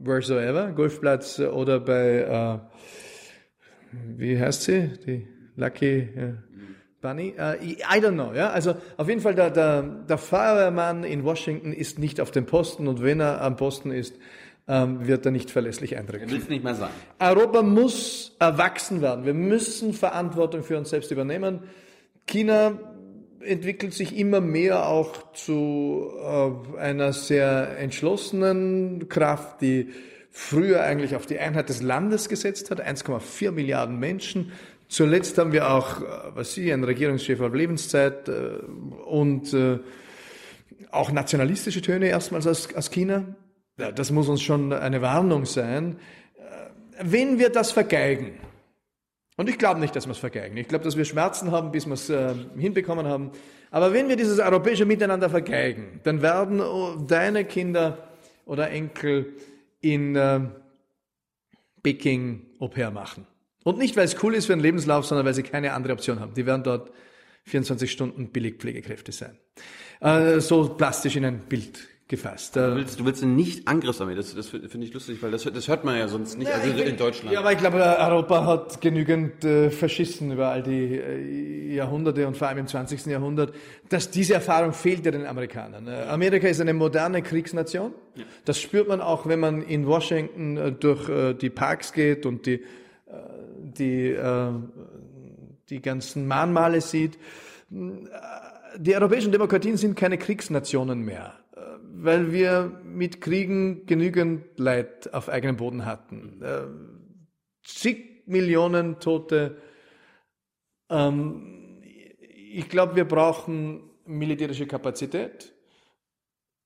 [0.03, 2.61] wheresoever, Golfplatz oder bei
[4.17, 4.91] wie heißt sie?
[5.07, 5.27] Die
[5.57, 6.09] Lucky
[7.01, 7.35] Bunny?
[7.39, 8.31] I don't know.
[8.31, 12.89] Also auf jeden Fall der, der, der Feuerwehrmann in Washington ist nicht auf dem Posten
[12.89, 14.17] und wenn er am Posten ist,
[14.69, 16.31] ähm, wird er nicht verlässlich eindrücken.
[16.31, 16.91] Will es nicht mehr sein.
[17.19, 19.25] Europa muss erwachsen werden.
[19.25, 21.61] Wir müssen Verantwortung für uns selbst übernehmen.
[22.27, 22.79] China
[23.41, 29.91] entwickelt sich immer mehr auch zu äh, einer sehr entschlossenen Kraft, die
[30.31, 34.53] früher eigentlich auf die Einheit des Landes gesetzt hat, 1,4 Milliarden Menschen.
[34.89, 38.59] Zuletzt haben wir auch, äh, was Sie, einen Regierungschef auf Lebenszeit äh,
[39.07, 39.79] und äh,
[40.91, 43.37] auch nationalistische Töne erstmals aus, aus China.
[43.77, 45.99] Das muss uns schon eine Warnung sein.
[47.01, 48.39] Wenn wir das vergeigen,
[49.37, 50.57] und ich glaube nicht, dass wir es vergeigen.
[50.57, 53.33] Ich glaube, dass wir Schmerzen haben, bis wir es äh, hinbekommen haben.
[53.71, 58.09] Aber wenn wir dieses europäische Miteinander vergeigen, dann werden oh, deine Kinder
[58.47, 59.35] oder Enkel
[59.81, 60.41] in äh,
[61.83, 63.27] Peking Au pair machen.
[63.63, 66.21] Und nicht, weil es cool ist für den Lebenslauf, sondern weil sie keine andere Option
[66.21, 66.33] haben.
[66.33, 66.91] Die werden dort
[67.45, 69.37] 24 Stunden Billigpflegekräfte sein.
[70.01, 72.55] Äh, so plastisch in ein Bild gefasst.
[72.55, 75.85] Du willst, du willst nicht Angriffsarmee, das, das finde ich lustig, weil das, das hört
[75.85, 77.33] man ja sonst nicht, ja, also in Deutschland.
[77.33, 82.37] Ja, aber ich glaube, Europa hat genügend äh, verschissen über all die äh, Jahrhunderte und
[82.37, 83.07] vor allem im 20.
[83.07, 83.53] Jahrhundert,
[83.89, 85.89] dass diese Erfahrung fehlt ja den Amerikanern.
[85.89, 87.93] Äh, Amerika ist eine moderne Kriegsnation.
[88.15, 88.25] Ja.
[88.45, 92.47] Das spürt man auch, wenn man in Washington äh, durch äh, die Parks geht und
[92.47, 92.61] die, äh,
[93.59, 94.53] die, äh,
[95.71, 97.19] die ganzen Mahnmale sieht.
[97.69, 101.35] Die europäischen Demokratien sind keine Kriegsnationen mehr
[102.03, 106.43] weil wir mit Kriegen genügend Leid auf eigenem Boden hatten.
[106.43, 106.67] Äh,
[107.65, 109.57] zig Millionen Tote.
[110.91, 111.83] Ähm,
[112.53, 115.55] ich glaube, wir brauchen militärische Kapazität,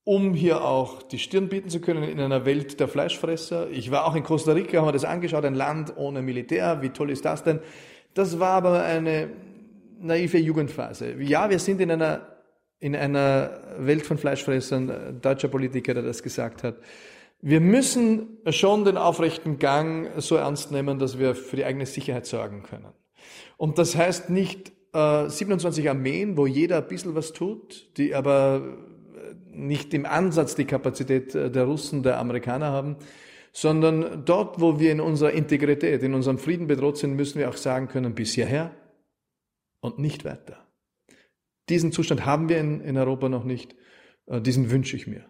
[0.05, 3.71] um hier auch die Stirn bieten zu können in einer Welt der Fleischfresser.
[3.71, 6.83] Ich war auch in Costa Rica, haben wir das angeschaut, ein Land ohne Militär.
[6.83, 7.61] Wie toll ist das denn?
[8.15, 9.31] Das war aber eine
[10.01, 11.21] naive Jugendphase.
[11.21, 12.30] Ja, wir sind in einer
[12.81, 16.77] in einer Welt von Fleischfressern, ein deutscher Politiker, der das gesagt hat.
[17.43, 22.27] Wir müssen schon den aufrechten Gang so ernst nehmen, dass wir für die eigene Sicherheit
[22.27, 22.93] sorgen können.
[23.57, 28.79] Und das heißt nicht äh, 27 Armeen, wo jeder ein bisschen was tut, die aber
[29.53, 32.97] nicht im Ansatz die Kapazität der Russen, der Amerikaner haben,
[33.53, 37.57] sondern dort, wo wir in unserer Integrität, in unserem Frieden bedroht sind, müssen wir auch
[37.57, 38.71] sagen können, bis hierher
[39.81, 40.59] und nicht weiter.
[41.71, 43.75] Diesen Zustand haben wir in, in Europa noch nicht.
[44.27, 45.25] Äh, diesen wünsche ich mir.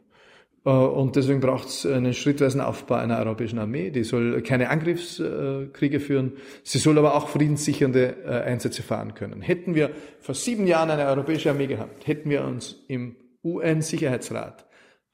[0.64, 3.90] Äh, und deswegen braucht es einen schrittweisen Aufbau einer europäischen Armee.
[3.90, 6.32] Die soll keine Angriffskriege führen.
[6.62, 9.40] Sie soll aber auch friedenssichernde äh, Einsätze fahren können.
[9.40, 9.90] Hätten wir
[10.20, 14.66] vor sieben Jahren eine europäische Armee gehabt, hätten wir uns im UN-Sicherheitsrat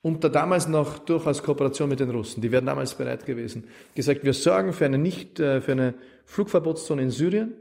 [0.03, 3.65] unter damals noch durchaus Kooperation mit den Russen, die wären damals bereit gewesen,
[3.97, 5.94] gesagt, wir sorgen für eine nicht, für eine
[6.27, 7.55] Flugverbotszone in Syrien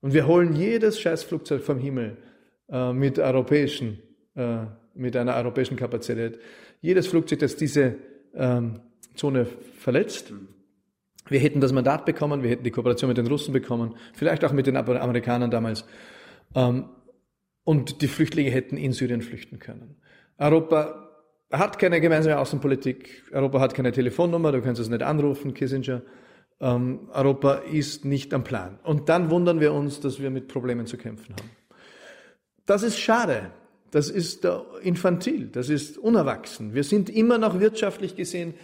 [0.00, 2.18] und wir holen jedes Scheißflugzeug vom Himmel,
[2.68, 3.98] äh, mit europäischen,
[4.34, 4.64] äh,
[4.94, 6.38] mit einer europäischen Kapazität.
[6.80, 7.96] Jedes Flugzeug, das diese
[8.34, 8.80] ähm,
[9.14, 9.46] Zone
[9.78, 10.32] verletzt,
[11.28, 14.52] wir hätten das Mandat bekommen, wir hätten die Kooperation mit den Russen bekommen, vielleicht auch
[14.52, 15.84] mit den Amerikanern damals.
[16.54, 16.86] Ähm,
[17.64, 19.96] und die Flüchtlinge hätten in Syrien flüchten können.
[20.38, 21.08] Europa
[21.50, 26.02] hat keine gemeinsame Außenpolitik, Europa hat keine Telefonnummer, du kannst es nicht anrufen, Kissinger.
[26.60, 28.78] Ähm, Europa ist nicht am Plan.
[28.82, 31.50] Und dann wundern wir uns, dass wir mit Problemen zu kämpfen haben.
[32.66, 33.50] Das ist schade.
[33.90, 34.46] Das ist
[34.82, 35.48] infantil.
[35.50, 36.74] Das ist unerwachsen.
[36.74, 38.54] Wir sind immer noch wirtschaftlich gesehen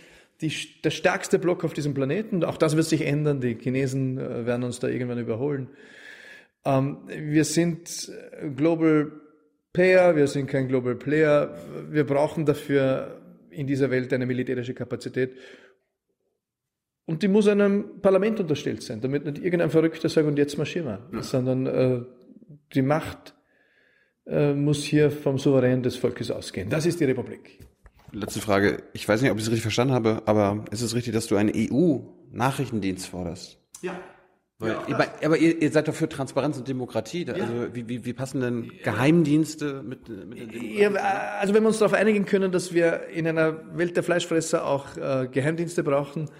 [0.42, 0.52] die,
[0.82, 2.44] der stärkste Block auf diesem Planeten.
[2.44, 3.40] Auch das wird sich ändern.
[3.40, 5.68] Die Chinesen äh, werden uns da irgendwann überholen.
[6.64, 9.12] Ähm, wir sind äh, Global
[9.72, 11.54] Player, wir sind kein Global Player.
[11.90, 13.20] Wir brauchen dafür
[13.50, 15.36] in dieser Welt eine militärische Kapazität.
[17.04, 20.86] Und die muss einem Parlament unterstellt sein, damit nicht irgendein Verrückter sagt, und jetzt marschieren
[20.86, 21.22] wir, ja.
[21.22, 22.00] sondern äh,
[22.74, 23.34] die Macht
[24.26, 26.70] äh, muss hier vom Souverän des Volkes ausgehen.
[26.70, 27.58] Das ist die Republik.
[28.12, 28.82] Letzte Frage.
[28.92, 31.36] Ich weiß nicht, ob ich es richtig verstanden habe, aber ist es richtig, dass du
[31.36, 33.58] einen EU-Nachrichtendienst forderst?
[33.80, 33.98] Ja.
[34.58, 37.24] Weil, ja, ihr, aber ihr, ihr, seid doch für Transparenz und Demokratie.
[37.24, 37.44] Da, ja.
[37.44, 40.78] Also wie, wie, wie passen denn Geheimdienste mit, mit der Demokratie?
[40.78, 40.90] Ja,
[41.40, 44.96] also wenn wir uns darauf einigen können, dass wir in einer Welt der Fleischfresser auch
[44.96, 46.30] äh, Geheimdienste brauchen,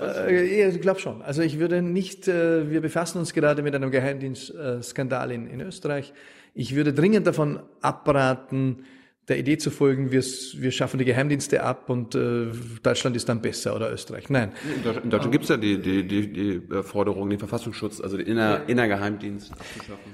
[0.00, 1.22] äh, ich glaube schon.
[1.22, 6.12] Also ich würde nicht, äh, wir befassen uns gerade mit einem Geheimdienstskandal in, in Österreich.
[6.54, 8.84] Ich würde dringend davon abraten,
[9.28, 12.46] der Idee zu folgen, wir, wir schaffen die Geheimdienste ab und äh,
[12.82, 14.28] Deutschland ist dann besser oder Österreich.
[14.28, 14.52] Nein.
[14.76, 18.26] In Deutschland, Deutschland gibt es ja die, die, die, die Forderung, den Verfassungsschutz, also den
[18.26, 18.62] Inner.
[18.66, 20.12] Innergeheimdienst abzuschaffen.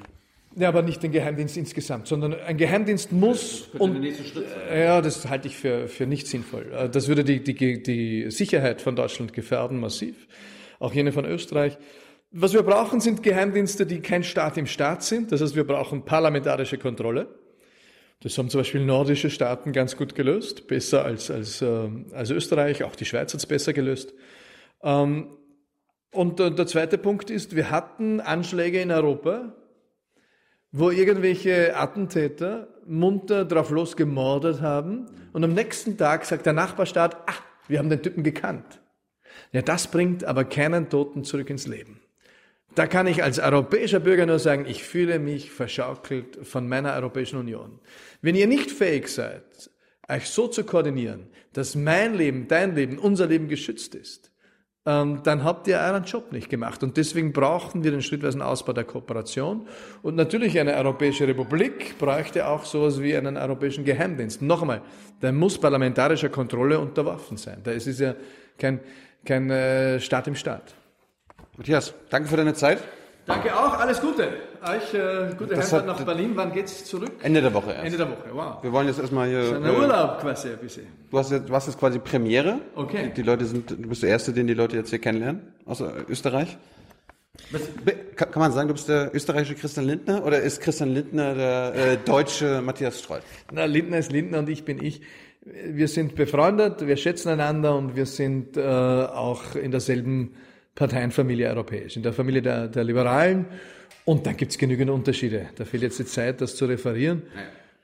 [0.57, 4.05] Ja, aber nicht den Geheimdienst insgesamt, sondern ein Geheimdienst muss das und
[4.73, 6.73] ja, das halte ich für, für nicht sinnvoll.
[6.73, 10.29] Äh, das würde die, die, die Sicherheit von Deutschland gefährden, massiv.
[10.79, 11.79] Auch jene von Österreich.
[12.33, 15.33] Was wir brauchen, sind Geheimdienste, die kein Staat im Staat sind.
[15.33, 17.27] Das heißt, wir brauchen parlamentarische Kontrolle.
[18.23, 22.85] Das haben zum Beispiel nordische Staaten ganz gut gelöst, besser als, als, äh, als Österreich.
[22.85, 24.15] Auch die Schweiz hat es besser gelöst.
[24.83, 25.39] Ähm,
[26.13, 29.55] und der zweite Punkt ist, wir hatten Anschläge in Europa,
[30.73, 37.35] wo irgendwelche Attentäter munter drauf losgemordet haben und am nächsten Tag sagt der Nachbarstaat, ah,
[37.69, 38.81] wir haben den Typen gekannt.
[39.53, 42.00] Ja, das bringt aber keinen Toten zurück ins Leben.
[42.75, 47.39] Da kann ich als europäischer Bürger nur sagen, ich fühle mich verschaukelt von meiner Europäischen
[47.39, 47.81] Union.
[48.23, 49.71] Wenn ihr nicht fähig seid,
[50.09, 54.31] euch so zu koordinieren, dass mein Leben, dein Leben, unser Leben geschützt ist,
[54.87, 56.83] ähm, dann habt ihr euren Job nicht gemacht.
[56.83, 59.67] Und deswegen brauchen wir den schrittweisen Ausbau der Kooperation.
[60.03, 64.43] Und natürlich eine Europäische Republik bräuchte auch sowas wie einen europäischen Geheimdienst.
[64.43, 64.83] Noch einmal,
[65.21, 67.59] der muss parlamentarischer Kontrolle unterworfen sein.
[67.63, 68.15] Da ist es ja
[68.59, 68.81] kein,
[69.25, 70.75] kein äh, Staat im Staat.
[71.61, 72.79] Matthias, danke für deine Zeit.
[73.27, 74.29] Danke auch, alles Gute.
[74.67, 76.33] Euch äh, gute Das Heimfahrt hat- nach Berlin.
[76.35, 77.11] Wann geht's zurück?
[77.23, 77.85] Ende der Woche erst.
[77.85, 78.63] Ende der Woche, wow.
[78.63, 79.57] Wir wollen jetzt erstmal hier.
[79.57, 80.87] Ein äh, Urlaub quasi ein bisschen.
[81.11, 82.61] Du hast, jetzt, du hast jetzt quasi Premiere.
[82.75, 83.09] Okay.
[83.09, 85.83] Die, die Leute sind, du bist der Erste, den die Leute jetzt hier kennenlernen, aus
[85.83, 86.57] äh, Österreich.
[87.85, 91.75] Be- Kann, man sagen, du bist der österreichische Christian Lindner oder ist Christian Lindner der
[91.75, 93.23] äh, deutsche Matthias Streuth?
[93.53, 95.03] Na, Lindner ist Lindner und ich bin ich.
[95.45, 100.35] Wir sind befreundet, wir schätzen einander und wir sind äh, auch in derselben
[100.81, 103.45] Parteienfamilie europäisch, in der Familie der, der Liberalen.
[104.07, 105.51] Und dann gibt's genügend Unterschiede.
[105.57, 107.23] Da fehlt jetzt die Zeit, das zu referieren.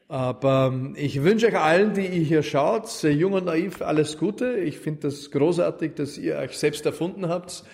[0.09, 4.17] Aber ähm, ich wünsche euch allen, die ihr hier schaut, sehr jung und naiv, alles
[4.17, 4.57] Gute.
[4.57, 7.65] Ich finde das großartig, dass ihr euch selbst erfunden habt.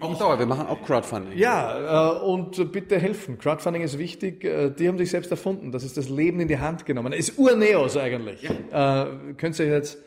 [0.00, 1.36] Auch Dauer, wir machen auch Crowdfunding.
[1.38, 3.36] Ja, äh, und bitte helfen.
[3.36, 4.44] Crowdfunding ist wichtig.
[4.44, 5.72] Äh, die haben sich selbst erfunden.
[5.72, 7.12] Das ist das Leben in die Hand genommen.
[7.12, 8.44] Ist Urneos eigentlich.
[8.44, 9.06] Äh,
[9.36, 9.98] könnt ihr euch jetzt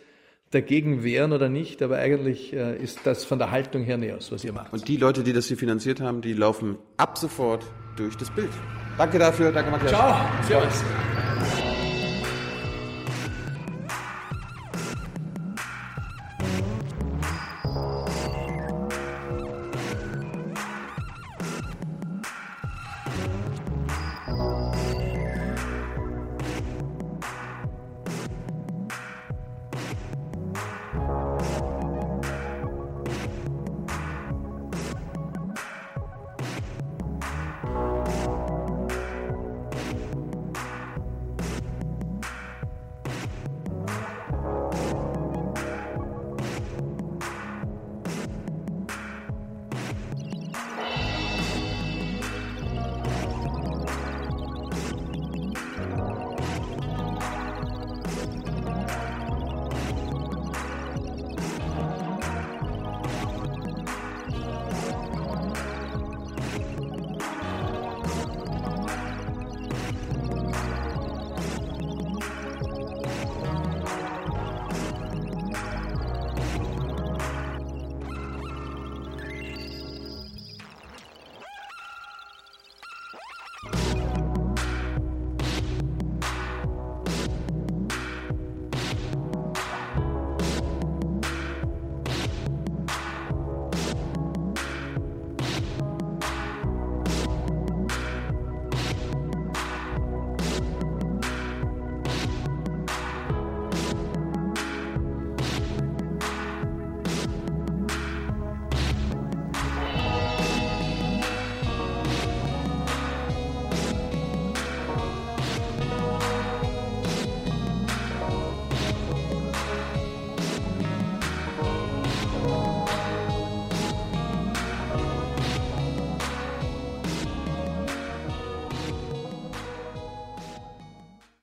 [0.51, 4.43] dagegen wehren oder nicht, aber eigentlich äh, ist das von der Haltung her Neos, was
[4.43, 4.71] ihr macht.
[4.73, 7.65] Und die Leute, die das hier finanziert haben, die laufen ab sofort
[7.97, 8.49] durch das Bild.
[8.97, 9.91] Danke dafür, danke Matthias.
[9.91, 10.15] Ciao.
[10.47, 10.83] Servus.